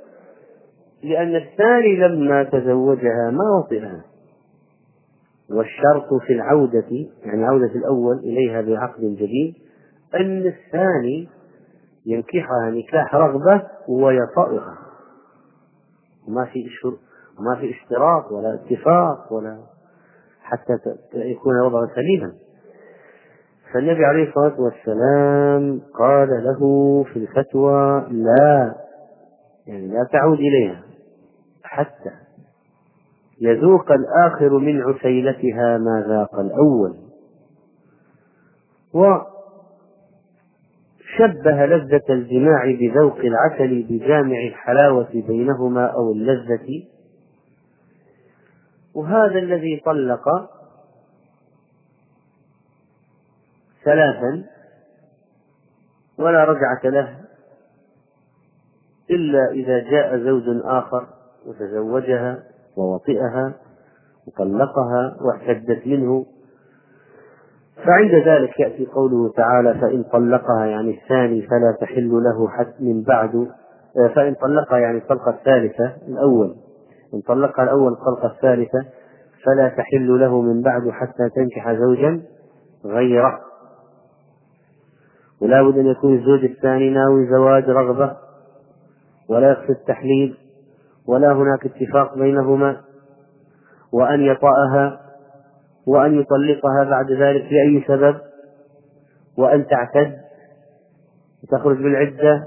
لأن 1.03 1.37
الثاني 1.37 1.97
لما 1.97 2.43
تزوجها 2.45 3.31
ما 3.31 3.59
وطئها. 3.59 4.05
والشرط 5.51 6.23
في 6.27 6.33
العودة 6.33 7.07
يعني 7.25 7.45
عودة 7.45 7.75
الأول 7.75 8.19
إليها 8.19 8.61
بعقد 8.61 9.01
جديد 9.01 9.55
أن 10.15 10.47
الثاني 10.47 11.29
ينكحها 12.07 12.71
نكاح 12.71 13.15
رغبة 13.15 13.63
ويطأها 13.89 14.79
وما 16.29 16.45
في 16.45 16.65
وما 17.43 17.57
في 17.61 17.71
اشتراط 17.71 18.33
ولا 18.33 18.55
اتفاق 18.55 19.33
ولا 19.33 19.59
حتى 20.43 20.73
يكون 21.15 21.57
الوضع 21.57 21.87
سليما. 21.95 22.33
فالنبي 23.73 24.05
عليه 24.05 24.29
الصلاة 24.29 24.61
والسلام 24.61 25.81
قال 25.99 26.29
له 26.29 26.61
في 27.13 27.19
الفتوى 27.19 28.07
لا 28.11 28.75
يعني 29.67 29.89
لا 29.89 30.09
تعود 30.13 30.39
إليها 30.39 30.83
حتى 31.63 32.11
يذوق 33.41 33.93
الآخر 33.93 34.59
من 34.59 34.83
عسيلتها 34.83 35.79
ما 35.79 36.05
ذاق 36.09 36.41
الأول. 36.41 36.97
وشبه 38.95 39.27
لذة 41.67 42.03
الجماع 42.11 42.65
بذوق 42.81 43.19
العسل 43.19 43.87
بجامع 43.89 44.37
الحلاوة 44.49 45.09
بينهما 45.15 45.87
أو 45.87 46.13
اللذة 46.13 46.83
وهذا 48.95 49.39
الذي 49.39 49.83
طلق 49.85 50.25
ثلاثا 53.85 54.45
ولا 56.19 56.45
رجعة 56.45 56.81
له 56.85 57.17
إلا 59.11 59.51
إذا 59.51 59.79
جاء 59.91 60.19
زوج 60.19 60.43
آخر 60.65 61.07
وتزوجها 61.47 62.43
ووطئها 62.77 63.53
وطلقها 64.27 65.17
واعتدت 65.21 65.87
منه. 65.87 66.27
فعند 67.85 68.15
ذلك 68.15 68.61
يأتي 68.61 68.87
قوله 68.87 69.33
تعالى 69.37 69.75
فإن 69.75 70.03
طلقها 70.03 70.67
يعني 70.67 70.99
الثاني 71.03 71.43
فلا 71.43 71.77
تحل 71.81 72.11
له 72.11 72.49
حتى 72.49 72.85
من 72.85 73.03
بعد 73.03 73.49
فإن 74.15 74.35
طلقها 74.35 74.79
يعني 74.79 74.99
الطلقة 74.99 75.31
الثالثة 75.31 75.97
الأول. 76.09 76.57
إن 77.15 77.21
طلقها 77.21 77.63
الأول 77.65 77.93
الطلقة 77.93 78.35
الثالثة 78.35 78.85
فلا 79.45 79.69
تحل 79.69 80.21
له 80.21 80.43
من 80.43 80.63
بعد 80.63 80.91
حتى 80.91 81.29
تنكح 81.37 81.73
زوجا 81.73 82.23
غيره. 82.85 83.41
ولا 85.43 85.63
بد 85.63 85.79
أن 85.79 85.87
يكون 85.87 86.15
الزوج 86.15 86.45
الثاني 86.45 86.91
ناوي 86.91 87.27
زواج 87.27 87.65
رغبة 87.71 88.17
ولا 89.29 89.51
يقصد 89.51 89.75
تحليل 89.87 90.37
ولا 91.09 91.33
هناك 91.33 91.67
اتفاق 91.67 92.19
بينهما 92.19 92.81
وأن 93.93 94.21
يطأها 94.21 95.01
وأن 95.87 96.21
يطلقها 96.21 96.85
بعد 96.85 97.13
ذلك 97.13 97.43
لأي 97.53 97.85
سبب 97.89 98.17
وأن 99.39 99.67
تعتد. 99.67 100.19
وتخرج 101.43 101.77
بالعدة. 101.77 102.45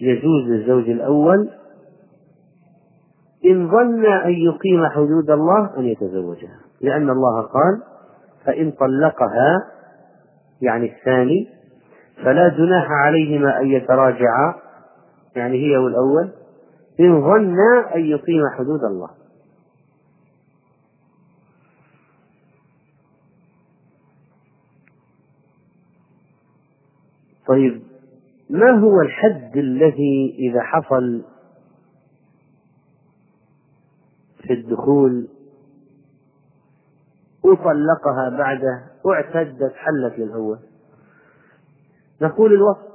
يجوز 0.00 0.48
للزوج 0.48 0.90
الأول 0.90 1.50
إن 3.44 3.70
ظن 3.70 4.06
أن 4.06 4.32
يقيم 4.32 4.86
حدود 4.86 5.30
الله 5.30 5.78
أن 5.78 5.84
يتزوجها. 5.84 6.60
لأن 6.80 7.10
الله 7.10 7.42
قال 7.42 7.82
فإن 8.44 8.70
طلقها 8.70 9.58
يعني 10.62 10.92
الثاني 10.92 11.48
فلا 12.24 12.48
جناح 12.48 12.86
عليهما 12.90 13.60
أن 13.60 13.66
يتراجعا. 13.66 14.54
يعني 15.36 15.56
هي 15.56 15.76
والأول. 15.76 16.32
إن 17.00 17.20
ظن 17.20 17.58
أن 17.94 18.00
يقيم 18.00 18.42
حدود 18.58 18.84
الله. 18.84 19.08
طيب 27.48 27.82
ما 28.50 28.70
هو 28.70 29.00
الحد 29.00 29.56
الذي 29.56 30.36
إذا 30.38 30.62
حصل 30.62 31.22
في 34.46 34.52
الدخول 34.52 35.28
وطلقها 37.44 38.30
بعده 38.38 38.84
واعتدت 39.04 39.72
حلت 39.74 40.18
للأول 40.18 40.58
نقول 42.22 42.52
الوصف 42.54 42.86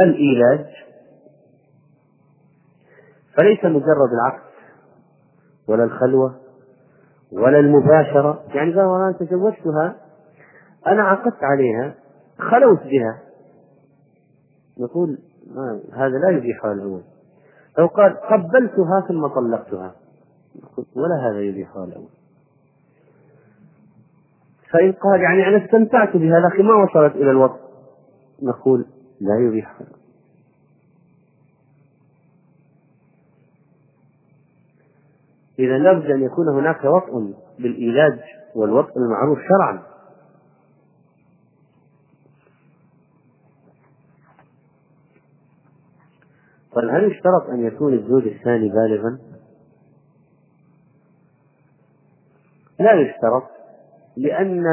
الإيلاج. 0.00 0.66
فليس 3.34 3.64
مجرد 3.64 4.12
العقد 4.12 4.42
ولا 5.68 5.84
الخلوة 5.84 6.36
ولا 7.32 7.58
المباشرة. 7.58 8.44
يعني 8.54 8.72
قال 8.74 8.80
أنا 8.80 9.16
تزوجتها 9.20 9.96
أنا 10.86 11.02
عقدت 11.02 11.42
عليها 11.42 11.94
خلوت 12.38 12.82
بها. 12.82 13.22
نقول 14.78 15.18
هذا 15.92 16.18
لا 16.18 16.30
يبيحها 16.30 16.72
الأول 16.72 17.02
لو 17.78 17.86
قال 17.86 18.16
قبلتها 18.16 19.00
ثم 19.08 19.26
طلقتها. 19.26 19.94
ولا 20.96 21.30
هذا 21.30 21.40
يبيحها 21.40 21.84
الأول 21.84 22.08
فإن 24.70 24.92
قال 24.92 25.20
يعني 25.20 25.48
أنا 25.48 25.64
استمتعت 25.64 26.16
بها 26.16 26.40
لكن 26.40 26.64
ما 26.64 26.74
وصلت 26.74 27.16
إلى 27.16 27.30
الوقت. 27.30 27.60
نقول 28.42 28.86
لا 29.20 29.38
يبيحها 29.38 29.86
إذا 35.58 35.78
لابد 35.78 36.10
أن 36.10 36.22
يكون 36.22 36.48
هناك 36.48 36.84
وطء 36.84 37.34
بالإيلاج 37.58 38.18
والوطء 38.54 38.98
المعروف 38.98 39.38
شرعا. 39.38 39.95
قال 46.76 46.90
هل 46.90 47.12
يشترط 47.12 47.50
أن 47.50 47.66
يكون 47.66 47.94
الزوج 47.94 48.26
الثاني 48.26 48.68
بالغا؟ 48.68 49.18
لا 52.80 52.92
يشترط 53.00 53.42
لأن 54.16 54.64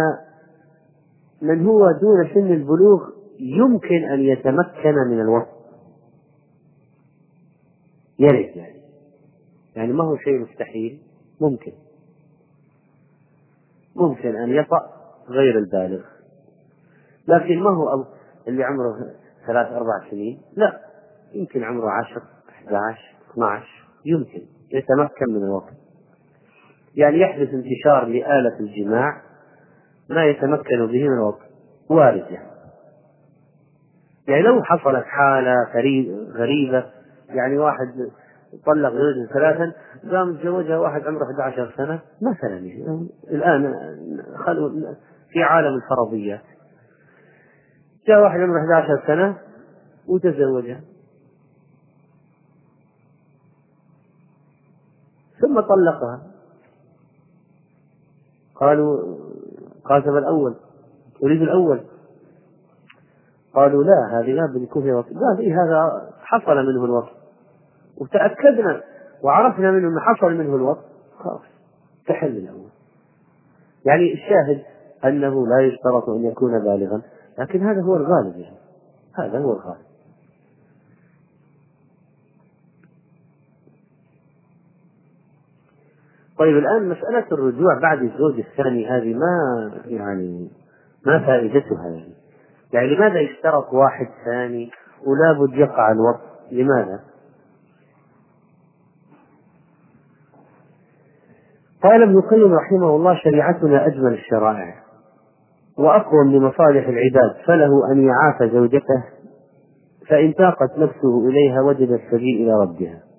من 1.42 1.66
هو 1.66 1.92
دون 1.92 2.34
سن 2.34 2.54
البلوغ 2.54 3.10
يمكن 3.40 4.04
أن 4.12 4.20
يتمكن 4.20 4.96
من 5.08 5.22
الوصف. 5.22 5.48
يرد 8.20 8.56
يعني. 8.56 8.82
يعني 9.76 9.94
ما 9.94 10.04
هو 10.04 10.18
شيء 10.18 10.40
مستحيل 10.40 11.02
ممكن. 11.42 11.72
ممكن 13.96 14.36
أن 14.36 14.50
يطأ 14.50 14.94
غير 15.28 15.58
البالغ. 15.58 16.06
لكن 17.28 17.60
ما 17.60 17.70
هو 17.70 18.06
اللي 18.48 18.64
عمره 18.64 18.96
ثلاث 19.48 19.68
أربع 19.68 20.10
سنين؟ 20.12 20.42
لا. 20.56 20.83
يمكن 21.34 21.64
عمره 21.64 21.90
عشر 21.92 22.22
11 22.50 23.16
12 23.34 23.68
يمكن 24.06 24.42
يتمكن 24.72 25.34
من 25.34 25.44
الوقت. 25.44 25.74
يعني 26.96 27.20
يحدث 27.20 27.50
انتشار 27.50 28.06
لآلة 28.06 28.60
الجماع 28.60 29.22
ما 30.10 30.26
يتمكن 30.26 30.88
به 30.88 31.04
من 31.04 31.14
الوقت. 31.14 31.50
وارد 31.90 32.32
يعني. 32.32 32.54
يعني 34.28 34.42
لو 34.42 34.64
حصلت 34.64 35.06
حالة 35.06 35.54
غريبة 36.36 36.86
يعني 37.30 37.58
واحد 37.58 37.88
طلق 38.66 38.94
زوجته 38.94 39.34
ثلاثا 39.34 39.72
قام 40.12 40.38
تزوجها 40.38 40.78
واحد 40.78 41.02
عمره 41.08 41.24
11 41.24 41.74
سنة 41.78 42.00
مثلا 42.22 42.58
يعني. 42.58 43.10
الآن 43.32 43.74
في 45.30 45.44
عالم 45.44 45.76
الفرضيات. 45.76 46.42
جاء 48.08 48.22
واحد 48.22 48.40
عمره 48.40 48.60
11 48.60 49.08
سنة 49.08 49.38
وتزوجها. 50.08 50.82
ثم 55.44 55.60
طلقها. 55.60 56.22
قالوا 58.56 59.18
قاسم 59.86 60.18
الأول 60.18 60.56
تريد 61.22 61.42
الأول. 61.42 61.82
قالوا 63.56 63.84
لا 63.84 64.20
هذه 64.20 64.64
يكون 64.64 64.84
فيها 64.84 65.02
قال 65.02 65.40
إيه 65.40 65.64
هذا 65.64 66.12
حصل 66.22 66.56
منه 66.56 66.86
الوصف 66.86 67.12
وتأكدنا 67.98 68.82
وعرفنا 69.24 69.72
منه 69.72 69.88
أنه 69.88 70.00
حصل 70.00 70.34
منه 70.34 70.56
الوصف 70.56 70.84
خلاص 71.20 71.42
تحل 72.08 72.38
الأول. 72.38 72.70
يعني 73.86 74.14
الشاهد 74.14 74.64
أنه 75.06 75.48
لا 75.48 75.60
يشترط 75.60 76.10
أن 76.10 76.24
يكون 76.26 76.60
بالغا 76.60 77.02
لكن 77.38 77.64
هذا 77.64 77.82
هو 77.82 77.96
الغالب 77.96 78.38
يعني. 78.38 78.58
هذا 79.16 79.40
هو 79.40 79.54
الغالب. 79.54 79.93
طيب 86.40 86.58
الآن 86.58 86.90
مسألة 86.90 87.26
الرجوع 87.32 87.80
بعد 87.82 88.02
الزوج 88.02 88.40
الثاني 88.40 88.88
هذه 88.88 89.14
ما 89.14 89.72
يعني 89.86 90.50
ما 91.06 91.20
فائدتها؟ 91.20 91.84
يعني 91.84 92.14
يعني 92.74 92.96
لماذا 92.96 93.20
يشترط 93.20 93.74
واحد 93.74 94.08
ثاني 94.26 94.72
ولا 95.08 95.40
بد 95.40 95.58
يقع 95.58 95.92
الوقت؟ 95.92 96.34
لماذا؟ 96.52 97.00
قال 101.84 102.04
ابن 102.04 102.18
القيم 102.18 102.54
رحمه 102.54 102.96
الله 102.96 103.16
شريعتنا 103.24 103.88
أجمل 103.88 104.14
الشرائع 104.14 104.76
وأقوم 105.78 106.32
لمصالح 106.32 106.88
العباد 106.88 107.36
فله 107.46 107.92
أن 107.92 108.04
يعاف 108.04 108.54
زوجته 108.54 109.04
فإن 110.10 110.34
تاقت 110.34 110.78
نفسه 110.78 111.28
إليها 111.30 111.62
وجد 111.62 111.92
السبيل 111.92 112.44
إلى 112.44 112.54
ربها. 112.54 113.13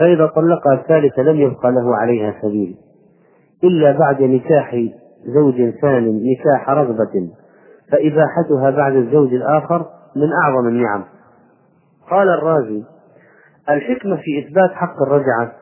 فإذا 0.00 0.26
طلقها 0.26 0.74
الثالثة 0.74 1.22
لم 1.22 1.36
يبقى 1.36 1.72
له 1.72 1.96
عليها 1.96 2.34
سبيل 2.42 2.76
إلا 3.64 3.98
بعد 3.98 4.22
نكاح 4.22 4.76
زوج 5.26 5.70
ثان 5.82 6.22
نكاح 6.22 6.70
رغبة 6.70 7.30
فإباحتها 7.92 8.70
بعد 8.70 8.96
الزوج 8.96 9.34
الآخر 9.34 9.86
من 10.16 10.28
أعظم 10.44 10.68
النعم. 10.68 11.04
قال 12.10 12.28
الرازي 12.28 12.82
الحكمة 13.68 14.16
في 14.16 14.38
إثبات 14.38 14.70
حق 14.70 15.02
الرجعة 15.02 15.52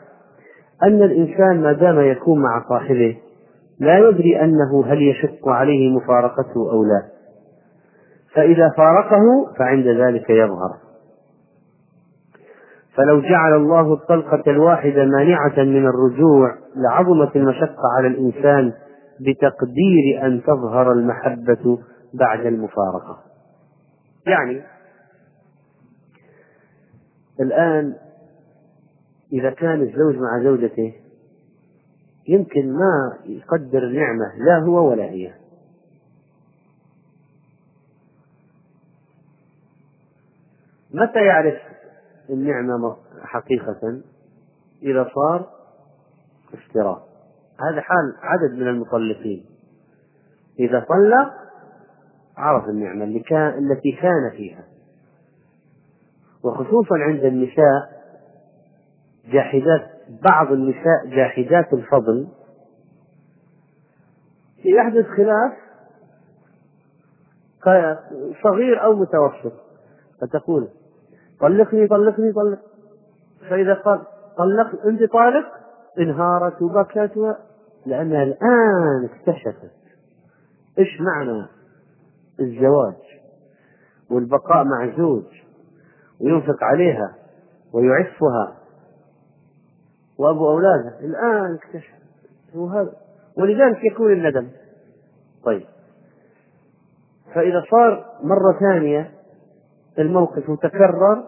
أن 0.82 1.02
الإنسان 1.02 1.62
ما 1.62 1.72
دام 1.72 2.00
يكون 2.00 2.42
مع 2.42 2.64
صاحبه 2.68 3.16
لا 3.80 3.98
يدري 3.98 4.40
أنه 4.40 4.86
هل 4.86 5.02
يشق 5.02 5.48
عليه 5.48 5.96
مفارقته 5.96 6.72
أو 6.72 6.84
لا. 6.84 7.02
فإذا 8.34 8.70
فارقه 8.76 9.22
فعند 9.58 9.86
ذلك 9.86 10.30
يظهر. 10.30 10.87
فلو 12.98 13.20
جعل 13.20 13.54
الله 13.56 13.92
الطلقة 13.92 14.50
الواحدة 14.50 15.04
مانعة 15.04 15.58
من 15.58 15.86
الرجوع 15.86 16.58
لعظمت 16.76 17.36
المشقة 17.36 17.82
على 17.96 18.06
الإنسان 18.08 18.72
بتقدير 19.20 20.26
أن 20.26 20.42
تظهر 20.42 20.92
المحبة 20.92 21.78
بعد 22.14 22.46
المفارقة. 22.46 23.18
يعني 24.26 24.62
الآن 27.40 27.94
إذا 29.32 29.50
كان 29.50 29.80
الزوج 29.80 30.14
مع 30.16 30.42
زوجته 30.42 30.94
يمكن 32.28 32.72
ما 32.72 33.18
يقدر 33.26 33.82
النعمة 33.82 34.26
لا 34.38 34.58
هو 34.66 34.90
ولا 34.90 35.04
هي. 35.04 35.32
متى 40.94 41.18
يعرف 41.18 41.67
النعمة 42.30 42.96
حقيقة. 43.22 44.00
إذا 44.82 45.10
صار 45.14 45.50
اشتراء 46.54 47.08
هذا 47.60 47.80
حال 47.80 48.14
عدد 48.22 48.52
من 48.52 48.68
المطلقين. 48.68 49.44
إذا 50.58 50.80
طلق 50.80 51.32
عرف 52.36 52.68
النعمة 52.68 53.04
اللي 53.04 53.20
كان 53.20 53.58
التي 53.58 53.92
كان 53.92 54.30
فيها. 54.36 54.64
وخصوصا 56.44 56.94
عند 56.98 57.24
النساء 57.24 57.98
جاحدات 59.32 59.90
بعض 60.08 60.52
النساء 60.52 61.06
جاحدات 61.06 61.72
الفضل 61.72 62.28
يحدث 64.64 65.06
خلاف 65.06 65.52
صغير 68.42 68.84
أو 68.84 68.94
متوسط 68.94 69.52
فتقول 70.20 70.68
طلقني 71.40 71.88
طلقني 71.88 72.32
طلق. 72.32 72.58
فإذا 73.50 73.74
قال 73.74 74.00
طلق 74.38 74.86
أنت 74.86 75.12
طالق 75.12 75.46
انهارت 75.98 76.62
وبكت 76.62 77.36
لأنها 77.86 78.22
الآن 78.22 79.04
اكتشفت. 79.04 79.70
إيش 80.78 81.00
معنى 81.00 81.46
الزواج؟ 82.40 82.94
والبقاء 84.10 84.64
مع 84.64 84.96
زوج 84.96 85.24
وينفق 86.20 86.64
عليها 86.64 87.14
ويعفها. 87.72 88.54
وأبو 90.18 90.50
أولادها 90.50 91.00
الآن 91.00 91.54
اكتشف 91.54 91.94
وهذا 92.54 92.92
ولذلك 93.36 93.84
يكون 93.84 94.12
الندم. 94.12 94.48
طيب. 95.44 95.66
فإذا 97.34 97.64
صار 97.70 98.04
مرة 98.22 98.58
ثانية 98.60 99.17
الموقف 99.98 100.60
تكرر 100.62 101.24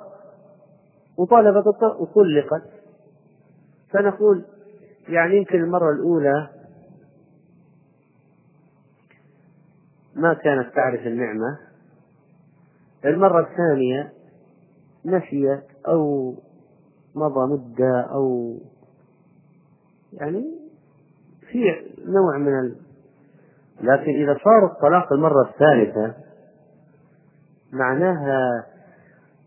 وطالبت 1.17 1.67
وطلقت. 1.67 2.63
فنقول 3.91 4.45
يعني 5.09 5.37
يمكن 5.37 5.63
المرة 5.63 5.93
الأولى 5.93 6.49
ما 10.15 10.35
كانت 10.35 10.75
تعرف 10.75 11.07
النعمة. 11.07 11.59
المرة 13.05 13.41
الثانية 13.41 14.13
نسيت 15.05 15.65
أو 15.89 16.35
مضى 17.15 17.53
مدة 17.53 18.01
أو 18.01 18.57
يعني 20.13 20.45
في 21.51 21.59
نوع 22.07 22.39
من 22.39 22.59
ال... 22.59 22.77
لكن 23.81 24.11
إذا 24.11 24.39
صار 24.45 24.67
الطلاق 24.67 25.13
المرة 25.13 25.51
الثالثة 25.51 26.30
معناها 27.73 28.67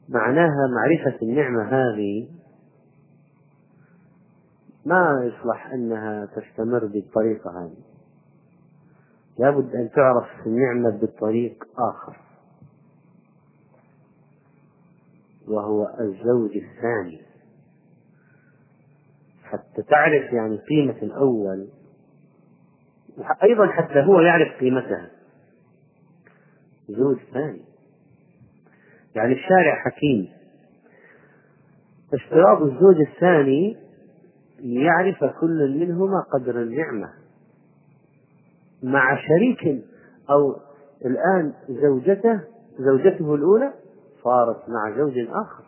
معناها 0.10 0.68
معرفة 0.76 1.22
النعمة 1.22 1.64
هذه 1.64 2.30
ما 4.86 5.24
يصلح 5.24 5.68
أنها 5.68 6.26
تستمر 6.26 6.86
بالطريقة 6.86 7.64
هذه. 7.64 7.84
لابد 9.40 9.76
أن 9.76 9.90
تعرف 9.92 10.28
النعمة 10.46 11.00
بطريق 11.02 11.64
آخر. 11.78 12.18
وهو 15.48 15.88
الزوج 16.00 16.52
الثاني. 16.58 17.22
حتى 19.44 19.82
تعرف 19.82 20.34
يعني 20.34 20.58
قيمة 20.58 20.98
الأول 21.02 21.68
أيضا 23.44 23.68
حتى 23.68 24.00
هو 24.00 24.20
يعرف 24.20 24.60
قيمتها. 24.60 25.12
زوج 26.90 27.18
ثاني. 27.34 27.73
يعني 29.16 29.34
الشارع 29.34 29.84
حكيم. 29.86 30.30
اشتراط 32.14 32.62
الزوج 32.62 33.02
الثاني 33.02 33.78
ليعرف 34.60 35.24
كل 35.24 35.78
منهما 35.80 36.24
قدر 36.34 36.62
النعمة. 36.62 37.10
مع 38.84 39.18
شريك 39.18 39.84
أو 40.30 40.56
الآن 41.06 41.54
زوجته 41.70 42.42
زوجته 42.80 43.36
الأولى 43.36 43.74
صارت 44.24 44.70
مع 44.70 44.98
زوج 44.98 45.14
آخر. 45.20 45.64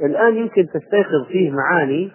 الآن 0.00 0.36
يمكن 0.36 0.66
تستيقظ 0.66 1.26
فيه 1.28 1.50
معاني 1.50 2.12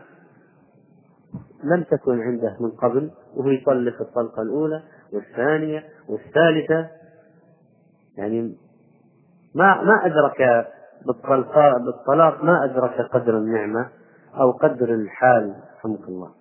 لم 1.63 1.83
تكن 1.83 2.21
عنده 2.21 2.57
من 2.59 2.71
قبل 2.71 3.11
وهو 3.35 3.49
يطلق 3.49 4.01
الطلقة 4.01 4.41
الأولى 4.41 4.83
والثانية 5.13 5.83
والثالثة. 6.09 6.89
يعني 8.17 8.55
ما 9.55 9.83
ما 9.83 10.05
أدرك 10.05 10.67
بالطلاق 11.85 12.43
ما 12.43 12.65
أدرك 12.65 13.01
قدر 13.13 13.37
النعمة 13.37 13.89
أو 14.35 14.51
قدر 14.51 14.93
الحال 14.93 15.55
رحمك 15.77 16.07
الله. 16.07 16.31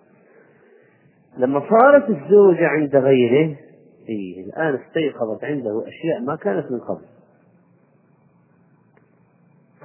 لما 1.37 1.59
صارت 1.69 2.09
الزوجة 2.09 2.67
عند 2.67 2.95
غيره 2.95 3.57
إيه 4.09 4.45
الآن 4.45 4.75
استيقظت 4.75 5.43
عنده 5.43 5.83
أشياء 5.87 6.21
ما 6.21 6.35
كانت 6.35 6.71
من 6.71 6.79
قبل. 6.79 7.05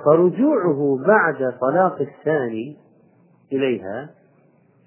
فرجوعه 0.04 0.98
بعد 1.06 1.58
طلاق 1.60 2.00
الثاني 2.00 2.76
إليها 3.52 4.10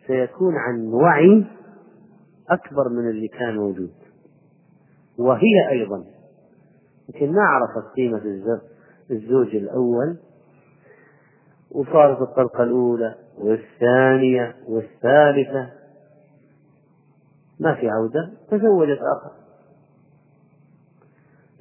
سيكون 0.07 0.55
عن 0.57 0.87
وعي 0.87 1.45
أكبر 2.49 2.89
من 2.89 3.09
اللي 3.09 3.27
كان 3.27 3.55
موجود. 3.57 3.93
وهي 5.19 5.69
أيضا. 5.71 6.03
لكن 7.09 7.31
ما 7.31 7.41
عرفت 7.41 7.93
قيمة 7.95 8.21
الزوج 9.11 9.55
الأول. 9.55 10.17
وصارت 11.71 12.21
الطلقة 12.21 12.63
الأولى 12.63 13.15
والثانية 13.37 14.55
والثالثة. 14.67 15.71
ما 17.59 17.75
في 17.75 17.89
عودة 17.89 18.31
تزوجت 18.51 18.99
آخر. 18.99 19.31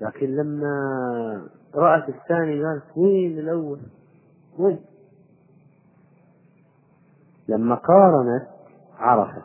لكن 0.00 0.36
لما 0.36 0.72
رأت 1.74 2.08
الثاني 2.08 2.64
قالت 2.64 2.96
وين 2.96 3.38
الأول؟ 3.38 3.80
وين؟ 4.58 4.80
لما 7.48 7.74
قارنت 7.74 8.48
عرفت 8.98 9.44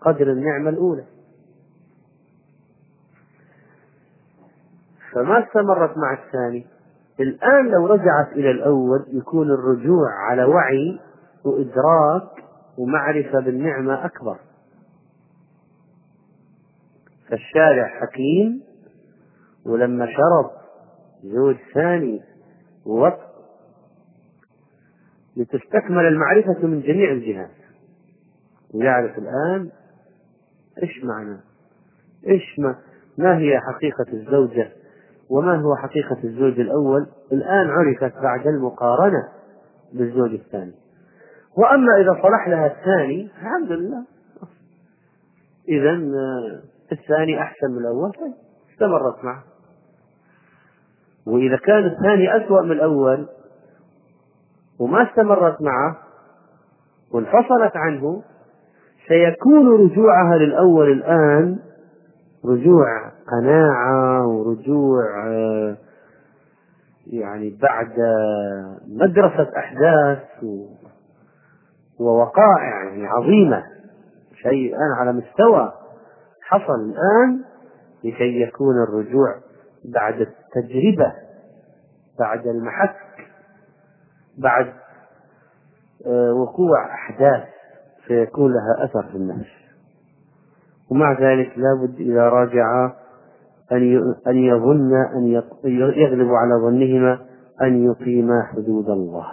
قدر 0.00 0.32
النعمة 0.32 0.70
الأولى. 0.70 1.04
فما 5.14 5.46
استمرت 5.46 5.96
مع 5.98 6.12
الثاني. 6.12 6.66
الآن 7.20 7.70
لو 7.70 7.86
رجعت 7.86 8.32
إلى 8.32 8.50
الأول 8.50 9.04
يكون 9.08 9.50
الرجوع 9.50 10.10
على 10.30 10.44
وعي 10.44 11.00
وإدراك 11.44 12.44
ومعرفة 12.78 13.40
بالنعمة 13.40 14.04
أكبر. 14.04 14.38
فالشارع 17.28 17.86
حكيم 18.00 18.62
ولما 19.66 20.06
شرب 20.06 20.50
زوج 21.22 21.56
ثاني 21.74 22.22
ووقت 22.86 23.34
لتستكمل 25.36 26.06
المعرفة 26.06 26.66
من 26.66 26.80
جميع 26.80 27.12
الجهات 27.12 27.50
ويعرف 28.74 29.18
الآن 29.18 29.70
إيش 30.82 31.04
معنى 31.04 31.40
إيش 32.28 32.58
ما, 32.58 32.76
ما 33.18 33.38
هي 33.38 33.60
حقيقة 33.60 34.12
الزوجة؟ 34.12 34.72
وما 35.30 35.56
هو 35.56 35.76
حقيقة 35.76 36.16
الزوج 36.24 36.60
الأول؟ 36.60 37.06
الآن 37.32 37.70
عرفت 37.70 38.14
بعد 38.22 38.46
المقارنة 38.46 39.28
بالزوج 39.92 40.30
الثاني. 40.30 40.74
وأما 41.56 41.96
إذا 42.00 42.22
صلح 42.22 42.48
لها 42.48 42.66
الثاني 42.66 43.24
الحمد 43.24 43.72
لله. 43.72 44.04
إذا 45.68 45.90
آه، 45.90 46.62
الثاني 46.92 47.42
أحسن 47.42 47.70
من 47.70 47.78
الأول. 47.78 48.10
طيب، 48.10 48.34
استمرت 48.72 49.24
معه. 49.24 49.44
وإذا 51.26 51.56
كان 51.56 51.84
الثاني 51.84 52.36
أسوأ 52.36 52.62
من 52.62 52.72
الأول 52.72 53.28
وما 54.80 55.10
استمرت 55.10 55.62
معه 55.62 55.98
وانفصلت 57.12 57.76
عنه 57.76 58.22
سيكون 59.08 59.68
رجوعها 59.68 60.36
للأول 60.36 60.92
الآن 60.92 61.58
رجوع 62.44 63.10
قناعة 63.28 64.26
ورجوع 64.28 65.04
يعني 67.06 67.58
بعد 67.62 67.92
مدرسة 68.88 69.50
أحداث 69.58 70.44
ووقائع 72.00 72.84
يعني 72.84 73.06
عظيمة 73.06 73.64
شيء 74.42 74.74
الآن 74.76 74.92
على 74.98 75.12
مستوى 75.12 75.72
حصل 76.42 76.74
الآن 76.74 77.44
لكي 78.04 78.40
يكون 78.40 78.82
الرجوع 78.82 79.34
بعد 79.84 80.20
التجربة 80.20 81.12
بعد 82.18 82.46
المحك 82.46 82.96
بعد 84.38 84.72
آه، 86.06 86.32
وقوع 86.32 86.94
أحداث 86.94 87.44
سيكون 88.08 88.52
لها 88.52 88.84
أثر 88.84 89.02
في 89.02 89.16
النفس. 89.16 89.63
ومع 90.90 91.12
ذلك 91.20 91.52
لابد 91.58 92.00
إذا 92.00 92.28
راجعا 92.28 92.92
أن 94.26 94.36
يظن 94.36 94.94
أن 95.16 95.42
يغلب 95.96 96.28
على 96.28 96.54
ظنهما 96.62 97.18
أن 97.62 97.84
يقيما 97.84 98.42
حدود 98.52 98.90
الله 98.90 99.26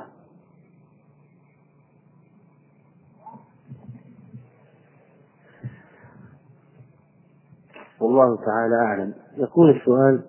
والله 8.02 8.38
تعالى 8.46 8.76
أعلم 8.76 9.14
يقول 9.38 9.70
السؤال 9.70 10.22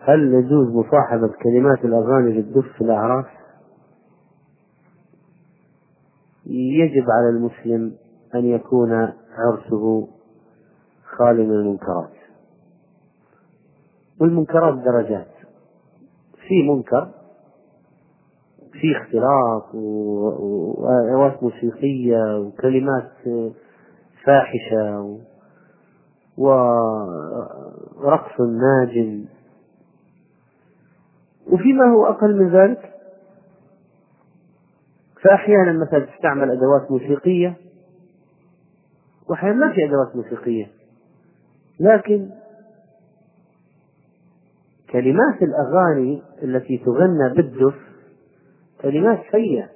هل 0.00 0.34
يجوز 0.34 0.68
مصاحبة 0.68 1.28
كلمات 1.42 1.84
الأغاني 1.84 2.32
للدف 2.32 2.66
في 2.76 2.80
الأعراس؟ 2.80 3.26
يجب 6.46 7.10
على 7.10 7.28
المسلم 7.28 7.96
أن 8.34 8.44
يكون 8.44 8.92
عرسه 9.38 10.08
خالي 11.18 11.42
من 11.42 11.54
المنكرات. 11.54 12.10
والمنكرات 14.20 14.74
درجات. 14.74 15.26
في 16.48 16.62
منكر 16.70 17.08
في 18.72 18.96
اختلاط 18.96 19.74
وأدوات 19.74 21.42
موسيقية 21.42 22.38
وكلمات 22.38 23.12
فاحشة 24.24 25.18
ورقص 26.38 28.40
ناجم. 28.40 29.24
وفيما 31.52 31.84
هو 31.84 32.06
أقل 32.06 32.36
من 32.36 32.48
ذلك 32.50 32.92
فأحيانا 35.22 35.72
مثلا 35.72 36.00
تستعمل 36.00 36.50
أدوات 36.50 36.90
موسيقية 36.90 37.56
وأحيانا 39.28 39.66
ما 39.66 39.72
في 39.72 39.84
أدوات 39.84 40.16
موسيقية. 40.16 40.75
لكن 41.80 42.30
كلمات 44.90 45.42
الأغاني 45.42 46.22
التي 46.42 46.78
تغنى 46.78 47.34
بالدف 47.36 47.74
كلمات 48.82 49.20
سيئة 49.32 49.68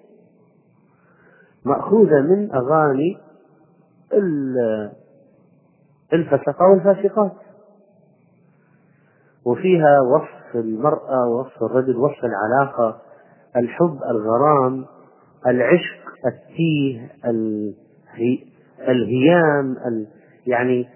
مأخوذة 1.65 2.21
من 2.21 2.55
أغاني 2.55 3.19
الفسقة 6.13 6.65
والفاسقات. 6.71 7.33
وفيها 9.45 10.01
وصف 10.01 10.57
المرأة 10.57 11.29
وصف 11.29 11.63
الرجل 11.63 11.97
وصف 11.97 12.25
العلاقة 12.25 13.01
الحب 13.57 13.99
الغرام 14.11 14.87
العشق 15.47 16.01
التيه 16.27 17.11
الهيام 18.89 19.77
يعني 20.47 20.89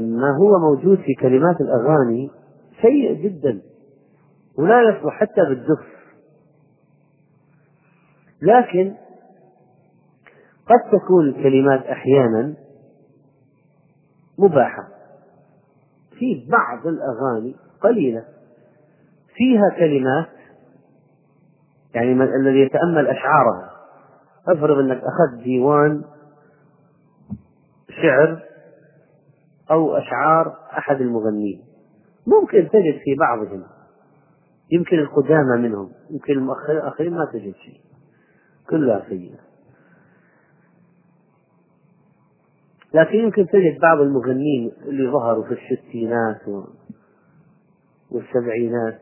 ما 0.00 0.36
هو 0.40 0.58
موجود 0.58 0.98
في 0.98 1.14
كلمات 1.20 1.56
الأغاني 1.60 2.30
سيء 2.82 3.14
جدا 3.14 3.60
ولا 4.58 4.82
يصلح 4.82 5.20
حتى 5.20 5.40
بالدف 5.48 5.86
لكن 8.42 8.94
قد 10.66 10.90
تكون 10.92 11.28
الكلمات 11.28 11.80
أحيانا 11.84 12.54
مباحة. 14.38 14.88
في 16.18 16.48
بعض 16.50 16.86
الأغاني 16.86 17.56
قليلة. 17.80 18.24
فيها 19.34 19.70
كلمات 19.78 20.28
يعني 21.94 22.12
الذي 22.12 22.60
يتأمل 22.60 23.06
أشعارها. 23.06 23.70
افرض 24.48 24.78
أنك 24.78 24.96
أخذت 24.96 25.42
ديوان 25.42 26.04
شعر 28.02 28.42
أو 29.70 29.96
أشعار 29.96 30.56
أحد 30.78 31.00
المغنين 31.00 31.62
ممكن 32.26 32.68
تجد 32.68 32.98
في 33.04 33.14
بعضهم. 33.18 33.62
يمكن 34.72 34.98
القدامى 34.98 35.68
منهم. 35.68 35.92
يمكن 36.10 36.50
الآخرين 36.68 37.14
ما 37.14 37.24
تجد 37.32 37.54
شيء. 37.54 37.80
كلها 38.70 39.04
سيئة. 39.08 39.38
لكن 42.94 43.18
يمكن 43.18 43.46
تجد 43.46 43.80
بعض 43.82 44.00
المغنين 44.00 44.72
اللي 44.82 45.10
ظهروا 45.10 45.44
في 45.44 45.52
الستينات 45.52 46.66
والسبعينات. 48.10 49.00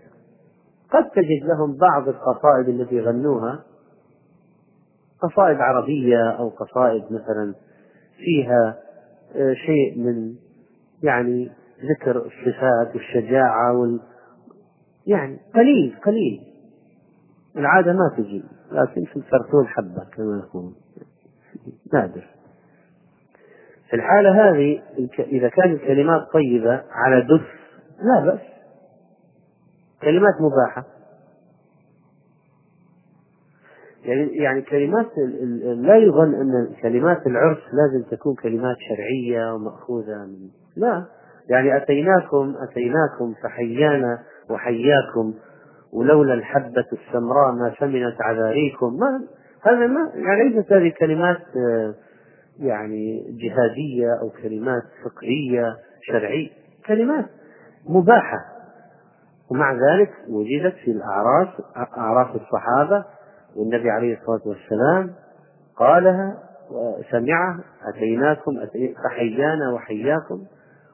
قد 0.91 1.11
تجد 1.11 1.45
لهم 1.45 1.77
بعض 1.77 2.09
القصائد 2.09 2.69
التي 2.69 3.01
غنوها. 3.01 3.65
قصائد 5.23 5.57
عربية 5.61 6.31
أو 6.31 6.49
قصائد 6.49 7.05
مثلا 7.05 7.55
فيها 8.17 8.79
آه، 9.35 9.55
شيء 9.55 9.99
من 9.99 10.35
يعني 11.03 11.51
ذكر 11.83 12.17
الصفات 12.17 12.95
والشجاعة 12.95 13.79
وال 13.79 14.01
يعني 15.07 15.39
قليل 15.55 15.97
قليل. 16.05 16.41
العادة 17.57 17.93
ما 17.93 18.15
تجي 18.17 18.45
لكن 18.73 19.05
في 19.05 19.17
الفرتون 19.17 19.67
حبة 19.67 20.05
كما 20.17 20.39
يقولون 20.39 20.75
نادر. 21.93 22.27
في 23.91 23.97
الحالة 23.97 24.31
هذه 24.31 24.83
إذا 25.19 25.49
كانت 25.49 25.83
الكلمات 25.83 26.29
طيبة 26.33 26.83
على 26.91 27.21
دف 27.21 27.49
لا 28.03 28.25
بأس. 28.25 28.41
كلمات 30.03 30.35
مباحة. 30.41 30.85
يعني 34.05 34.37
يعني 34.37 34.63
كلمات 34.63 35.07
لا 35.63 35.97
يظن 35.97 36.35
أن 36.35 36.75
كلمات 36.83 37.27
العرس 37.27 37.59
لازم 37.73 38.09
تكون 38.11 38.35
كلمات 38.35 38.77
شرعية 38.89 39.55
ومأخوذة 39.55 40.27
من 40.27 40.49
لا. 40.79 41.05
يعني 41.51 41.77
أتيناكم 41.77 42.55
أتيناكم 42.71 43.35
فحيانا 43.43 44.19
وحياكم 44.51 45.35
ولولا 45.93 46.35
الحبة 46.35 46.85
السمراء 46.93 47.53
ما 47.53 47.75
سمنت 47.81 48.23
عذاريكم. 48.23 48.97
ما 48.99 49.21
هذا 49.63 49.87
ما 49.87 50.11
يعني 50.15 50.49
ليست 50.49 50.73
هذه 50.73 50.93
كلمات 51.01 51.41
يعني 52.59 53.21
جهادية 53.31 54.21
أو 54.23 54.31
كلمات 54.43 54.83
فقهية 55.05 55.77
شرعية 56.03 56.51
كلمات 56.87 57.27
مباحة. 57.89 58.39
ومع 59.51 59.73
ذلك 59.73 60.11
وجدت 60.29 60.75
في 60.85 60.91
الأعراس 60.91 61.49
أعراس 61.99 62.29
الصحابة 62.37 63.05
والنبي 63.57 63.91
عليه 63.91 64.19
الصلاة 64.19 64.41
والسلام 64.47 65.15
قالها 65.77 66.39
وسمعها 66.71 67.61
أتيناكم 67.95 68.53
فحيانا 69.05 69.73
وحياكم. 69.75 70.45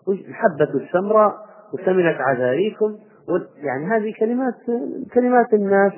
الحبة 0.09 0.85
السمراء 0.85 1.35
وسمنت 1.73 2.21
عذاريكم 2.21 2.99
يعني 3.57 3.87
هذه 3.87 4.15
كلمات 4.21 4.55
كلمات 5.15 5.55
الناس 5.55 5.93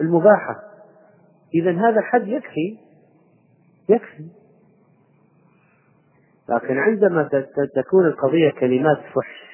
المباحة. 0.00 0.56
إذا 1.54 1.70
هذا 1.70 2.00
حد 2.00 2.28
يكفي. 2.28 2.78
يكفي. 3.88 4.28
لكن 6.48 6.78
عندما 6.78 7.28
تكون 7.76 8.06
القضية 8.06 8.50
كلمات 8.50 8.98
فحش 8.98 9.44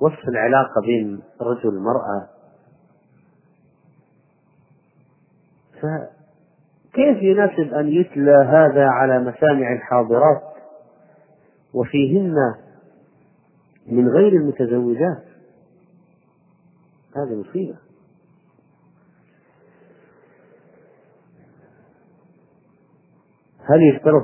وصف 0.00 0.28
العلاقة 0.28 0.80
بين 0.86 1.22
الرجل 1.40 1.68
والمرأة 1.68 2.28
فكيف 5.74 7.22
يناسب 7.22 7.74
أن 7.74 7.88
يتلى 7.88 8.46
هذا 8.48 8.86
على 8.86 9.18
مسامع 9.18 9.72
الحاضرات؟ 9.72 10.53
وفيهن 11.74 12.34
من 13.86 14.08
غير 14.08 14.32
المتزوجات. 14.32 15.24
هذه 17.16 17.34
مصيبة. 17.48 17.76
هل 23.58 23.94
يشترط 23.94 24.22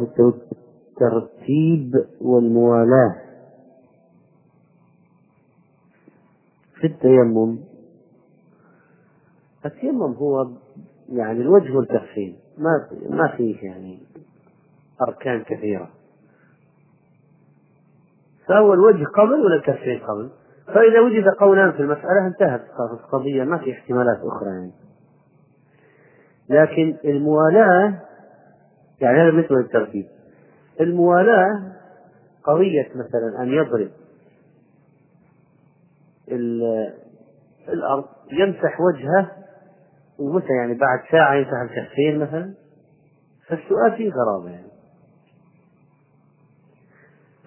الترتيب 1.00 2.06
والموالاة 2.20 3.16
في 6.80 6.86
التيمم؟ 6.86 7.58
التيمم 9.66 10.12
هو 10.12 10.50
يعني 11.08 11.40
الوجه 11.40 11.76
والكفين 11.76 12.36
ما 12.58 12.88
ما 13.10 13.36
فيه 13.36 13.56
يعني 13.62 13.98
أركان 15.08 15.44
كثيرة. 15.44 15.99
فهو 18.50 18.74
الوجه 18.74 19.04
قبل 19.04 19.34
ولا 19.34 19.54
الكفين 19.54 19.98
قبل؟ 19.98 20.30
فإذا 20.66 21.00
وجد 21.00 21.28
قولان 21.28 21.72
في 21.72 21.80
المسألة 21.80 22.26
انتهت 22.26 22.60
القضية 22.92 23.44
ما 23.44 23.58
في 23.58 23.72
احتمالات 23.72 24.18
أخرى 24.18 24.48
يعني. 24.48 24.72
لكن 26.48 26.96
الموالاة 27.04 27.94
يعني 29.00 29.18
هذا 29.18 29.30
بالنسبة 29.30 29.56
للترتيب 29.56 30.06
الموالاة 30.80 31.72
قضية 32.44 32.88
مثلا 32.94 33.42
أن 33.42 33.48
يضرب 33.48 33.90
الأرض 37.68 38.04
يمسح 38.32 38.80
وجهه 38.80 39.30
ومتى 40.18 40.52
يعني؟ 40.52 40.74
بعد 40.74 41.00
ساعة 41.10 41.34
يمسح 41.34 41.60
الكفين 41.60 42.18
مثلا؟ 42.18 42.54
فالسؤال 43.46 43.96
فيه 43.96 44.12
غرابة 44.12 44.50
يعني. 44.50 44.70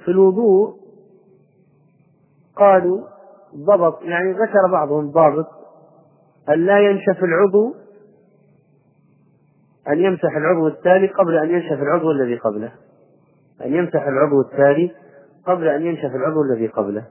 في 0.06 0.12
الوضوء 0.12 0.83
قالوا 2.56 3.08
ضبط 3.56 4.02
يعني 4.02 4.32
ذكر 4.32 4.72
بعضهم 4.72 5.12
ضابط 5.12 5.48
أن 6.50 6.66
لا 6.66 6.80
ينشف 6.80 7.24
العضو 7.24 7.76
أن 9.88 10.00
يمسح 10.00 10.36
العضو 10.36 10.68
التالي 10.68 11.08
قبل 11.08 11.38
أن 11.38 11.50
ينشف 11.50 11.82
العضو 11.82 12.12
الذي 12.12 12.36
قبله. 12.36 12.72
أن 13.66 13.74
يمسح 13.74 14.08
العضو 14.08 14.42
التالي 14.42 14.92
قبل 15.46 15.68
أن 15.68 15.82
ينشف 15.82 16.16
العضو 16.16 16.42
الذي 16.42 16.68
قبله. 16.68 17.08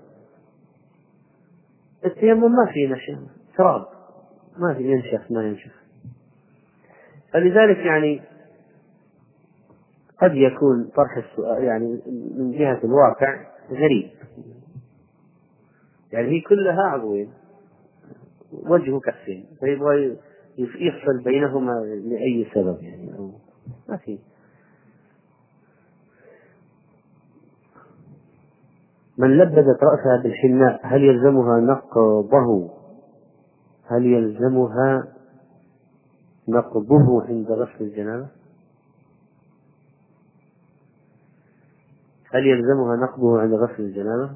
التيمم 2.04 2.52
ما 2.52 2.72
فيه 2.72 2.92
نشف 2.92 3.18
تراب 3.56 3.86
ما 4.58 4.74
في 4.74 4.82
ينشف 4.82 5.30
ما 5.30 5.42
ينشف. 5.42 5.72
فلذلك 7.32 7.76
يعني 7.76 8.22
قد 10.22 10.34
يكون 10.34 10.90
طرح 10.96 11.16
السؤال 11.16 11.64
يعني 11.64 12.02
من 12.38 12.50
جهة 12.50 12.80
الواقع 12.84 13.46
غريب. 13.70 14.10
يعني 16.12 16.28
هي 16.28 16.40
كلها 16.40 16.82
عضوين 16.82 17.30
وجه 18.52 18.98
كفين. 18.98 19.46
فيبغى 19.60 20.16
يفصل 20.58 21.22
بينهما 21.24 21.72
لأي 22.04 22.46
سبب 22.54 22.82
يعني 22.82 23.32
ما 23.88 23.96
في. 23.96 24.18
من 29.18 29.38
لبدت 29.38 29.78
رأسها 29.82 30.22
بالحناء 30.22 30.80
هل 30.82 31.04
يلزمها 31.04 31.60
نقضه؟ 31.60 32.70
هل 33.86 34.06
يلزمها 34.06 35.08
نقضه 36.48 37.22
عند 37.22 37.50
غسل 37.50 37.84
الجنابة؟ 37.84 38.26
هل 42.34 42.46
يلزمها 42.46 42.96
نقضه 42.96 43.40
عند 43.40 43.54
غسل 43.54 43.82
الجنابة؟ 43.82 44.30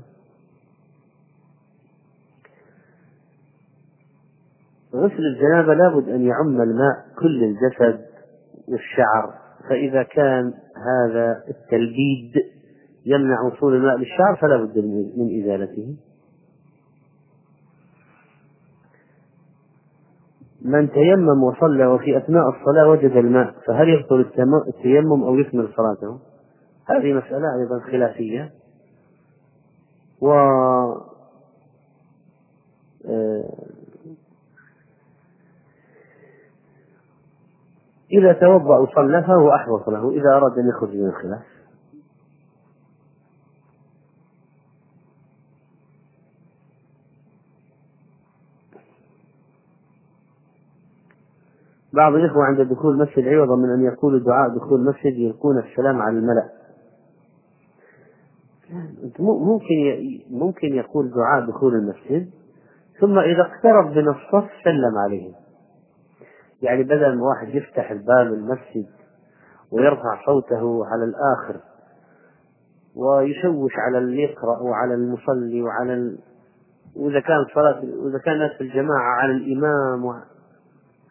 غسل 4.96 5.22
الجنابة 5.34 5.74
لابد 5.74 6.08
أن 6.08 6.26
يعم 6.26 6.60
الماء 6.62 6.94
كل 7.18 7.44
الجسد 7.44 8.00
والشعر 8.68 9.34
فإذا 9.68 10.02
كان 10.02 10.54
هذا 10.76 11.42
التلبيد 11.48 12.32
يمنع 13.06 13.40
وصول 13.42 13.74
الماء 13.74 13.96
للشعر 13.96 14.36
فلا 14.36 14.56
بد 14.56 14.78
من 15.16 15.42
إزالته 15.42 15.96
من 20.62 20.90
تيمم 20.90 21.42
وصلى 21.42 21.86
وفي 21.86 22.18
أثناء 22.18 22.48
الصلاة 22.48 22.88
وجد 22.88 23.10
الماء 23.10 23.54
فهل 23.66 23.88
يبطل 23.88 24.20
التيمم 24.68 25.22
أو 25.22 25.38
يكمل 25.38 25.68
صلاته؟ 25.76 26.18
هذه 26.88 27.12
مسألة 27.12 27.46
أيضا 27.60 27.80
خلافية 27.80 28.50
و 30.20 30.30
آه، 33.08 33.66
إذا 38.16 38.32
توضأ 38.32 38.78
وصلى 38.78 39.22
فهو 39.22 39.54
أحوط 39.54 39.88
له 39.88 40.10
إذا 40.10 40.36
أراد 40.36 40.58
أن 40.58 40.68
يخرج 40.68 40.96
من 40.96 41.06
الخلاف. 41.06 41.42
بعض 51.92 52.14
الإخوة 52.14 52.44
عند 52.44 52.60
دخول 52.60 52.94
المسجد 52.94 53.28
عوضا 53.28 53.56
من 53.56 53.70
أن 53.70 53.84
يقولوا 53.84 54.20
دعاء 54.20 54.48
دخول 54.56 54.80
المسجد 54.80 55.18
يلقون 55.18 55.58
السلام 55.58 56.02
على 56.02 56.18
الملأ. 56.18 56.48
ممكن 59.20 59.66
ممكن 60.30 60.74
يقول 60.74 61.10
دعاء 61.10 61.46
دخول 61.46 61.74
المسجد 61.74 62.30
ثم 63.00 63.18
إذا 63.18 63.42
اقترب 63.42 63.96
من 63.96 64.08
الصف 64.08 64.50
سلم 64.64 64.98
عليهم. 65.04 65.45
يعني 66.66 66.82
بدل 66.82 67.18
ما 67.18 67.24
واحد 67.24 67.54
يفتح 67.54 67.90
الباب 67.90 68.26
المسجد 68.26 68.86
ويرفع 69.72 70.24
صوته 70.26 70.86
على 70.86 71.04
الآخر 71.04 71.60
ويشوش 72.96 73.72
على 73.78 73.98
اللي 73.98 74.22
يقرأ 74.22 74.58
وعلى 74.58 74.94
المصلي 74.94 75.62
وعلى 75.62 75.94
ال... 75.94 76.18
وإذا 76.96 77.20
كان 77.20 77.44
صلاة 77.54 77.80
وإذا 77.80 78.18
كان 78.18 78.34
الناس 78.34 78.52
في 78.52 78.60
الجماعة 78.60 79.20
على 79.20 79.32
الإمام 79.32 80.04
و... 80.04 80.14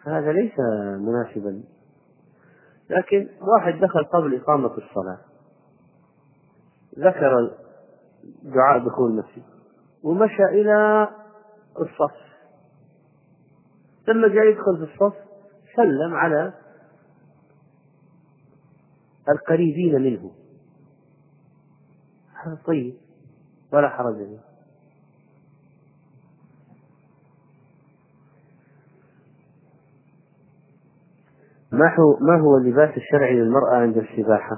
فهذا 0.03 0.31
ليس 0.31 0.59
مناسبا. 0.99 1.63
لكن 2.89 3.27
واحد 3.41 3.79
دخل 3.79 4.03
قبل 4.03 4.35
إقامة 4.35 4.71
الصلاة 4.77 5.17
ذكر 6.99 7.51
دعاء 8.43 8.85
دخول 8.85 9.11
المسجد 9.11 9.43
ومشى 10.03 10.43
إلى 10.43 11.07
الصف. 11.79 12.25
لما 14.07 14.27
جاء 14.27 14.43
يدخل 14.43 14.77
في 14.77 14.93
الصف 14.93 15.24
سلم 15.75 16.13
على 16.15 16.53
القريبين 19.29 20.01
منه. 20.01 20.31
هذا 22.33 22.57
طيب 22.65 22.95
ولا 23.73 23.89
حرج 23.89 24.15
فيه. 24.15 24.39
ما 31.71 31.95
هو 31.99 32.17
ما 32.19 32.41
هو 32.41 32.57
اللباس 32.57 32.97
الشرعي 32.97 33.33
للمرأة 33.33 33.75
عند 33.75 33.97
السباحة؟ 33.97 34.57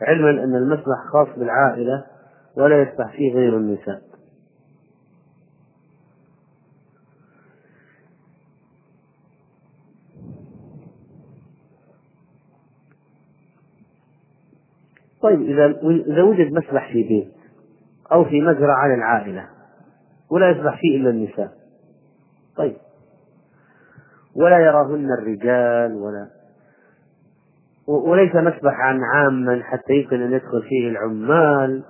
علما 0.00 0.30
أن 0.30 0.54
المسبح 0.54 1.06
خاص 1.12 1.28
بالعائلة 1.38 2.06
ولا 2.56 2.82
يسبح 2.82 3.16
فيه 3.16 3.34
غير 3.34 3.56
النساء. 3.56 4.09
طيب 15.22 15.40
إذا 15.40 15.66
إذا 16.06 16.22
وجد 16.22 16.52
مسبح 16.52 16.92
في 16.92 17.02
بيت 17.02 17.32
أو 18.12 18.24
في 18.24 18.40
مزرعة 18.40 18.88
للعائلة 18.88 19.46
ولا 20.30 20.50
يسبح 20.50 20.80
فيه 20.80 20.96
إلا 20.96 21.10
النساء. 21.10 21.52
طيب. 22.56 22.76
ولا 24.36 24.58
يراهن 24.58 25.08
الرجال 25.18 25.94
ولا 25.94 26.26
وليس 27.86 28.34
مسبحا 28.34 28.98
عاما 29.14 29.62
حتى 29.62 29.92
يمكن 29.92 30.22
أن 30.22 30.32
يدخل 30.32 30.62
فيه 30.62 30.88
العمال 30.88 31.82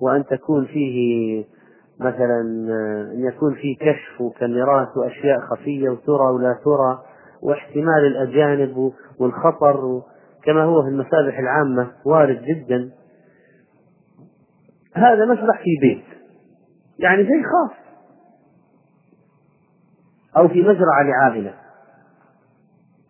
وأن 0.00 0.24
تكون 0.24 0.64
فيه 0.66 1.44
مثلا 2.00 2.40
أن 3.14 3.24
يكون 3.24 3.54
فيه 3.54 3.76
كشف 3.76 4.20
وكاميرات 4.20 4.96
وأشياء 4.96 5.40
خفية 5.40 5.90
وترى 5.90 6.30
ولا 6.30 6.58
ترى 6.64 7.02
واحتمال 7.42 8.06
الأجانب 8.06 8.92
والخطر 9.18 10.02
كما 10.44 10.64
هو 10.64 10.82
في 10.82 10.88
المسابح 10.88 11.38
العامة 11.38 11.92
وارد 12.04 12.42
جدا. 12.42 12.90
هذا 14.94 15.24
مسبح 15.24 15.62
في 15.62 15.70
بيت. 15.80 16.04
يعني 16.98 17.24
شيء 17.24 17.42
خاص. 17.42 17.76
أو 20.36 20.48
في 20.48 20.62
مزرعة 20.62 21.02
لعائلة 21.02 21.54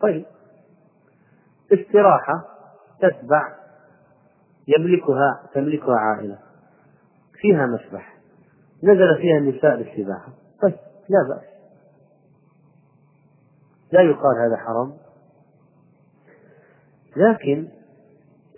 طيب. 0.00 0.24
استراحة 1.72 2.44
تتبع 3.00 3.42
يملكها 4.68 5.42
تملكها 5.54 5.98
عائلة. 5.98 6.38
فيها 7.34 7.66
مسبح. 7.66 8.16
نزل 8.82 9.16
فيها 9.16 9.38
النساء 9.38 9.74
للسباحة 9.74 10.32
طيب 10.62 10.74
لا 11.08 11.18
بأس. 11.28 11.44
لا 13.92 14.00
يقال 14.00 14.38
هذا 14.46 14.56
حرام. 14.56 15.09
لكن 17.16 17.66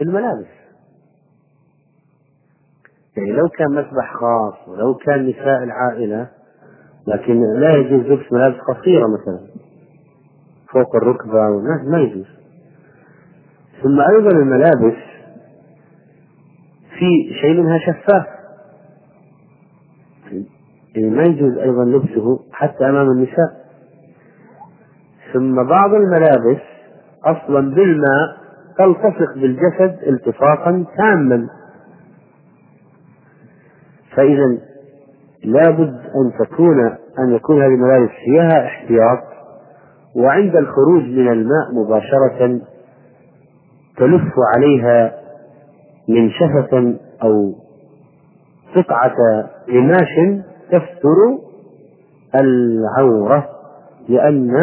الملابس. 0.03 0.63
يعني 3.17 3.33
لو 3.33 3.49
كان 3.49 3.71
مسبح 3.71 4.15
خاص 4.15 4.69
ولو 4.69 4.95
كان 4.95 5.27
نساء 5.27 5.63
العائلة 5.63 6.29
لكن 7.07 7.41
لا 7.61 7.71
يجوز 7.77 8.01
لبس 8.07 8.33
ملابس 8.33 8.57
قصيرة 8.57 9.07
مثلا. 9.07 9.41
فوق 10.73 10.97
الركبة 10.97 11.49
ما 11.91 11.99
يجوز. 12.01 12.27
ثم 13.83 14.01
أيضا 14.01 14.31
الملابس 14.39 14.99
في 16.99 17.35
شيء 17.41 17.61
منها 17.61 17.79
شفاف. 17.79 18.27
يعني 20.95 21.11
ما 21.11 21.23
يجوز 21.23 21.59
أيضا 21.59 21.85
لبسه 21.85 22.41
حتى 22.53 22.85
أمام 22.85 23.07
النساء. 23.11 23.63
ثم 25.33 25.69
بعض 25.69 25.95
الملابس 25.95 26.61
أصلا 27.25 27.75
بالماء 27.75 28.42
تلتصق 28.79 29.35
بالجسد 29.35 29.99
التصاقا 30.07 30.85
تاما. 30.97 31.49
فإذا 34.17 34.59
لابد 35.45 35.95
أن 35.95 36.47
تكون 36.47 36.81
أن 37.19 37.35
يكون 37.35 37.63
هذه 37.63 37.75
الملابس 37.75 38.11
فيها 38.25 38.67
احتياط 38.67 39.19
وعند 40.17 40.57
الخروج 40.57 41.03
من 41.03 41.29
الماء 41.29 41.73
مباشرة 41.75 42.61
تلف 43.97 44.33
عليها 44.57 45.13
منشفة 46.09 46.95
أو 47.23 47.55
قطعة 48.77 49.15
قماش 49.69 50.43
تستر 50.71 51.39
العورة 52.35 53.49
لأن 54.09 54.59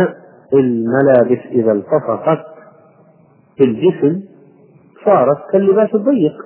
الملابس 0.53 1.39
إذا 1.51 1.71
التصقت 1.71 2.45
في 3.59 3.65
الجسم 3.65 4.21
صارت 5.05 5.37
كاللباس 5.51 5.95
الضيق. 5.95 6.45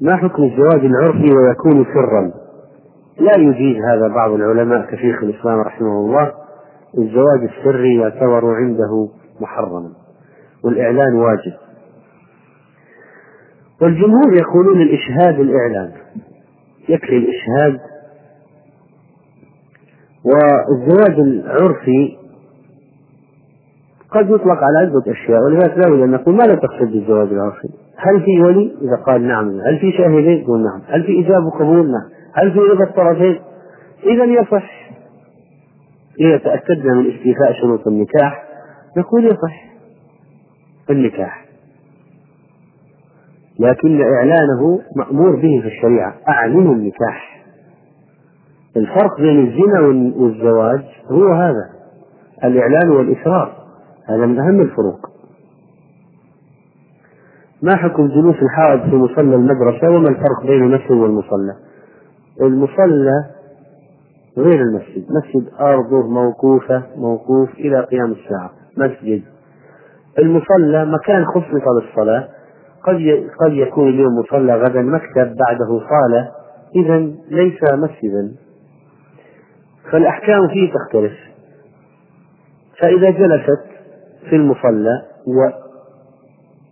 ما 0.00 0.16
حكم 0.16 0.42
الزواج 0.42 0.84
العرفي 0.84 1.32
ويكون 1.32 1.84
سرا؟ 1.84 2.32
لا 3.18 3.32
يجيز 3.38 3.76
هذا 3.84 4.08
بعض 4.08 4.32
العلماء 4.32 4.86
كشيخ 4.90 5.22
الإسلام 5.22 5.60
رحمه 5.60 6.00
الله. 6.00 6.32
الزواج 6.98 7.42
السري 7.42 7.96
يعتبر 7.96 8.54
عنده 8.54 9.08
محرما 9.40 9.92
والإعلان 10.64 11.14
واجب. 11.14 11.52
والجمهور 13.82 14.36
يقولون 14.40 14.82
الإشهاد 14.82 15.40
الإعلان 15.40 15.92
يكفي 16.88 17.16
الإشهاد. 17.16 17.80
والزواج 20.24 21.18
العرفي 21.18 22.25
قد 24.10 24.30
يطلق 24.30 24.58
على 24.62 24.78
عدة 24.78 25.12
أشياء 25.12 25.40
ولذلك 25.42 25.78
لا 25.78 25.90
بد 25.90 26.00
أن 26.00 26.10
نقول 26.10 26.34
ماذا 26.34 26.54
تقصد 26.54 26.92
بالزواج 26.92 27.28
العرفي؟ 27.28 27.68
هل 27.96 28.20
في 28.20 28.42
ولي؟ 28.42 28.76
إذا 28.82 29.02
قال 29.06 29.26
نعم، 29.28 29.60
هل 29.60 29.78
في 29.78 29.92
شاهدين؟ 29.92 30.42
يقول 30.42 30.62
نعم، 30.62 30.82
هل 30.88 31.02
في 31.02 31.20
إجابة 31.20 31.46
وقبول؟ 31.46 31.90
نعم، 31.90 32.08
هل 32.34 32.52
في 32.52 32.58
رضا 32.58 32.84
الطرفين؟ 32.84 33.40
إذا 34.04 34.24
يصح 34.24 34.90
إذا 36.20 36.36
تأكدنا 36.36 36.94
من 36.94 37.10
استيفاء 37.10 37.52
شروط 37.52 37.86
النكاح 37.86 38.44
نقول 38.96 39.24
يصح 39.24 39.66
النكاح 40.90 41.46
لكن 43.58 44.02
إعلانه 44.02 44.80
مأمور 44.96 45.36
به 45.36 45.60
في 45.62 45.66
الشريعة 45.66 46.14
أعلنوا 46.28 46.74
النكاح 46.74 47.44
الفرق 48.76 49.20
بين 49.20 49.46
الزنا 49.46 49.80
والزواج 50.16 50.84
هو 51.10 51.32
هذا 51.32 51.70
الإعلان 52.44 52.90
والإسرار 52.90 53.65
هذا 54.06 54.26
من 54.26 54.38
أهم 54.38 54.60
الفروق. 54.60 55.10
ما 57.62 57.76
حكم 57.76 58.08
جلوس 58.08 58.36
الحائض 58.42 58.90
في 58.90 58.96
مصلى 58.96 59.34
المدرسة 59.34 59.90
وما 59.90 60.08
الفرق 60.08 60.46
بين 60.46 60.62
المسجد 60.62 60.90
والمصلى؟ 60.90 61.56
المصلى 62.40 63.24
غير 64.38 64.60
المسجد 64.62 65.06
مسجد 65.10 65.48
أرضه 65.60 66.06
موقوفة 66.08 66.82
موقوف 66.96 67.54
إلى 67.54 67.80
قيام 67.80 68.12
الساعة 68.12 68.50
مسجد. 68.76 69.22
المصلى 70.18 70.84
مكان 70.84 71.24
خصص 71.24 71.82
للصلاة 71.82 72.28
قد 72.82 72.94
قد 73.40 73.52
يكون 73.52 73.88
اليوم 73.88 74.18
مصلى 74.18 74.56
غدا 74.56 74.82
مكتب 74.82 75.36
بعده 75.36 75.80
صالة. 75.88 76.30
إذا 76.76 76.98
ليس 77.30 77.58
مسجدا. 77.72 78.32
فالأحكام 79.92 80.48
فيه 80.48 80.72
تختلف. 80.72 81.12
فإذا 82.80 83.10
جلست 83.10 83.65
في 84.30 84.36
المصلى 84.36 85.02
و 85.26 85.66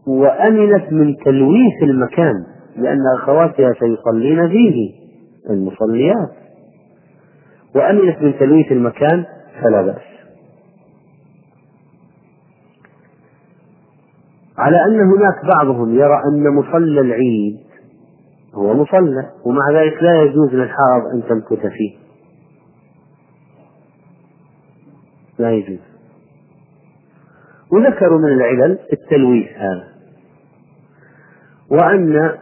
وأمنت 0.06 0.93
من 0.93 1.16
تلويث 1.16 1.82
المكان 1.82 2.35
لأن 2.76 3.01
أخواتها 3.18 3.72
سيصلين 3.72 4.48
فيه 4.48 4.93
المصليات. 5.51 6.31
وأمنت 7.76 8.22
من 8.22 8.39
تلويث 8.39 8.72
المكان 8.72 9.24
فلا 9.62 9.82
بأس. 9.82 10.02
على 14.59 14.76
أن 14.85 15.01
هناك 15.01 15.56
بعضهم 15.56 15.94
يرى 15.94 16.20
أن 16.32 16.55
مصلى 16.55 17.01
العيد 17.01 17.59
هو 18.55 18.74
مصلى 18.74 19.31
ومع 19.44 19.70
ذلك 19.70 20.02
لا 20.02 20.22
يجوز 20.22 20.55
للحائض 20.55 21.05
أن 21.14 21.22
تمكث 21.28 21.66
فيه. 21.66 21.97
لا 25.39 25.51
يجوز. 25.51 25.94
وذكروا 27.75 28.19
من 28.19 28.33
العلل 28.33 28.79
التلويث 28.93 29.49
هذا. 29.57 29.89
وأن 31.71 32.39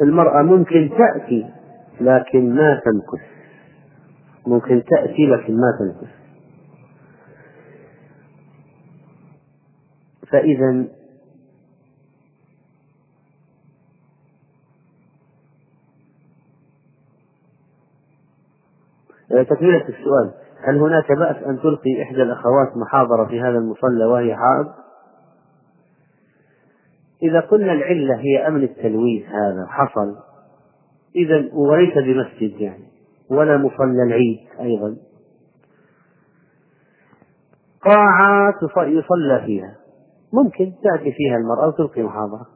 المرأة 0.00 0.42
ممكن 0.42 0.90
تأتي 0.98 1.46
لكن 2.00 2.54
ما 2.54 2.80
تمكث 2.84 3.24
ممكن 4.46 4.82
تأتي 4.84 5.26
لكن 5.26 5.54
ما 5.56 5.78
تمكث 5.78 6.14
فإذا 10.30 10.84
تكملة 19.44 19.88
السؤال. 19.88 20.43
هل 20.68 20.78
هناك 20.78 21.12
بأس 21.12 21.36
أن 21.36 21.60
تلقي 21.60 22.02
إحدى 22.02 22.22
الأخوات 22.22 22.76
محاضرة 22.76 23.26
في 23.28 23.40
هذا 23.40 23.58
المصلى 23.58 24.04
وهي 24.04 24.36
حائض؟ 24.36 24.66
إذا 27.22 27.40
قلنا 27.40 27.72
العلة 27.72 28.16
هي 28.16 28.48
أمن 28.48 28.62
التلويث 28.62 29.26
هذا 29.26 29.66
حصل. 29.68 30.16
إذا 31.16 31.48
وليس 31.52 31.94
بمسجد 31.94 32.60
يعني 32.60 32.84
ولا 33.30 33.56
مصلى 33.56 34.02
العيد 34.06 34.38
أيضا. 34.60 34.96
قاعة 37.80 38.54
يصلى 38.78 39.42
فيها. 39.46 39.76
ممكن 40.32 40.72
تأتي 40.82 41.12
فيها 41.12 41.36
المرأة 41.36 41.68
وتلقي 41.68 42.02
محاضرة. 42.02 42.46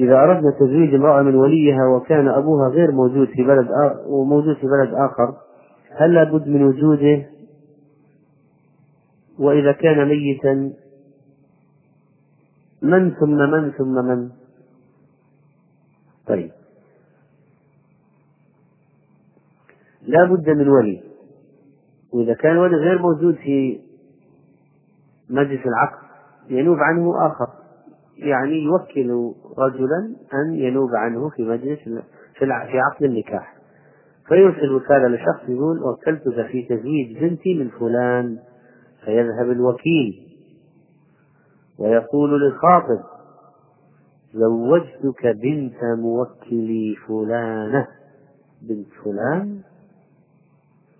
إذا 0.00 0.14
أردنا 0.14 0.50
تزويج 0.60 0.94
امرأة 0.94 1.22
من 1.22 1.34
وليها 1.34 1.86
وكان 1.96 2.28
أبوها 2.28 2.68
غير 2.68 2.92
موجود 2.92 3.28
في 3.28 3.42
بلد 3.42 3.68
آخر 3.70 4.04
وموجود 4.06 4.56
في 4.56 4.66
بلد 4.66 4.94
آخر 4.94 5.34
هل 5.96 6.14
لابد 6.14 6.48
من 6.48 6.62
وجوده؟ 6.62 7.26
وإذا 9.38 9.72
كان 9.72 10.08
ميتا 10.08 10.72
من 12.82 13.10
ثم 13.10 13.36
من 13.36 13.70
ثم 13.70 13.94
من؟ 13.94 14.30
طيب. 16.26 16.50
لا 20.02 20.24
بد 20.24 20.50
من 20.50 20.68
ولي. 20.68 21.02
وإذا 22.12 22.34
كان 22.34 22.56
ولي 22.56 22.76
غير 22.76 22.98
موجود 23.02 23.34
في 23.34 23.80
مجلس 25.30 25.60
العقد 25.66 26.02
ينوب 26.48 26.78
عنه 26.78 27.26
آخر. 27.26 27.61
يعني 28.16 28.62
يوكل 28.62 29.32
رجلا 29.58 30.16
أن 30.34 30.54
ينوب 30.54 30.90
عنه 30.94 31.28
في 31.28 31.42
مجلس 31.42 31.78
في 32.38 32.78
عقد 32.80 33.02
النكاح. 33.02 33.54
فيرسل 34.28 34.72
وكالة 34.72 35.08
لشخص 35.08 35.48
يقول 35.48 35.82
وكلتك 35.82 36.46
في 36.46 36.62
تزويج 36.62 37.18
بنتي 37.18 37.54
من 37.54 37.68
فلان. 37.68 38.38
فيذهب 39.04 39.50
الوكيل 39.50 40.28
ويقول 41.78 42.40
للخاطب 42.40 43.00
زوجتك 44.34 45.26
بنت 45.26 45.84
موكلي 45.98 46.96
فلانة. 47.08 47.86
بنت 48.62 48.88
فلان؟ 49.04 49.60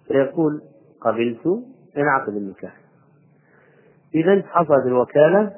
فيقول 0.08 0.62
قبلت 1.00 1.46
انعقد 1.96 2.36
النكاح. 2.36 2.76
إذا 4.14 4.42
حصلت 4.42 4.86
الوكالة 4.86 5.52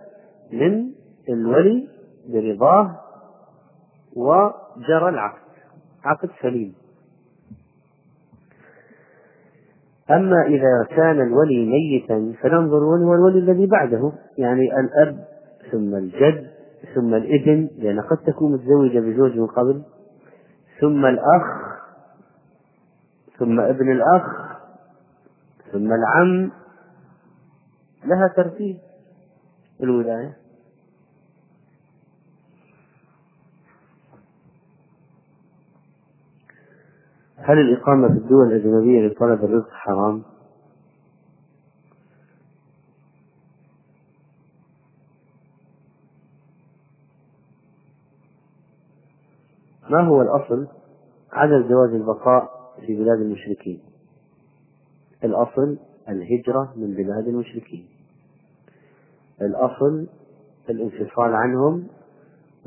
من 0.53 0.91
الولي 1.29 1.89
برضاه 2.29 3.01
وجرى 4.17 5.09
العقد 5.09 5.45
عقد 6.05 6.31
سليم. 6.43 6.75
أما 10.11 10.47
إذا 10.47 10.97
كان 10.97 11.21
الولي 11.21 11.67
ميتا 11.67 12.33
فننظر 12.43 12.97
من 12.97 13.03
هو 13.03 13.15
الولي 13.15 13.39
الذي 13.39 13.67
بعده 13.67 14.13
يعني 14.39 14.81
الأب 14.81 15.25
ثم 15.73 15.95
الجد 15.95 16.51
ثم 16.95 17.15
الابن 17.15 17.69
لأن 17.79 18.01
قد 18.01 18.17
تكون 18.17 18.53
متزوجة 18.53 18.99
بزوج 18.99 19.39
من 19.39 19.47
قبل 19.47 19.83
ثم 20.81 21.07
الأخ 21.07 21.43
ثم 23.39 23.61
ابن 23.61 23.93
الأخ 23.93 24.23
ثم 25.73 25.93
العم 25.93 26.51
لها 28.05 28.29
ترتيب 28.37 28.79
الولاية. 29.83 30.44
هل 37.47 37.59
الإقامة 37.59 38.09
في 38.09 38.15
الدول 38.15 38.53
الأجنبية 38.53 39.09
لطلب 39.09 39.45
الرزق 39.45 39.71
حرام؟ 39.71 40.23
ما 49.91 50.01
هو 50.01 50.23
الأصل 50.23 50.67
عدم 51.33 51.69
جواز 51.69 51.91
البقاء 51.91 52.73
في 52.87 52.97
بلاد 52.97 53.21
المشركين؟ 53.21 53.81
الأصل 55.25 55.79
الهجرة 56.09 56.73
من 56.77 56.95
بلاد 56.95 57.29
المشركين 57.29 57.87
الأصل 59.43 60.07
الانفصال 60.71 61.35
عنهم 61.35 61.87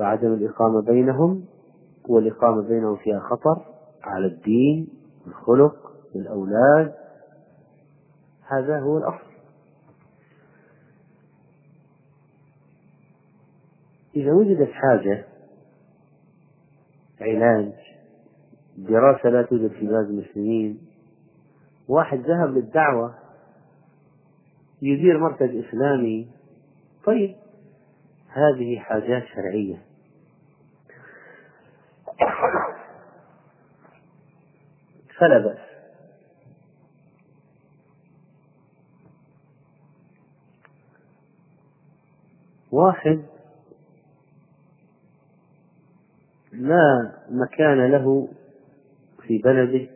وعدم 0.00 0.32
الإقامة 0.32 0.80
بينهم 0.82 1.44
والإقامة 2.08 2.62
بينهم 2.62 2.96
فيها 2.96 3.20
خطر 3.20 3.77
على 4.04 4.26
الدين 4.26 4.88
الخلق 5.26 5.92
الأولاد. 6.16 6.94
هذا 8.46 8.80
هو 8.80 8.98
الأصل. 8.98 9.28
إذا 14.16 14.32
وجدت 14.32 14.70
حاجة 14.72 15.24
علاج 17.20 17.72
دراسة 18.76 19.28
لا 19.28 19.42
توجد 19.42 19.70
في 19.70 19.86
بلاد 19.86 20.04
المسلمين 20.04 20.78
واحد 21.88 22.18
ذهب 22.18 22.48
للدعوة 22.48 23.14
يدير 24.82 25.18
مركز 25.18 25.50
إسلامي 25.50 26.28
طيب 27.04 27.36
هذه 28.28 28.78
حاجات 28.78 29.22
شرعية. 29.34 29.87
فلا 35.18 35.38
بأس 35.38 35.58
واحد. 42.72 43.22
لا 46.52 47.12
مكان 47.30 47.90
له 47.92 48.28
في 49.22 49.38
بلده. 49.38 49.90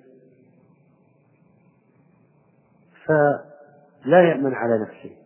فلا 3.06 4.28
يأمن 4.28 4.54
على 4.54 4.78
نفسه. 4.78 5.16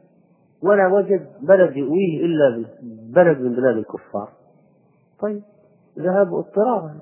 ولا 0.63 0.87
وجد 0.87 1.33
بلد 1.41 1.77
يؤويه 1.77 2.21
إلا 2.21 2.69
بلد 3.15 3.39
من 3.39 3.57
بلاد 3.57 3.77
الكفار. 3.77 4.33
طيب 5.21 5.43
ذهاب 5.99 6.35
اضطرار 6.35 6.95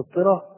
اضطرار. 0.00 0.53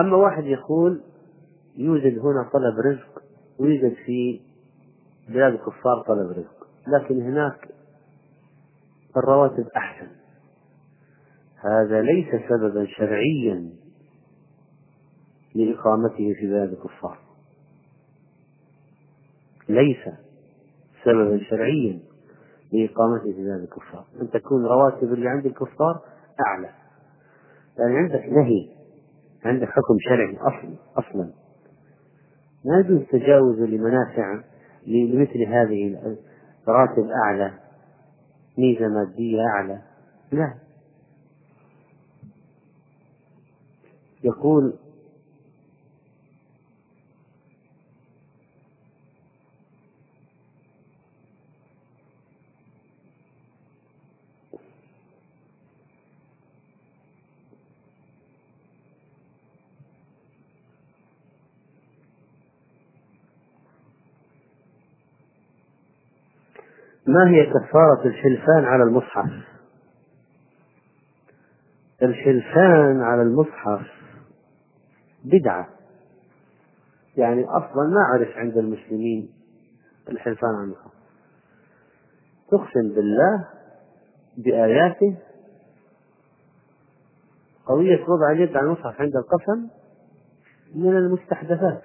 أما 0.00 0.16
واحد 0.16 0.44
يقول 0.44 1.00
يوجد 1.76 2.18
هنا 2.18 2.50
طلب 2.52 2.78
رزق 2.86 3.22
ويوجد 3.58 3.94
في 4.06 4.40
بلاد 5.28 5.52
الكفار 5.52 6.02
طلب 6.06 6.30
رزق 6.30 6.66
لكن 6.86 7.22
هناك 7.22 7.68
الرواتب 9.16 9.66
أحسن. 9.76 10.08
هذا 11.56 12.02
ليس 12.02 12.28
سببا 12.48 12.86
شرعيا 12.86 13.70
لإقامته 15.54 16.34
في 16.40 16.46
بلاد 16.46 16.72
الكفار. 16.72 17.18
ليس 19.68 20.14
سببا 21.04 21.40
شرعيا 21.50 22.00
لإقامته 22.72 23.32
في 23.32 23.42
بلاد 23.42 23.60
الكفار. 23.60 24.04
أن 24.22 24.30
تكون 24.30 24.66
رواتب 24.66 25.12
اللي 25.12 25.28
عند 25.28 25.46
الكفار 25.46 26.00
أعلى. 26.46 26.70
يعني 27.78 27.96
عندك 27.98 28.24
نهي 28.24 28.79
عندك 29.44 29.68
حكم 29.68 29.96
شرعي 30.00 30.36
أصلا 30.36 30.76
أصلا. 30.96 31.32
ما 32.64 32.80
يجوز 32.80 33.00
تجاوز 33.10 33.60
لمنافع 33.60 34.40
لمثل 34.86 35.42
هذه 35.42 35.96
راتب 36.68 37.08
أعلى 37.24 37.52
ميزة 38.58 38.88
مادية 38.88 39.42
أعلى. 39.56 39.82
لا. 40.32 40.54
يقول 44.24 44.74
ما 67.06 67.30
هي 67.30 67.46
كفارة 67.46 68.06
الحلفان 68.06 68.64
على 68.64 68.82
المصحف؟ 68.82 69.30
الحلفان 72.02 73.00
على 73.02 73.22
المصحف 73.22 73.86
بدعة. 75.24 75.68
يعني 77.16 77.44
أصلا 77.44 77.88
ما 77.88 78.00
أعرف 78.12 78.36
عند 78.36 78.56
المسلمين 78.56 79.30
الحلفان 80.08 80.50
على 80.54 80.64
المصحف. 80.64 80.92
تقسم 82.50 82.94
بالله 82.94 83.48
بآياته. 84.36 85.16
قضية 87.66 88.04
وضع 88.08 88.32
اليد 88.32 88.56
على 88.56 88.66
المصحف 88.66 89.00
عند 89.00 89.16
القسم 89.16 89.68
من 90.74 90.96
المستحدثات. 90.96 91.82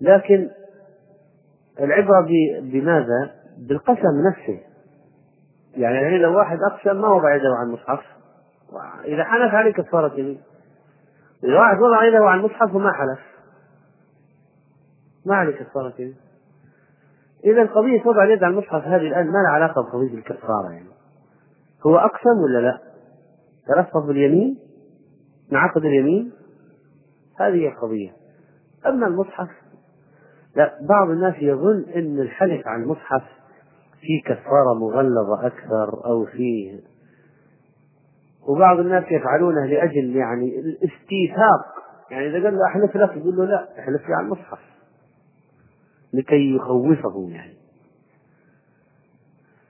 لكن 0.00 0.50
العبرة 1.80 2.26
بماذا؟ 2.60 3.30
بالقسم 3.58 4.28
نفسه. 4.30 4.60
يعني 5.76 6.18
لو 6.18 6.36
واحد 6.36 6.58
أقسم 6.72 7.00
ما 7.00 7.08
وضع 7.08 7.36
يده 7.36 7.48
على 7.58 7.68
المصحف 7.68 8.00
إذا 9.04 9.24
حلف 9.24 9.54
عليه 9.54 9.72
كفارة 9.72 10.20
يمين 10.20 10.40
إذا 11.44 11.58
واحد 11.58 11.78
وضع 11.78 12.04
يده 12.04 12.24
على 12.24 12.40
المصحف 12.40 12.74
وما 12.74 12.92
حلف. 12.92 13.20
ما 15.26 15.36
عليه 15.36 15.56
كفارة 15.56 15.94
يمين 15.98 16.16
إذا 17.44 17.64
قضية 17.66 18.06
وضع 18.06 18.24
اليد 18.24 18.44
على 18.44 18.52
المصحف 18.52 18.84
هذه 18.84 19.06
الآن 19.06 19.26
ما 19.26 19.38
لها 19.38 19.50
علاقة 19.50 19.82
بقضية 19.82 20.14
الكفارة 20.14 20.70
يعني. 20.72 20.88
هو 21.86 21.96
أقسم 21.96 22.38
ولا 22.44 22.58
لا؟ 22.58 22.80
تلفظ 23.66 24.06
باليمين؟ 24.06 24.58
نعقد 25.52 25.84
اليمين؟ 25.84 26.32
هذه 27.40 27.54
هي 27.54 27.68
القضية. 27.68 28.12
أما 28.86 29.06
المصحف 29.06 29.48
لا 30.56 30.78
بعض 30.88 31.10
الناس 31.10 31.34
يظن 31.38 31.84
أن 31.96 32.20
الحلف 32.20 32.66
عن 32.66 32.82
المصحف 32.82 33.22
في 34.00 34.20
كفارة 34.24 34.74
مغلظة 34.74 35.46
أكثر 35.46 36.04
أو 36.04 36.24
فيه 36.24 36.80
وبعض 38.48 38.78
الناس 38.78 39.04
يفعلونه 39.10 39.66
لأجل 39.66 40.16
يعني 40.16 40.58
الاستيثاق. 40.58 41.76
يعني 42.10 42.26
إذا 42.26 42.44
قال 42.44 42.54
له 42.58 42.66
أحلف 42.66 42.96
لك 42.96 43.16
يقول 43.16 43.36
له 43.36 43.44
لا 43.44 43.78
أحلف 43.78 44.08
لي 44.08 44.14
على 44.14 44.26
المصحف. 44.26 44.58
لكي 46.12 46.54
يخوفه 46.56 47.28
يعني. 47.30 47.54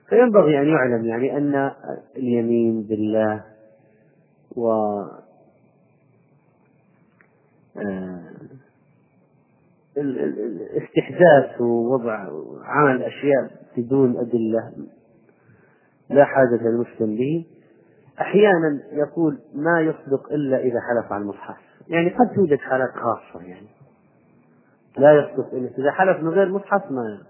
فينبغي 0.09 0.61
أن 0.61 0.67
يعلم 0.67 1.05
يعني 1.05 1.37
أن 1.37 1.71
اليمين 2.17 2.83
بالله 2.83 3.43
و 4.55 4.71
آه 7.77 8.26
الاستحداث 9.97 11.61
ووضع 11.61 12.27
عمل 12.63 13.03
أشياء 13.03 13.51
بدون 13.77 14.17
أدلة 14.17 14.73
لا 16.09 16.25
حاجة 16.25 16.61
للمسلم 16.61 17.15
به 17.15 17.45
أحيانا 18.21 18.81
يقول 18.91 19.39
ما 19.55 19.81
يصدق 19.81 20.31
إلا 20.31 20.57
إذا 20.57 20.79
حلف 20.79 21.11
على 21.11 21.21
المصحف. 21.21 21.57
يعني 21.87 22.09
قد 22.09 22.35
توجد 22.35 22.59
حالات 22.59 22.89
خاصة 22.89 23.45
يعني. 23.45 23.67
لا 24.97 25.13
يصدق 25.13 25.53
إلا 25.53 25.69
إذا 25.77 25.91
حلف 25.91 26.23
من 26.23 26.29
غير 26.29 26.49
مصحف 26.49 26.91
ما 26.91 27.21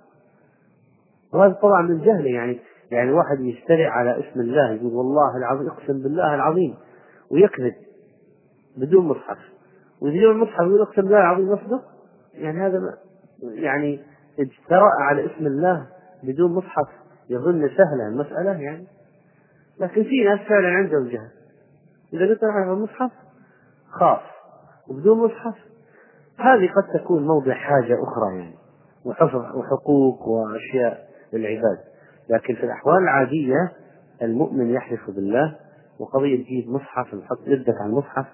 وهذا 1.34 1.53
طبعا 1.53 1.81
من 1.81 2.02
جهله 2.02 2.30
يعني. 2.30 2.60
يعني 2.91 3.11
واحد 3.11 3.39
يشترع 3.39 3.89
على 3.89 4.19
اسم 4.19 4.39
الله 4.39 4.72
يقول 4.72 4.94
والله 4.94 5.38
العظيم 5.38 5.68
اقسم 5.68 6.03
بالله 6.03 6.35
العظيم 6.35 6.76
ويكذب 7.31 7.73
بدون 8.77 9.06
مصحف. 9.06 9.38
ويجيب 10.02 10.30
المصحف 10.30 10.60
ويقول 10.60 10.81
اقسم 10.81 11.02
بالله 11.02 11.19
العظيم 11.19 11.53
يصدق. 11.53 11.97
يعني 12.38 12.68
هذا 12.68 12.80
يعني 13.43 13.99
اجترأ 14.39 14.89
على 15.01 15.26
اسم 15.26 15.45
الله 15.45 15.88
بدون 16.23 16.51
مصحف 16.51 16.88
يظن 17.30 17.69
سهلة 17.69 18.07
المسألة 18.07 18.51
يعني. 18.51 18.88
لكن 19.80 20.03
في 20.03 20.23
ناس 20.23 20.39
فعلا 20.39 20.68
عندهم 20.68 21.07
جهل. 21.07 21.30
إذا 22.14 22.27
قلت 22.27 22.43
على 22.43 22.72
المصحف 22.72 23.11
خاص 23.89 24.22
وبدون 24.88 25.18
مصحف 25.18 25.55
هذه 26.39 26.69
قد 26.76 26.99
تكون 26.99 27.27
موضع 27.27 27.53
حاجة 27.53 27.97
أخرى 28.03 28.38
يعني 28.38 28.55
وحفظ 29.05 29.55
وحقوق 29.55 30.27
وأشياء 30.27 31.07
للعباد. 31.34 31.77
لكن 32.30 32.55
في 32.55 32.64
الأحوال 32.64 32.97
العادية 32.97 33.72
المؤمن 34.22 34.69
يحلف 34.69 35.09
بالله 35.09 35.55
وقضية 35.99 36.43
تجيب 36.43 36.69
مصحف 36.69 37.14
نحط 37.14 37.39
يدك 37.47 37.76
على 37.81 37.89
المصحف 37.89 38.26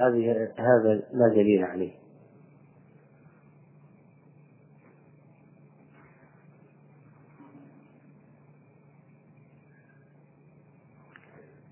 هذه 0.00 0.48
هذا 0.58 0.94
لا 1.12 1.28
دليل 1.34 1.64
عليه. 1.64 1.92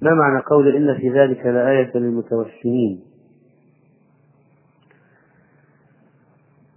ما 0.03 0.11
معنى 0.15 0.43
قول 0.43 0.77
إن 0.77 0.99
في 0.99 1.11
ذلك 1.11 1.47
لآية 1.47 1.91
للمتوسمين 1.97 3.01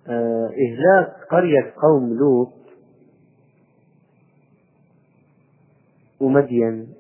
آه 0.08 0.50
إهلاك 0.50 1.14
قرية 1.32 1.74
قوم 1.82 2.14
لوط 2.14 2.54
ومدين 6.20 6.94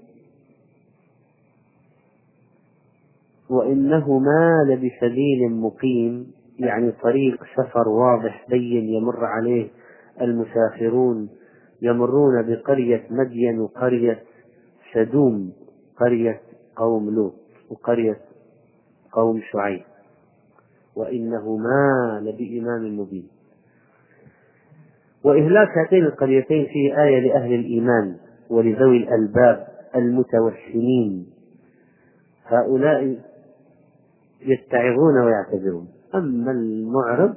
وإنهما 3.50 4.64
لبسبيل 4.70 5.52
مقيم 5.52 6.32
يعني 6.60 6.92
طريق 6.92 7.44
سفر 7.56 7.90
واضح 7.90 8.46
بين 8.50 8.90
يمر 8.90 9.26
عليه 9.26 9.70
المسافرون 10.22 11.30
يمرون 11.82 12.42
بقرية 12.48 13.08
مدين 13.10 13.60
وقرية 13.60 14.24
سدوم. 14.94 15.54
قرية 16.02 16.42
قوم 16.76 17.16
لوط 17.16 17.34
وقرية 17.70 18.18
قوم 19.12 19.42
شعيب 19.52 19.84
وإنهما 20.96 22.20
لبإمام 22.24 23.00
مبين. 23.00 23.28
وإهلاك 25.24 25.68
هاتين 25.78 26.06
القريتين 26.06 26.66
فيه 26.66 27.04
آية 27.04 27.20
لأهل 27.20 27.54
الإيمان 27.54 28.18
ولذوي 28.50 28.98
الألباب 28.98 29.68
المتوسمين 29.96 31.28
هؤلاء 32.46 33.18
يتعظون 34.42 35.18
ويعتذرون. 35.24 35.88
أما 36.16 36.52
المعرض 36.52 37.36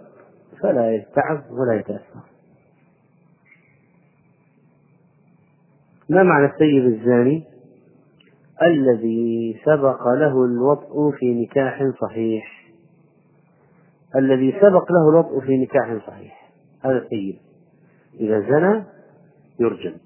فلا 0.62 0.94
يتعظ 0.94 1.40
ولا 1.50 1.74
يتأثر. 1.74 2.20
ما 6.08 6.22
معنى 6.22 6.46
السيد 6.46 6.84
الزاني؟ 6.84 7.53
الذي 8.62 9.60
سبق 9.64 10.08
له 10.08 10.44
الوطء 10.44 11.10
في 11.18 11.42
نكاح 11.42 11.90
صحيح. 12.00 12.64
الذي 14.16 14.52
سبق 14.52 14.92
له 14.92 15.08
الوطء 15.10 15.40
في 15.40 15.56
نكاح 15.56 16.06
صحيح. 16.06 16.50
هذا 16.84 16.98
السيد 16.98 17.38
إذا 18.20 18.40
زنى 18.40 18.84
يرجم. 19.60 19.96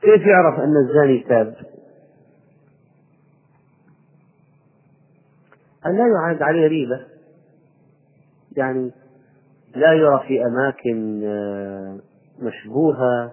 كيف 0.00 0.26
يعرف 0.26 0.60
أن 0.60 0.76
الزاني 0.76 1.18
تاب؟ 1.18 1.56
لا 5.84 6.06
يعاد 6.06 6.42
عليه 6.42 6.66
ريبة. 6.66 7.15
يعني 8.56 8.92
لا 9.76 9.92
يرى 9.92 10.20
في 10.28 10.46
أماكن 10.46 11.22
آه، 11.24 11.98
مشبوهة 12.42 13.32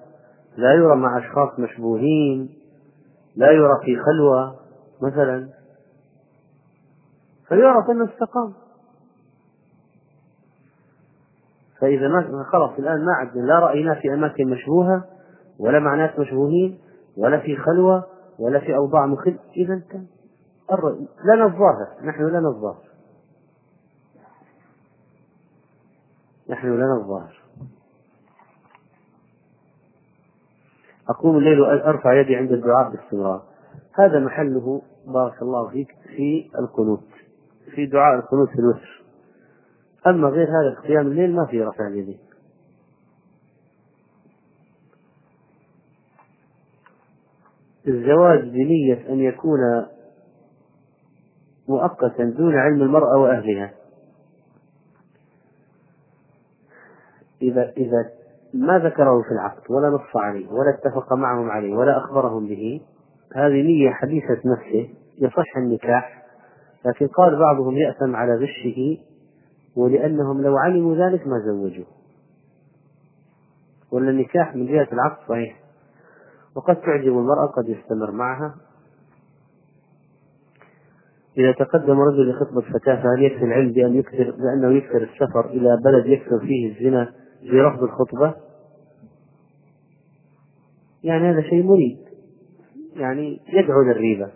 لا 0.58 0.74
يرى 0.74 0.95
مع 0.95 1.18
أشخاص 1.18 1.60
مشبوهين 1.60 2.50
لا 3.36 3.52
يرى 3.52 3.80
في 3.86 3.98
خلوة 3.98 4.56
مثلا. 5.02 5.50
فيعرف 7.48 7.90
أنه 7.90 8.06
استقام 8.06 8.54
فإذا 11.82 12.08
ما 12.08 12.44
خلاص 12.52 12.72
الآن 12.80 13.06
ما 13.06 13.14
عندنا 13.14 13.41
لا 13.41 13.60
رأيناه 13.60 13.94
في 13.94 14.14
أماكن 14.14 14.50
مشبوهة 14.50 15.04
ولا 15.60 15.80
مع 15.80 15.95
ناس 15.95 16.20
مشبوهين 16.20 16.80
ولا 17.18 17.40
في 17.40 17.58
خلوة 17.58 18.06
ولا 18.40 18.60
في 18.60 18.76
أوضاع 18.76 19.06
مخل. 19.06 19.38
إذا 19.58 19.82
كان 19.91 20.06
لنا 21.26 21.45
الظاهر 21.45 21.88
نحن 22.04 22.24
لنا 22.24 22.48
الظاهر 22.50 22.93
نحن 26.53 26.67
لنا 26.67 26.97
الظاهر 27.01 27.43
أقوم 31.09 31.38
الليل 31.38 31.61
وأرفع 31.61 32.21
يدي 32.21 32.35
عند 32.35 32.51
الدعاء 32.51 32.91
باستمرار. 32.91 33.43
هذا 33.93 34.19
محله 34.19 34.81
بارك 35.07 35.41
الله 35.41 35.69
فيك 35.69 35.88
في 36.15 36.49
القنوت 36.59 37.07
في 37.75 37.85
دعاء 37.85 38.15
القنوت 38.15 38.49
في 38.49 38.59
الوتر. 38.59 39.03
أما 40.07 40.27
غير 40.27 40.47
هذا 40.47 40.80
قيام 40.81 41.07
الليل 41.07 41.35
ما 41.35 41.45
في 41.45 41.63
رفع 41.63 41.88
اليدين. 41.88 42.19
الزواج 47.88 48.39
بنية 48.39 49.09
أن 49.09 49.19
يكون 49.19 49.59
مؤقتا 51.67 52.23
دون 52.23 52.55
علم 52.55 52.81
المرأة 52.81 53.17
وأهلها. 53.17 53.73
إذا 57.44 57.72
إذا 57.78 58.10
ما 58.53 58.80
ذكره 58.80 59.22
في 59.22 59.32
العقد 59.32 59.72
ولا 59.72 59.90
نص 59.90 60.15
عليه 60.15 60.52
ولا 60.52 60.70
اتفق 60.70 61.14
معهم 61.14 61.49
عليه 61.49 61.76
ولا 61.76 61.98
أخبرهم 61.98 62.48
به 62.48 62.82
هذه 63.36 63.61
نية 63.61 63.90
حديثة 63.90 64.41
نفسه 64.45 64.90
يصح 65.20 65.57
النكاح 65.57 66.24
لكن 66.86 67.07
قال 67.07 67.40
بعضهم 67.40 67.78
يأثم 67.78 68.15
على 68.15 68.36
غشه 68.36 68.98
ولأنهم 69.76 70.41
لو 70.41 70.57
علموا 70.57 70.95
ذلك 70.95 71.28
ما 71.28 71.40
زوجوه. 71.40 71.86
ولا 73.91 74.10
النكاح 74.10 74.56
من 74.56 74.65
جهة 74.65 74.88
العقد 74.94 75.28
صحيح. 75.30 75.60
وقد 76.56 76.76
تعجب 76.76 77.18
المرأة 77.18 77.45
قد 77.45 77.70
يستمر 77.70 78.11
معها. 78.11 78.56
إذا 81.38 81.52
تقدم 81.52 81.99
رجل 81.99 82.30
لخطبة 82.30 82.61
فتاة 82.61 82.95
فهل 82.95 83.24
يكفي 83.24 83.45
العلم 83.45 83.72
بأن 83.72 83.95
يكثر 83.95 84.32
بأنه 84.32 84.78
يكثر 84.78 85.03
السفر 85.03 85.45
إلى 85.45 85.78
بلد 85.86 86.06
يكثر 86.06 86.40
فيه 86.40 86.72
الزنا؟ 86.72 87.14
في 87.49 87.61
رفض 87.61 87.84
الخطبة؟ 87.84 88.36
يعني 91.03 91.32
هذا 91.32 91.41
شيء 91.41 91.64
مريب. 91.64 91.98
يعني 92.95 93.41
يدعو 93.48 93.82
للريبة. 93.82 94.32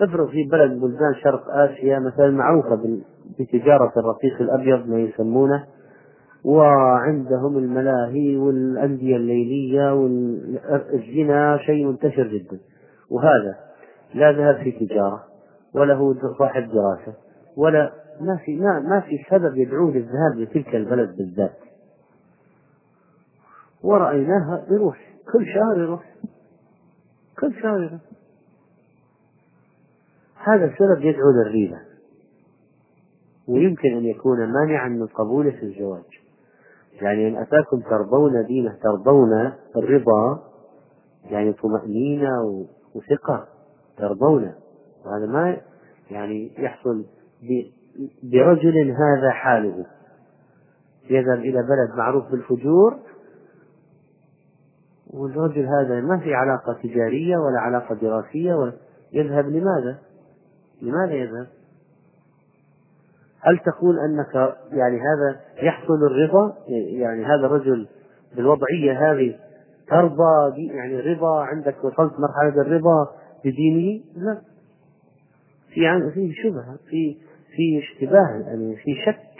افرض 0.00 0.28
في 0.28 0.44
بلد 0.44 0.80
بلدان 0.80 1.14
شرق 1.24 1.44
آسيا 1.50 1.98
مثلا 1.98 2.30
معروفة 2.30 2.98
بتجارة 3.38 3.92
الرقيق 3.96 4.40
الأبيض 4.40 4.88
ما 4.88 4.98
يسمونه 5.00 5.64
وعندهم 6.44 7.58
الملاهي 7.58 8.36
والأندية 8.36 9.16
الليلية 9.16 9.94
والزنا 9.94 11.58
شيء 11.66 11.86
منتشر 11.86 12.26
جدا. 12.26 12.58
وهذا 13.10 13.54
لا 14.14 14.32
ذهب 14.32 14.62
في 14.64 14.86
تجارة 14.86 15.24
ولا 15.74 15.94
هو 15.94 16.14
صاحب 16.38 16.62
دراسة. 16.62 17.27
ولا 17.58 17.92
ما 18.20 18.36
في 18.36 18.56
ما, 18.56 18.80
ما 18.80 19.00
في 19.00 19.18
سبب 19.30 19.56
يدعوه 19.56 19.90
للذهاب 19.90 20.36
لتلك 20.36 20.74
البلد 20.74 21.16
بالذات. 21.16 21.58
ورأيناها 23.82 24.66
يروح 24.70 25.14
كل 25.32 25.46
شهر 25.54 25.78
يروح 25.78 26.04
كل 27.40 27.54
شهر 27.62 27.82
يروح. 27.82 28.00
هذا 30.34 30.64
السبب 30.64 31.04
يدعو 31.04 31.30
للريبة. 31.30 31.78
ويمكن 33.48 33.96
أن 33.96 34.04
يكون 34.04 34.52
مانعا 34.52 34.88
من 34.88 35.06
قبوله 35.06 35.50
في 35.50 35.62
الزواج. 35.62 36.04
يعني 37.02 37.28
إن 37.28 37.36
أتاكم 37.36 37.80
ترضون 37.80 38.46
دينه 38.46 38.78
ترضون 38.82 39.52
الرضا 39.76 40.42
يعني 41.24 41.52
طمأنينة 41.52 42.66
وثقة 42.94 43.48
ترضون. 43.96 44.54
وهذا 45.04 45.26
ما 45.26 45.56
يعني 46.10 46.52
يحصل 46.58 47.04
برجل 48.22 48.90
هذا 48.90 49.30
حاله 49.30 49.86
يذهب 51.10 51.38
إلى 51.38 51.62
بلد 51.62 51.96
معروف 51.96 52.30
بالفجور 52.30 52.98
والرجل 55.10 55.66
هذا 55.66 56.00
ما 56.00 56.18
في 56.18 56.34
علاقة 56.34 56.72
تجارية 56.82 57.36
ولا 57.36 57.60
علاقة 57.60 57.94
دراسية 57.94 58.54
ولا 58.54 58.72
يذهب 59.12 59.46
لماذا؟ 59.46 59.98
لماذا 60.82 61.14
يذهب؟ 61.14 61.46
هل 63.40 63.58
تقول 63.58 63.98
أنك 63.98 64.56
يعني 64.72 65.00
هذا 65.00 65.40
يحصل 65.62 65.94
الرضا 65.94 66.56
يعني 66.68 67.24
هذا 67.24 67.46
الرجل 67.46 67.88
بالوضعية 68.36 69.12
هذه 69.12 69.38
ترضى 69.88 70.66
يعني 70.66 71.00
الرضا 71.00 71.44
عندك 71.44 71.84
وصلت 71.84 72.12
مرحلة 72.18 72.62
الرضا 72.62 73.08
بدينه 73.44 74.04
لا 74.16 74.40
في 75.74 76.10
في 76.14 76.32
شبهة 76.32 76.78
في 76.90 77.16
في 77.58 77.78
اشتباه 77.78 78.42
يعني 78.46 78.76
في 78.76 78.94
شك. 79.06 79.37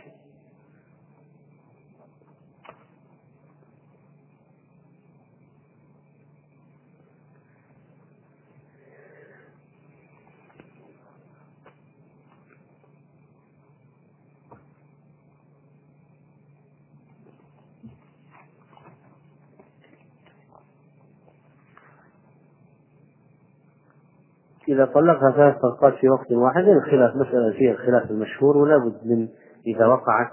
إذا 24.68 24.84
طلقها 24.84 25.30
ثلاث 25.30 25.56
طلقات 25.62 25.94
في 25.94 26.08
وقت 26.08 26.32
واحد 26.32 26.64
الخلاف 26.64 27.16
مسألة 27.16 27.52
فيها 27.52 27.72
الخلاف 27.72 28.10
المشهور 28.10 28.56
ولا 28.56 28.78
بد 28.78 29.06
من 29.06 29.28
إذا 29.66 29.86
وقعت 29.86 30.30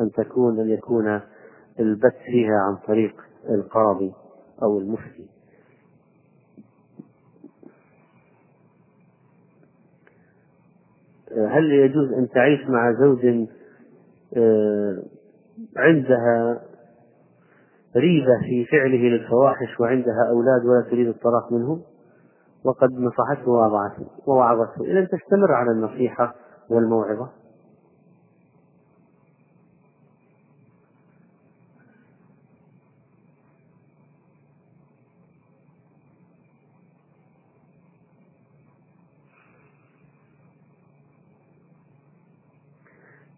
أن 0.00 0.10
تكون 0.10 0.60
أن 0.60 0.68
يكون 0.68 1.20
البت 1.80 2.16
فيها 2.26 2.58
عن 2.68 2.76
طريق 2.86 3.14
القاضي 3.50 4.12
أو 4.62 4.78
المفتي 4.78 5.28
هل 11.36 11.72
يجوز 11.72 12.12
أن 12.12 12.28
تعيش 12.28 12.60
مع 12.68 12.92
زوج 12.92 13.46
آه، 14.36 15.02
عندها 15.76 16.60
ريبة 17.96 18.40
في 18.44 18.64
فعله 18.64 18.98
للفواحش 18.98 19.80
وعندها 19.80 20.28
أولاد 20.30 20.64
ولا 20.64 20.90
تريد 20.90 21.08
الطلاق 21.08 21.52
منهم؟ 21.52 21.82
وقد 22.68 22.92
نصحته 22.92 23.50
ووعظته 23.50 24.06
ووعظته 24.26 24.84
إذا 24.84 25.04
تستمر 25.04 25.52
على 25.52 25.70
النصيحة 25.70 26.34
والموعظة 26.70 27.28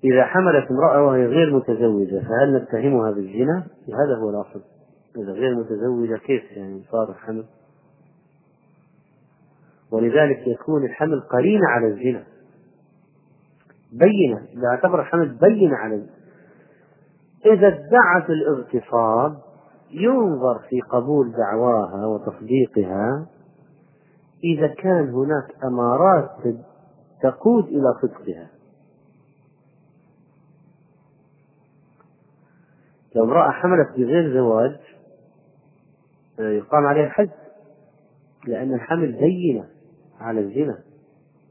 إذا 0.04 0.24
حملت 0.24 0.70
امرأة 0.70 1.02
وهي 1.02 1.26
غير 1.26 1.56
متزوجة 1.56 2.20
فهل 2.20 2.62
نتهمها 2.62 3.10
بالزنا؟ 3.10 3.66
هذا 3.88 4.16
هو 4.22 4.30
الأصل 4.30 4.62
إذا 5.16 5.32
غير 5.32 5.54
متزوجة 5.54 6.16
كيف 6.16 6.42
يعني 6.56 6.82
صار 6.92 7.10
الحمل؟ 7.10 7.44
ولذلك 9.92 10.46
يكون 10.46 10.84
الحمل 10.84 11.20
قرينة 11.20 11.68
على 11.68 11.86
الزنا. 11.86 12.24
بينة 13.92 14.38
إذا 14.52 14.68
اعتبر 14.68 15.00
الحمل 15.00 15.28
بينة 15.28 15.76
على 15.76 15.94
الزنا. 15.94 16.20
إذا 17.46 17.68
ادعت 17.68 18.30
الاغتصاب 18.30 19.38
ينظر 19.90 20.58
في 20.68 20.80
قبول 20.80 21.32
دعواها 21.32 22.06
وتصديقها. 22.06 23.26
إذا 24.44 24.66
كان 24.66 25.08
هناك 25.08 25.64
أمارات 25.64 26.30
تقود 27.22 27.64
إلى 27.64 27.94
صدقها. 28.02 28.50
لو 33.14 33.24
امرأة 33.24 33.50
حملت 33.50 33.88
بغير 33.96 34.34
زواج 34.34 34.76
يقام 36.38 36.86
عليها 36.86 37.06
الحد 37.06 37.30
لأن 38.46 38.74
الحمل 38.74 39.12
بينة. 39.12 39.79
على 40.20 40.40
الزنا. 40.40 40.78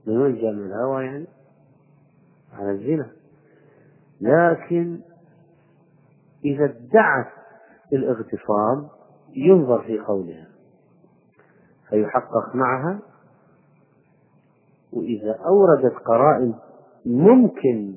جاء 0.07 0.51
من 0.51 0.65
الهوى 0.65 1.05
يعني. 1.05 1.27
على 2.53 2.71
الزنا. 2.71 3.11
لكن 4.21 5.01
إذا 6.45 6.65
ادعت 6.65 7.31
الاغتصاب 7.93 8.89
ينظر 9.35 9.83
في 9.83 9.99
قولها. 9.99 10.47
فيحقق 11.89 12.55
معها. 12.55 12.99
وإذا 14.93 15.35
أوردت 15.45 15.95
قرائن 16.05 16.53
ممكن 17.05 17.95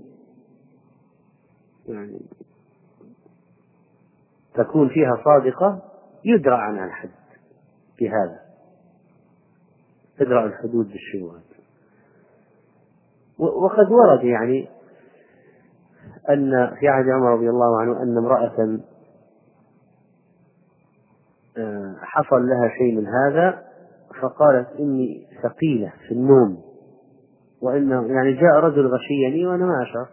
يعني 1.89 2.21
تكون 4.55 4.89
فيها 4.89 5.23
صادقة 5.25 5.83
يدرى 6.25 6.55
عنها 6.55 6.85
الحد 6.85 7.11
بهذا. 8.01 8.52
تدرى 10.25 10.45
الحدود 10.45 10.87
بالشبهات 10.89 11.43
وقد 13.39 13.93
ورد 13.93 14.25
يعني 14.25 14.69
أن 16.31 16.77
في 16.81 16.89
عهد 16.89 17.09
عمر 17.09 17.35
رضي 17.35 17.51
الله 17.51 17.81
عنه 17.81 18.03
أن 18.03 18.19
امرأة 18.19 18.81
آه، 21.59 21.97
حصل 22.01 22.47
لها 22.47 22.69
شيء 22.79 22.97
من 22.97 23.07
هذا 23.07 23.63
فقالت 24.23 24.69
إني 24.79 25.27
ثقيلة 25.43 25.93
في 26.09 26.15
النوم. 26.15 26.63
وإنه 27.63 28.07
يعني 28.07 28.33
جاء 28.33 28.55
رجل 28.55 28.87
غشيني 28.87 29.47
وأنا 29.47 29.67
ما 29.67 29.83
أشعر. 29.83 30.09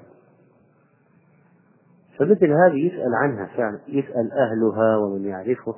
فمثل 2.20 2.52
هذه 2.52 2.88
يسأل 2.88 3.16
عنها 3.16 3.46
فعلا 3.58 3.80
يسأل 3.88 4.32
أهلها 4.32 4.98
ومن 4.98 5.26
يعرفه. 5.26 5.76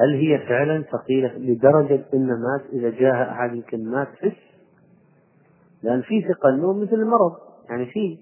هل 0.00 0.14
هي 0.14 0.38
فعلا 0.38 0.82
ثقيلة 0.82 1.38
لدرجة 1.38 2.04
أن 2.14 2.26
مات 2.26 2.62
إذا 2.72 2.90
جاء 2.90 3.30
أحد 3.30 3.54
يمكن 3.54 3.90
مات 3.90 4.08
فس 4.08 4.36
لأن 5.82 6.02
في 6.02 6.22
ثقة 6.22 6.48
النوم 6.48 6.82
مثل 6.82 6.94
المرض 6.94 7.32
يعني 7.70 7.86
في. 7.86 8.18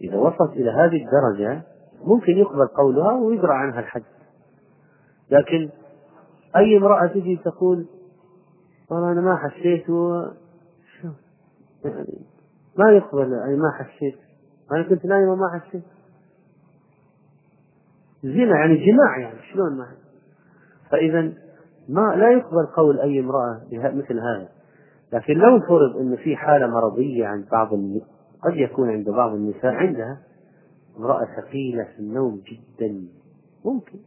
إذا 0.00 0.16
وصلت 0.16 0.52
إلى 0.52 0.70
هذه 0.70 1.04
الدرجة 1.04 1.62
ممكن 2.04 2.32
يقبل 2.32 2.66
قولها 2.66 3.12
ويقرأ 3.12 3.52
عنها 3.52 3.80
الحد 3.80 4.02
لكن 5.30 5.70
أي 6.56 6.76
امرأة 6.76 7.06
تجي 7.06 7.36
تقول 7.36 7.86
والله 8.90 9.12
أنا 9.12 9.20
ما 9.20 9.36
حسيت 9.36 9.90
و 9.90 10.24
يعني 11.84 12.18
ما 12.78 12.92
يقبل 12.92 13.32
يعني 13.32 13.56
ما 13.56 13.70
حسيت. 13.78 14.18
أنا 14.72 14.82
كنت 14.82 15.04
نايمة 15.04 15.34
ما 15.34 15.60
حسيت. 15.60 15.82
زنا 18.22 18.56
يعني 18.58 18.76
جماع 18.86 19.18
يعني 19.18 19.38
شلون 19.52 19.76
ما 19.76 20.03
فإذا 20.90 21.32
ما 21.88 22.16
لا 22.16 22.30
يقبل 22.30 22.66
قول 22.76 23.00
أي 23.00 23.20
امرأة 23.20 23.60
مثل 23.72 24.20
هذا. 24.20 24.48
لكن 25.12 25.34
لو 25.34 25.60
فرض 25.60 25.96
أن 25.96 26.16
في 26.16 26.36
حالة 26.36 26.66
مرضية 26.66 27.26
عند 27.26 27.48
بعض 27.52 27.68
قد 28.42 28.56
يكون 28.56 28.90
عند 28.90 29.10
بعض 29.10 29.34
النساء 29.34 29.72
عندها 29.72 30.22
امرأة 30.98 31.24
ثقيلة 31.36 31.84
في 31.84 31.98
النوم 31.98 32.42
جدا. 32.46 33.04
ممكن. 33.64 33.98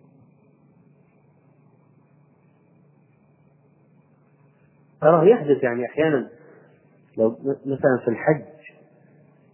تراه 5.01 5.23
يحدث 5.23 5.63
يعني 5.63 5.85
أحيانا 5.85 6.29
لو 7.17 7.37
مثلا 7.65 7.97
في 8.05 8.07
الحج 8.07 8.45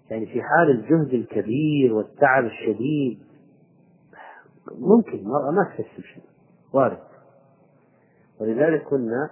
يعني 0.09 0.25
في 0.25 0.41
حال 0.41 0.69
الجهد 0.69 1.13
الكبير 1.13 1.93
والتعب 1.93 2.45
الشديد 2.45 3.19
ممكن 4.77 5.17
المرأة 5.17 5.51
ما 5.51 5.63
تحس 5.63 5.99
بشيء. 5.99 6.23
وارد. 6.73 7.12
ولذلك 8.41 8.83
كنا 8.83 9.29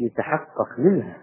يتحقق 0.00 0.78
منها 0.78 1.16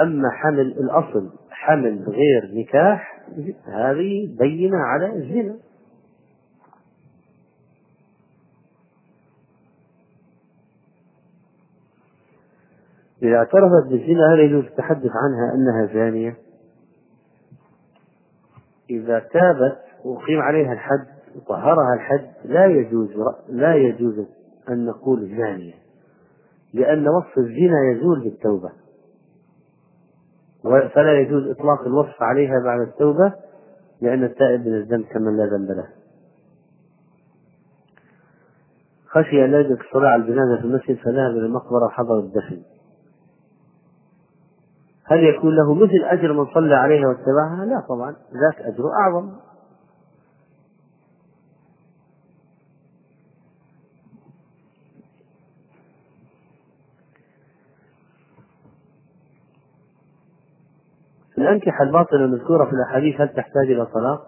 أما 0.00 0.30
حمل 0.30 0.60
الأصل 0.60 1.30
حمل 1.50 2.04
غير 2.08 2.50
نكاح 2.54 3.20
هذه 3.64 4.36
بينة 4.38 4.76
على 4.76 5.14
الزنا 5.14 5.56
إذا 13.22 13.36
اعترفت 13.36 13.86
بالزنا 13.90 14.34
هل 14.34 14.40
يجوز 14.40 14.64
التحدث 14.64 15.10
عنها 15.14 15.54
أنها 15.54 15.94
زانية؟ 15.94 16.36
إذا 18.90 19.18
تابت 19.18 19.78
وأقيم 20.04 20.40
عليها 20.40 20.72
الحد 20.72 21.19
وطهرها 21.36 21.94
الحد 21.94 22.30
لا 22.44 22.66
يجوز 22.66 23.08
لا 23.48 23.74
يجوز 23.74 24.26
أن 24.68 24.86
نقول 24.86 25.36
زانية 25.36 25.74
لأن 26.74 27.08
وصف 27.08 27.38
الزنا 27.38 27.92
يزول 27.92 28.20
بالتوبة. 28.20 28.70
فلا 30.62 31.20
يجوز 31.20 31.48
إطلاق 31.50 31.80
الوصف 31.86 32.22
عليها 32.22 32.64
بعد 32.64 32.80
التوبة 32.80 33.32
لأن 34.00 34.24
التائب 34.24 34.66
من 34.66 34.74
الذنب 34.74 35.04
كمن 35.04 35.36
لا 35.36 35.46
ذنب 35.46 35.70
له. 35.70 35.88
خشي 39.08 39.44
أن 39.44 39.50
لا 39.50 39.60
يدرك 39.60 39.78
على 39.94 40.22
الجنازة 40.22 40.56
في 40.60 40.64
المسجد 40.64 40.96
فذهب 40.96 41.30
إلى 41.30 41.46
المقبرة 41.46 41.86
وحضر 41.86 42.18
الدفن. 42.18 42.62
هل 45.04 45.24
يكون 45.24 45.56
له 45.56 45.74
مثل 45.74 46.04
أجر 46.04 46.32
من 46.32 46.46
صلى 46.54 46.74
عليها 46.74 47.08
واتبعها؟ 47.08 47.64
لا 47.64 47.80
طبعا 47.88 48.10
ذاك 48.10 48.60
أجر 48.60 48.84
أعظم. 49.00 49.30
الأنكحة 61.40 61.84
الباطلة 61.84 62.24
المذكورة 62.24 62.64
في 62.64 62.72
الأحاديث 62.72 63.20
هل 63.20 63.28
تحتاج 63.28 63.70
إلى 63.70 63.86
طلاق؟ 63.86 64.26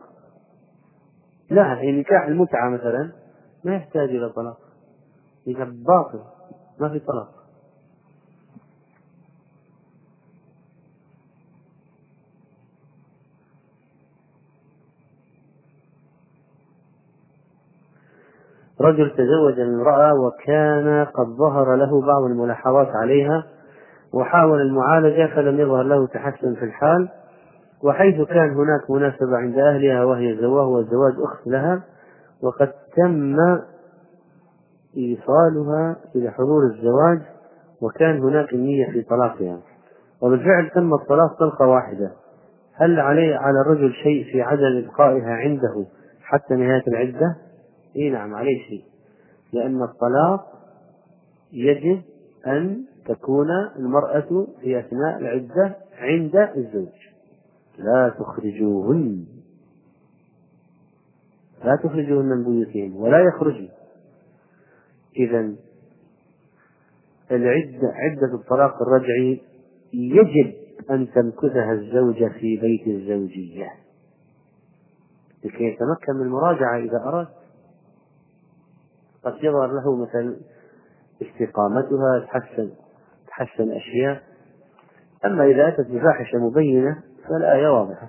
لا 1.50 1.62
يعني 1.62 2.00
نكاح 2.00 2.26
المتعة 2.26 2.70
مثلا 2.70 3.12
ما 3.64 3.74
يحتاج 3.74 4.08
إلى 4.08 4.28
طلاق. 4.28 4.58
إذا 5.46 5.64
باطل 5.64 6.20
ما 6.80 6.88
في 6.88 6.98
طلاق. 6.98 7.28
رجل 18.80 19.10
تزوج 19.10 19.60
امرأة 19.60 20.14
وكان 20.14 21.04
قد 21.04 21.26
ظهر 21.26 21.76
له 21.76 22.00
بعض 22.06 22.22
الملاحظات 22.22 22.88
عليها. 22.88 23.44
وحاول 24.12 24.60
المعالجة 24.60 25.34
فلم 25.34 25.60
يظهر 25.60 25.82
له 25.82 26.06
تحسن 26.06 26.54
في 26.54 26.64
الحال 26.64 27.08
وحيث 27.84 28.28
كان 28.28 28.50
هناك 28.50 28.90
مناسبة 28.90 29.36
عند 29.36 29.58
أهلها 29.58 30.04
وهي 30.04 30.36
زواج 30.36 30.68
والزواج 30.68 31.12
أخت 31.22 31.46
لها 31.46 31.82
وقد 32.42 32.72
تم 32.96 33.36
إيصالها 34.96 35.96
إلى 36.16 36.30
حضور 36.30 36.64
الزواج 36.64 37.20
وكان 37.82 38.22
هناك 38.22 38.52
النية 38.52 38.86
في 38.92 39.02
طلاقها. 39.02 39.60
وبالفعل 40.20 40.70
تم 40.70 40.94
الطلاق 40.94 41.38
طلقة 41.38 41.66
واحدة. 41.66 42.12
هل 42.74 43.00
عليه 43.00 43.36
على 43.36 43.60
الرجل 43.60 43.92
شيء 43.92 44.24
في 44.32 44.42
عدم 44.42 44.84
إبقائها 44.84 45.30
عنده 45.30 45.86
حتى 46.22 46.54
نهاية 46.54 46.82
العدة؟ 46.88 47.36
إي 47.96 48.10
نعم 48.10 48.34
عليه 48.34 48.62
شيء. 48.68 48.84
لأن 49.52 49.82
الطلاق 49.82 50.46
يجب 51.52 52.02
أن 52.46 52.84
تكون 53.06 53.48
المرأة 53.76 54.46
في 54.60 54.78
أثناء 54.78 55.18
العدة 55.18 55.76
عند 55.98 56.36
الزوج. 56.36 57.12
لا 57.78 58.14
تخرجوهن. 58.18 59.26
لا 61.64 61.76
تخرجوهن 61.76 62.26
من 62.26 62.44
بيوتهن 62.44 62.92
ولا 62.92 63.18
يخرجن. 63.18 63.68
إذا 65.16 65.54
العدة 67.30 67.92
عدة 67.94 68.34
الطلاق 68.34 68.82
الرجعي 68.82 69.42
يجب 69.92 70.54
أن 70.90 71.10
تمكثها 71.10 71.72
الزوجة 71.72 72.28
في 72.28 72.56
بيت 72.56 72.86
الزوجية. 72.86 73.72
لكي 75.44 75.64
يتمكن 75.64 76.14
من 76.14 76.22
المراجعة 76.22 76.78
إذا 76.78 76.96
أراد. 76.96 77.28
قد 79.24 79.34
يظهر 79.42 79.72
له 79.72 79.96
مثلا 79.96 80.36
استقامتها 81.22 82.26
تحسن. 82.32 82.70
تحسن 83.38 83.72
أشياء 83.72 84.22
أما 85.24 85.44
إذا 85.44 85.68
أتت 85.68 85.90
بفاحشة 85.90 86.38
مبينة 86.38 87.02
فالآية 87.28 87.68
واضحة. 87.68 88.08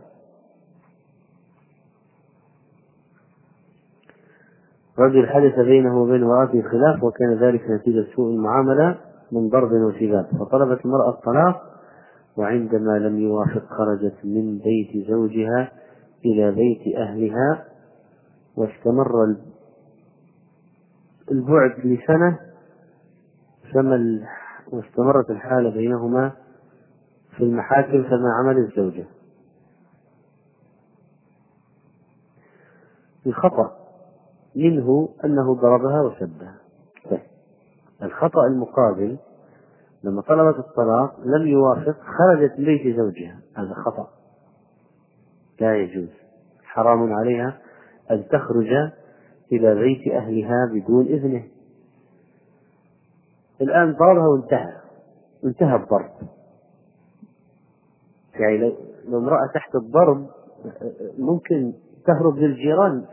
رجل 5.00 5.28
حدث 5.30 5.60
بينه 5.60 6.02
وبين 6.02 6.24
امرأته 6.24 6.62
خلاف 6.62 7.04
وكان 7.04 7.34
ذلك 7.34 7.62
نتيجة 7.70 8.06
سوء 8.16 8.32
المعاملة 8.34 8.98
من 9.32 9.50
ضرب 9.50 9.72
وسباب. 9.72 10.26
فطلبت 10.40 10.86
المرأة 10.86 11.10
الطلاق 11.10 11.62
وعندما 12.38 13.00
لم 13.00 13.20
يوافق 13.20 13.66
خرجت 13.66 14.16
من 14.24 14.58
بيت 14.58 15.08
زوجها 15.08 15.72
إلى 16.26 16.52
بيت 16.52 16.96
أهلها 16.98 17.66
واستمر 18.58 19.36
البعد 21.32 21.86
لسنة 21.86 22.40
ثم 23.74 23.94
واستمرت 24.74 25.30
الحالة 25.30 25.70
بينهما 25.70 26.32
في 27.38 27.44
المحاكم 27.44 28.04
كما 28.04 28.34
عمل 28.40 28.58
الزوجة. 28.58 29.06
الخطأ 33.26 33.76
منه 34.56 35.10
أنه 35.26 35.56
ضربها 35.56 36.02
وسبها. 36.02 36.56
الخطأ 38.04 38.46
المقابل 38.48 39.18
لما 40.04 40.22
طلبت 40.22 40.60
الطلاق 40.60 41.20
لم 41.20 41.48
يوافق 41.48 41.96
خرجت 42.02 42.60
من 42.60 42.66
بيت 42.66 42.98
زوجها. 42.98 43.40
هذا 43.58 43.74
خطأ. 43.74 44.10
لا 45.60 45.78
يجوز. 45.78 46.10
حرام 46.64 47.14
عليها 47.14 47.58
أن 48.12 48.28
تخرج 48.28 48.68
إلى 49.52 49.76
بيت 49.76 50.14
أهلها 50.14 50.70
بدون 50.74 51.06
إذنه. 51.06 51.44
الآن 53.62 53.94
ضربها 53.94 54.28
وانتهى. 54.28 54.74
انتهى 55.46 55.76
الضرب. 55.76 56.12
يعني 58.34 58.76
لو 59.06 59.18
امرأة 59.20 59.48
تحت 59.54 59.76
الضرب 59.76 60.28
ممكن 61.18 61.74
تهرب 62.06 62.38
للجيران 62.38 63.06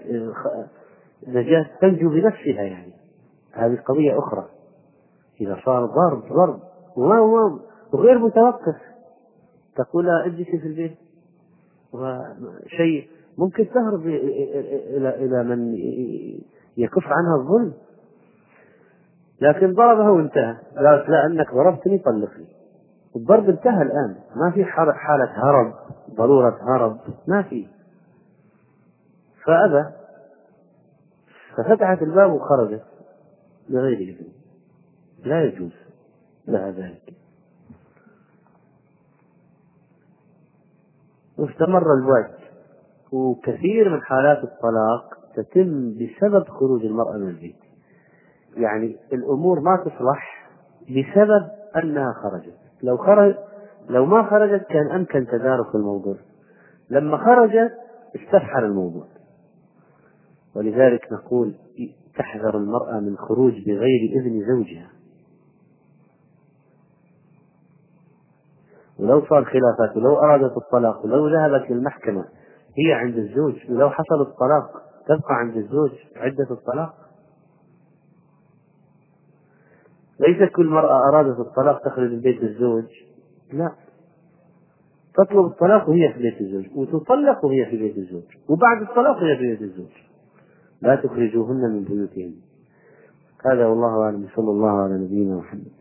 نجاة 1.26 1.66
تنجو 1.80 2.10
بنفسها 2.10 2.62
يعني. 2.62 2.92
هذه 3.52 3.76
قضية 3.76 4.18
أخرى. 4.18 4.48
إذا 5.40 5.56
صار 5.64 5.86
ضرب 5.86 6.22
ضرب. 6.32 6.60
وغير 7.92 8.18
متوقف. 8.18 8.76
تقول 9.76 10.08
اجلسي 10.10 10.58
في 10.58 10.66
البيت. 10.66 10.96
وشيء. 11.92 13.08
ممكن 13.38 13.68
تهرب 13.68 14.06
إلى 14.96 15.44
من 15.44 15.74
يكف 16.76 17.06
عنها 17.06 17.36
الظلم. 17.36 17.72
لكن 19.40 19.74
ضربها 19.74 20.10
وانتهى. 20.10 20.56
قالت 20.76 21.08
لا 21.08 21.26
أنك 21.26 21.54
ضربتني 21.54 21.98
طلقني. 21.98 22.48
الضرب 23.16 23.48
انتهى 23.48 23.82
الآن. 23.82 24.16
ما 24.36 24.50
في 24.50 24.64
حالة 24.64 25.28
هرب 25.34 25.74
ضرورة 26.10 26.58
هرب. 26.62 26.98
ما 27.28 27.42
في. 27.42 27.68
فأبى. 29.44 29.84
ففتحت 31.56 32.02
الباب 32.02 32.32
وخرجت 32.32 32.84
بغير 33.68 33.98
إذن. 33.98 34.28
لا 35.24 35.44
يجوز 35.44 35.72
لها 36.48 36.70
ذلك. 36.70 37.14
واستمر 41.38 41.94
الوعد 41.94 42.34
وكثير 43.12 43.88
من 43.88 44.02
حالات 44.02 44.44
الطلاق 44.44 45.18
تتم 45.34 45.94
بسبب 45.94 46.48
خروج 46.48 46.84
المرأة 46.84 47.16
من 47.16 47.28
البيت. 47.28 47.69
يعني 48.56 48.96
الأمور 49.12 49.60
ما 49.60 49.76
تصلح 49.76 50.48
بسبب 50.82 51.48
أنها 51.84 52.12
خرجت. 52.12 52.56
لو 52.82 52.96
خرج 52.96 53.34
لو 53.88 54.06
ما 54.06 54.30
خرجت 54.30 54.66
كان 54.66 54.90
أمكن 54.90 55.26
تدارك 55.26 55.74
الموضوع. 55.74 56.16
لما 56.90 57.16
خرجت 57.16 57.72
استفحل 58.16 58.64
الموضوع. 58.64 59.04
ولذلك 60.56 61.12
نقول 61.12 61.54
تحذر 62.18 62.56
المرأة 62.56 63.00
من 63.00 63.16
خروج 63.16 63.52
بغير 63.66 64.10
إذن 64.16 64.46
زوجها. 64.46 64.90
ولو 68.98 69.26
صار 69.26 69.44
خلافات 69.44 69.96
ولو 69.96 70.16
أرادت 70.18 70.56
الطلاق 70.56 71.04
ولو 71.04 71.28
ذهبت 71.28 71.70
للمحكمة 71.70 72.24
هي 72.78 72.92
عند 72.92 73.16
الزوج 73.16 73.54
ولو 73.70 73.90
حصل 73.90 74.20
الطلاق 74.20 74.82
تبقى 75.06 75.34
عند 75.34 75.56
الزوج 75.56 75.90
عدة 76.16 76.50
الطلاق. 76.50 76.94
ليس 80.20 80.50
كل 80.56 80.68
مرأة 80.68 81.08
أرادت 81.08 81.40
الطلاق 81.40 81.82
تخرج 81.82 82.10
من 82.10 82.20
بيت 82.20 82.42
الزوج؟ 82.42 82.84
لا. 83.52 83.72
تطلب 85.14 85.46
الطلاق 85.46 85.88
وهي 85.88 86.12
في 86.12 86.22
بيت 86.22 86.40
الزوج 86.40 86.64
وتطلق 86.76 87.44
وهي 87.44 87.66
في 87.66 87.76
بيت 87.76 87.96
الزوج 87.96 88.22
وبعد 88.48 88.82
الطلاق 88.82 89.16
وهي 89.16 89.36
في 89.36 89.46
بيت 89.46 89.62
الزوج. 89.62 89.92
لا 90.82 90.96
تخرجوهن 90.96 91.60
من 91.60 91.84
بيوتهن. 91.84 92.34
هذا 93.46 93.66
والله 93.66 94.02
أعلم 94.02 94.28
صلى 94.36 94.50
الله 94.50 94.82
على 94.82 94.94
نبينا 94.94 95.36
محمد. 95.36 95.79